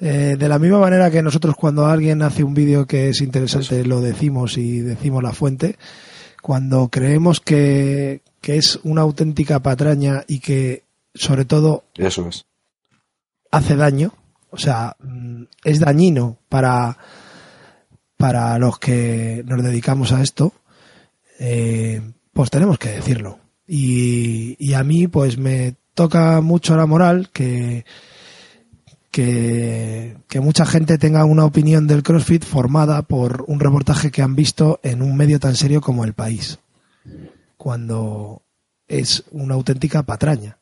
Eh, 0.00 0.36
de 0.38 0.48
la 0.48 0.58
misma 0.58 0.78
manera 0.78 1.10
que 1.10 1.22
nosotros 1.22 1.56
cuando 1.56 1.86
alguien 1.86 2.22
hace 2.22 2.44
un 2.44 2.54
vídeo 2.54 2.86
que 2.86 3.08
es 3.08 3.20
interesante 3.22 3.84
lo 3.84 4.00
decimos 4.00 4.56
y 4.58 4.80
decimos 4.80 5.22
la 5.22 5.32
fuente, 5.32 5.76
cuando 6.42 6.88
creemos 6.88 7.40
que, 7.40 8.20
que 8.40 8.56
es 8.56 8.78
una 8.84 9.00
auténtica 9.02 9.60
patraña 9.60 10.22
y 10.28 10.38
que 10.40 10.84
sobre 11.14 11.44
todo 11.46 11.84
Eso 11.96 12.28
es. 12.28 12.44
hace 13.50 13.74
daño, 13.74 14.12
o 14.56 14.58
sea, 14.58 14.96
mm, 14.98 15.42
es 15.64 15.80
dañino 15.80 16.38
para, 16.48 16.96
para 18.16 18.58
los 18.58 18.78
que 18.78 19.44
nos 19.46 19.62
dedicamos 19.62 20.12
a 20.12 20.22
esto, 20.22 20.54
eh, 21.38 22.00
pues 22.32 22.50
tenemos 22.50 22.78
que 22.78 22.88
decirlo. 22.88 23.38
Y, 23.66 24.56
y 24.58 24.74
a 24.74 24.82
mí, 24.82 25.08
pues 25.08 25.36
me 25.38 25.76
toca 25.94 26.40
mucho 26.40 26.76
la 26.76 26.86
moral 26.86 27.28
que, 27.32 27.84
que, 29.10 30.16
que 30.28 30.40
mucha 30.40 30.64
gente 30.64 30.98
tenga 30.98 31.24
una 31.24 31.44
opinión 31.44 31.86
del 31.86 32.02
CrossFit 32.02 32.44
formada 32.44 33.02
por 33.02 33.44
un 33.48 33.60
reportaje 33.60 34.10
que 34.10 34.22
han 34.22 34.36
visto 34.36 34.80
en 34.82 35.02
un 35.02 35.16
medio 35.16 35.38
tan 35.38 35.54
serio 35.54 35.80
como 35.80 36.04
El 36.04 36.14
País, 36.14 36.58
cuando 37.56 38.42
es 38.88 39.24
una 39.32 39.54
auténtica 39.54 40.02
patraña. 40.02 40.58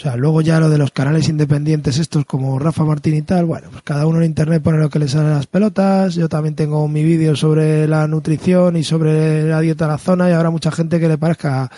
O 0.00 0.02
sea, 0.02 0.16
luego 0.16 0.40
ya 0.40 0.58
lo 0.60 0.70
de 0.70 0.78
los 0.78 0.92
canales 0.92 1.28
independientes 1.28 1.98
estos 1.98 2.24
como 2.24 2.58
Rafa 2.58 2.84
Martín 2.84 3.16
y 3.16 3.20
tal, 3.20 3.44
bueno, 3.44 3.68
pues 3.70 3.82
cada 3.82 4.06
uno 4.06 4.20
en 4.20 4.24
internet 4.24 4.62
pone 4.62 4.78
lo 4.78 4.88
que 4.88 4.98
le 4.98 5.08
sale 5.08 5.28
a 5.28 5.34
las 5.34 5.46
pelotas. 5.46 6.14
Yo 6.14 6.26
también 6.26 6.54
tengo 6.54 6.88
mi 6.88 7.04
vídeo 7.04 7.36
sobre 7.36 7.86
la 7.86 8.08
nutrición 8.08 8.78
y 8.78 8.82
sobre 8.82 9.42
la 9.42 9.60
dieta 9.60 9.84
en 9.84 9.90
la 9.90 9.98
zona 9.98 10.30
y 10.30 10.32
habrá 10.32 10.48
mucha 10.48 10.70
gente 10.70 11.00
que 11.00 11.06
le 11.06 11.18
parezca 11.18 11.70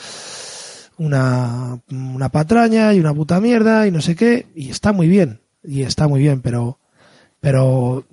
una, 0.99 1.81
una 1.91 2.29
patraña 2.29 2.95
y 2.95 3.01
una 3.01 3.13
puta 3.13 3.41
mierda 3.41 3.89
y 3.89 3.91
no 3.91 4.01
sé 4.01 4.15
qué. 4.15 4.47
Y 4.55 4.71
está 4.71 4.93
muy 4.93 5.09
bien, 5.09 5.41
y 5.65 5.83
está 5.83 6.07
muy 6.07 6.21
bien, 6.21 6.43
pero, 6.43 6.79
pero 7.41 8.05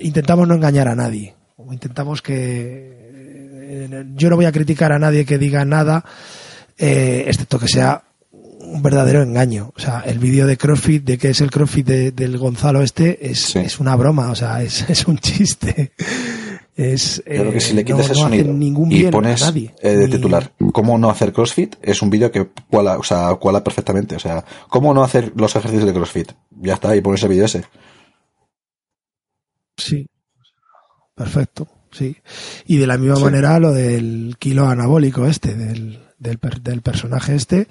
intentamos 0.00 0.46
no 0.46 0.54
engañar 0.54 0.86
a 0.86 0.94
nadie. 0.94 1.34
O 1.56 1.72
intentamos 1.72 2.22
que 2.22 2.36
eh, 2.36 4.04
yo 4.14 4.30
no 4.30 4.36
voy 4.36 4.44
a 4.44 4.52
criticar 4.52 4.92
a 4.92 5.00
nadie 5.00 5.24
que 5.24 5.36
diga 5.36 5.64
nada, 5.64 6.04
eh, 6.76 7.24
excepto 7.26 7.58
que 7.58 7.66
sea 7.66 8.04
un 8.72 8.82
verdadero 8.82 9.22
engaño. 9.22 9.72
O 9.76 9.80
sea, 9.80 10.00
el 10.00 10.18
vídeo 10.18 10.46
de 10.46 10.56
CrossFit, 10.56 11.04
de 11.04 11.18
que 11.18 11.30
es 11.30 11.40
el 11.40 11.50
CrossFit 11.50 11.86
de- 11.86 12.12
del 12.12 12.38
Gonzalo 12.38 12.82
este, 12.82 13.30
es, 13.30 13.40
Sí. 13.40 13.58
es 13.60 13.80
una 13.80 13.96
broma, 13.96 14.30
o 14.30 14.34
sea, 14.34 14.62
es, 14.62 14.84
es 14.90 15.06
un 15.06 15.18
chiste. 15.18 15.92
Es, 16.76 17.16
Yo 17.18 17.22
creo 17.24 17.50
que 17.50 17.58
eh, 17.58 17.60
si 17.60 17.74
le 17.74 17.82
no- 17.82 17.86
quitas 17.86 18.06
no 18.06 18.12
el 18.12 18.18
sonido 18.18 18.52
ningún 18.52 18.92
y 18.92 19.02
pones 19.10 19.40
nadie. 19.40 19.74
eh, 19.82 19.96
de 19.96 20.06
Ni- 20.06 20.12
titular 20.12 20.52
cómo 20.72 20.96
no 20.96 21.10
hacer 21.10 21.32
CrossFit, 21.32 21.74
es 21.82 22.02
un 22.02 22.10
vídeo 22.10 22.30
que 22.30 22.48
cuala, 22.70 22.98
o 22.98 23.02
sea, 23.02 23.34
cuala 23.34 23.64
perfectamente. 23.64 24.14
O 24.14 24.20
sea, 24.20 24.44
cómo 24.68 24.94
no 24.94 25.02
hacer 25.02 25.32
los 25.34 25.54
ejercicios 25.56 25.86
de 25.86 25.92
CrossFit. 25.92 26.32
Ya 26.60 26.74
está, 26.74 26.94
y 26.94 27.00
pones 27.00 27.22
el 27.24 27.30
vídeo 27.30 27.46
ese. 27.46 27.64
Sí. 29.76 30.06
Perfecto, 31.14 31.66
sí. 31.90 32.16
Y 32.66 32.76
de 32.76 32.86
la 32.86 32.96
misma 32.96 33.16
Sí. 33.16 33.22
manera 33.24 33.58
lo 33.58 33.72
del 33.72 34.36
kilo 34.38 34.66
anabólico 34.68 35.26
este, 35.26 35.54
del, 35.54 36.00
del, 36.18 36.38
del 36.62 36.82
personaje 36.82 37.34
este, 37.34 37.66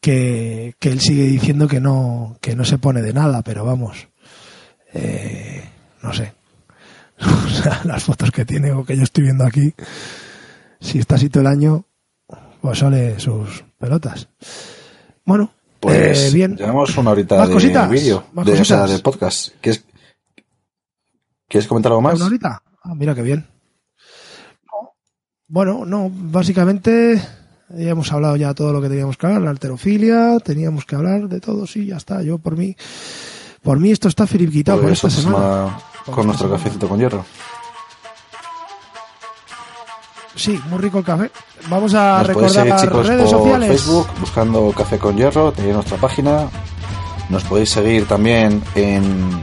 que, 0.00 0.74
que 0.78 0.90
él 0.90 1.00
sigue 1.00 1.24
diciendo 1.24 1.66
que 1.68 1.80
no, 1.80 2.36
que 2.40 2.54
no 2.56 2.64
se 2.64 2.78
pone 2.78 3.02
de 3.02 3.12
nada, 3.12 3.42
pero 3.42 3.64
vamos, 3.64 4.08
eh, 4.94 5.64
no 6.02 6.12
sé. 6.12 6.34
O 7.20 7.48
sea, 7.48 7.80
las 7.84 8.04
fotos 8.04 8.30
que 8.30 8.44
tiene 8.44 8.70
o 8.70 8.84
que 8.84 8.96
yo 8.96 9.02
estoy 9.02 9.24
viendo 9.24 9.44
aquí, 9.44 9.74
si 10.80 11.00
está 11.00 11.16
así 11.16 11.28
todo 11.28 11.40
el 11.40 11.48
año, 11.48 11.84
pues 12.60 12.78
sale 12.78 13.18
sus 13.18 13.64
pelotas. 13.78 14.28
Bueno, 15.24 15.50
Pues 15.80 16.30
eh, 16.30 16.34
bien. 16.34 16.56
llevamos 16.56 16.96
una 16.96 17.10
horita 17.10 17.36
¿Más 17.36 17.48
de 17.48 17.54
cositas? 17.54 17.90
vídeo, 17.90 18.24
¿Más 18.32 18.46
de, 18.46 18.60
o 18.60 18.64
sea, 18.64 18.86
de 18.86 18.98
podcast. 19.00 19.48
¿Quieres, 19.60 19.84
¿Quieres 21.48 21.66
comentar 21.66 21.90
algo 21.90 22.02
más? 22.02 22.14
¿Una 22.16 22.26
horita? 22.26 22.62
Ah, 22.84 22.94
mira 22.94 23.14
qué 23.16 23.22
bien. 23.22 23.46
No. 24.66 24.92
Bueno, 25.48 25.84
no, 25.84 26.08
básicamente 26.12 27.20
ya 27.70 27.90
hemos 27.90 28.10
hablado 28.12 28.36
ya 28.36 28.54
todo 28.54 28.72
lo 28.72 28.80
que 28.80 28.88
teníamos 28.88 29.16
que 29.16 29.26
hablar, 29.26 29.42
la 29.42 29.50
alterofilia, 29.50 30.38
teníamos 30.44 30.84
que 30.84 30.96
hablar 30.96 31.28
de 31.28 31.40
todo, 31.40 31.66
sí, 31.66 31.86
ya 31.86 31.96
está. 31.96 32.22
Yo 32.22 32.38
por 32.38 32.56
mí, 32.56 32.76
por 33.62 33.78
mí 33.78 33.90
esto 33.90 34.08
está 34.08 34.26
finiquitado 34.26 34.78
por 34.78 34.88
Pues 34.88 35.04
esta 35.04 35.22
semana. 35.22 35.78
con 36.10 36.26
nuestro 36.26 36.50
cafecito 36.50 36.88
con 36.88 36.98
hierro. 36.98 37.24
Sí, 40.34 40.58
muy 40.70 40.78
rico 40.78 40.98
el 40.98 41.04
café. 41.04 41.30
Vamos 41.68 41.94
a 41.94 42.22
Nos 42.22 42.28
podéis 42.28 42.28
recordar 42.28 42.50
seguir, 42.52 42.70
las 42.70 42.82
chicos, 42.82 43.06
redes 43.08 43.30
por 43.30 43.40
sociales. 43.40 43.68
Facebook, 43.68 44.06
buscando 44.20 44.72
Café 44.76 44.98
con 44.98 45.16
Hierro, 45.16 45.52
tenéis 45.52 45.74
nuestra 45.74 45.96
página. 45.96 46.48
Nos 47.28 47.42
podéis 47.44 47.70
seguir 47.70 48.06
también 48.06 48.62
en 48.76 49.40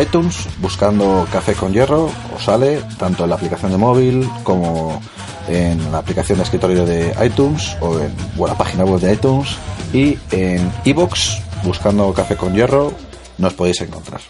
iTunes, 0.00 0.48
buscando 0.60 1.26
Café 1.30 1.52
con 1.54 1.72
Hierro, 1.74 2.10
os 2.34 2.42
sale 2.42 2.82
tanto 2.98 3.24
en 3.24 3.30
la 3.30 3.36
aplicación 3.36 3.70
de 3.72 3.76
móvil 3.76 4.28
como 4.42 5.00
en 5.48 5.90
la 5.92 5.98
aplicación 5.98 6.38
de 6.38 6.44
escritorio 6.44 6.84
de 6.86 7.14
iTunes 7.24 7.76
o 7.80 7.98
en 7.98 8.12
o 8.38 8.44
en 8.46 8.52
la 8.52 8.58
página 8.58 8.84
web 8.84 9.00
de 9.00 9.12
iTunes 9.12 9.48
y 9.92 10.18
en 10.30 10.70
iBox 10.84 11.38
buscando 11.64 12.12
Café 12.12 12.36
con 12.36 12.54
Hierro 12.54 12.92
nos 13.38 13.52
podéis 13.54 13.80
encontrar. 13.80 14.20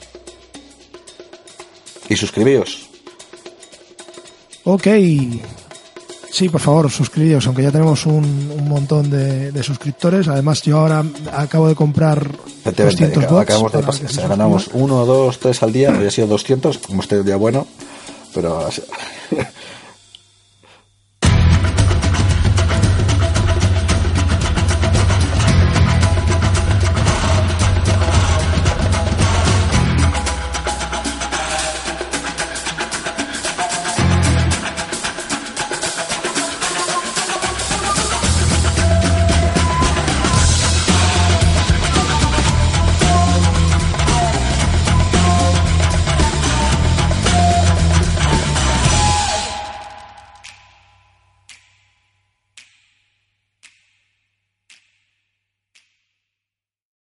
Y 2.09 2.17
suscribíos. 2.17 2.89
Ok. 4.65 4.87
Sí, 6.31 6.49
por 6.49 6.61
favor, 6.61 6.91
suscribíos, 6.91 7.47
aunque 7.47 7.63
ya 7.63 7.71
tenemos 7.71 8.07
un, 8.07 8.25
un 8.59 8.69
montón 8.69 9.09
de, 9.09 9.53
de 9.53 9.63
suscriptores. 9.63 10.27
Además, 10.27 10.63
yo 10.63 10.79
ahora 10.81 11.05
acabo 11.33 11.69
de 11.69 11.77
comprar 11.77 12.27
Efectivamente, 12.65 13.07
200 13.07 13.31
bots. 13.31 13.43
acabamos 13.43 13.73
de 13.73 13.79
pasar- 13.83 14.09
se 14.11 14.27
ganamos 14.29 14.63
suscriban. 14.65 14.91
uno, 14.91 15.07
dos, 15.07 15.39
tres 15.39 15.63
al 15.63 15.73
día, 15.73 15.91
hoy 15.97 16.07
ha 16.07 16.11
sido 16.11 16.27
200, 16.27 16.79
como 16.79 17.03
este 17.03 17.23
día 17.23 17.37
bueno, 17.37 17.69
pero 18.35 18.69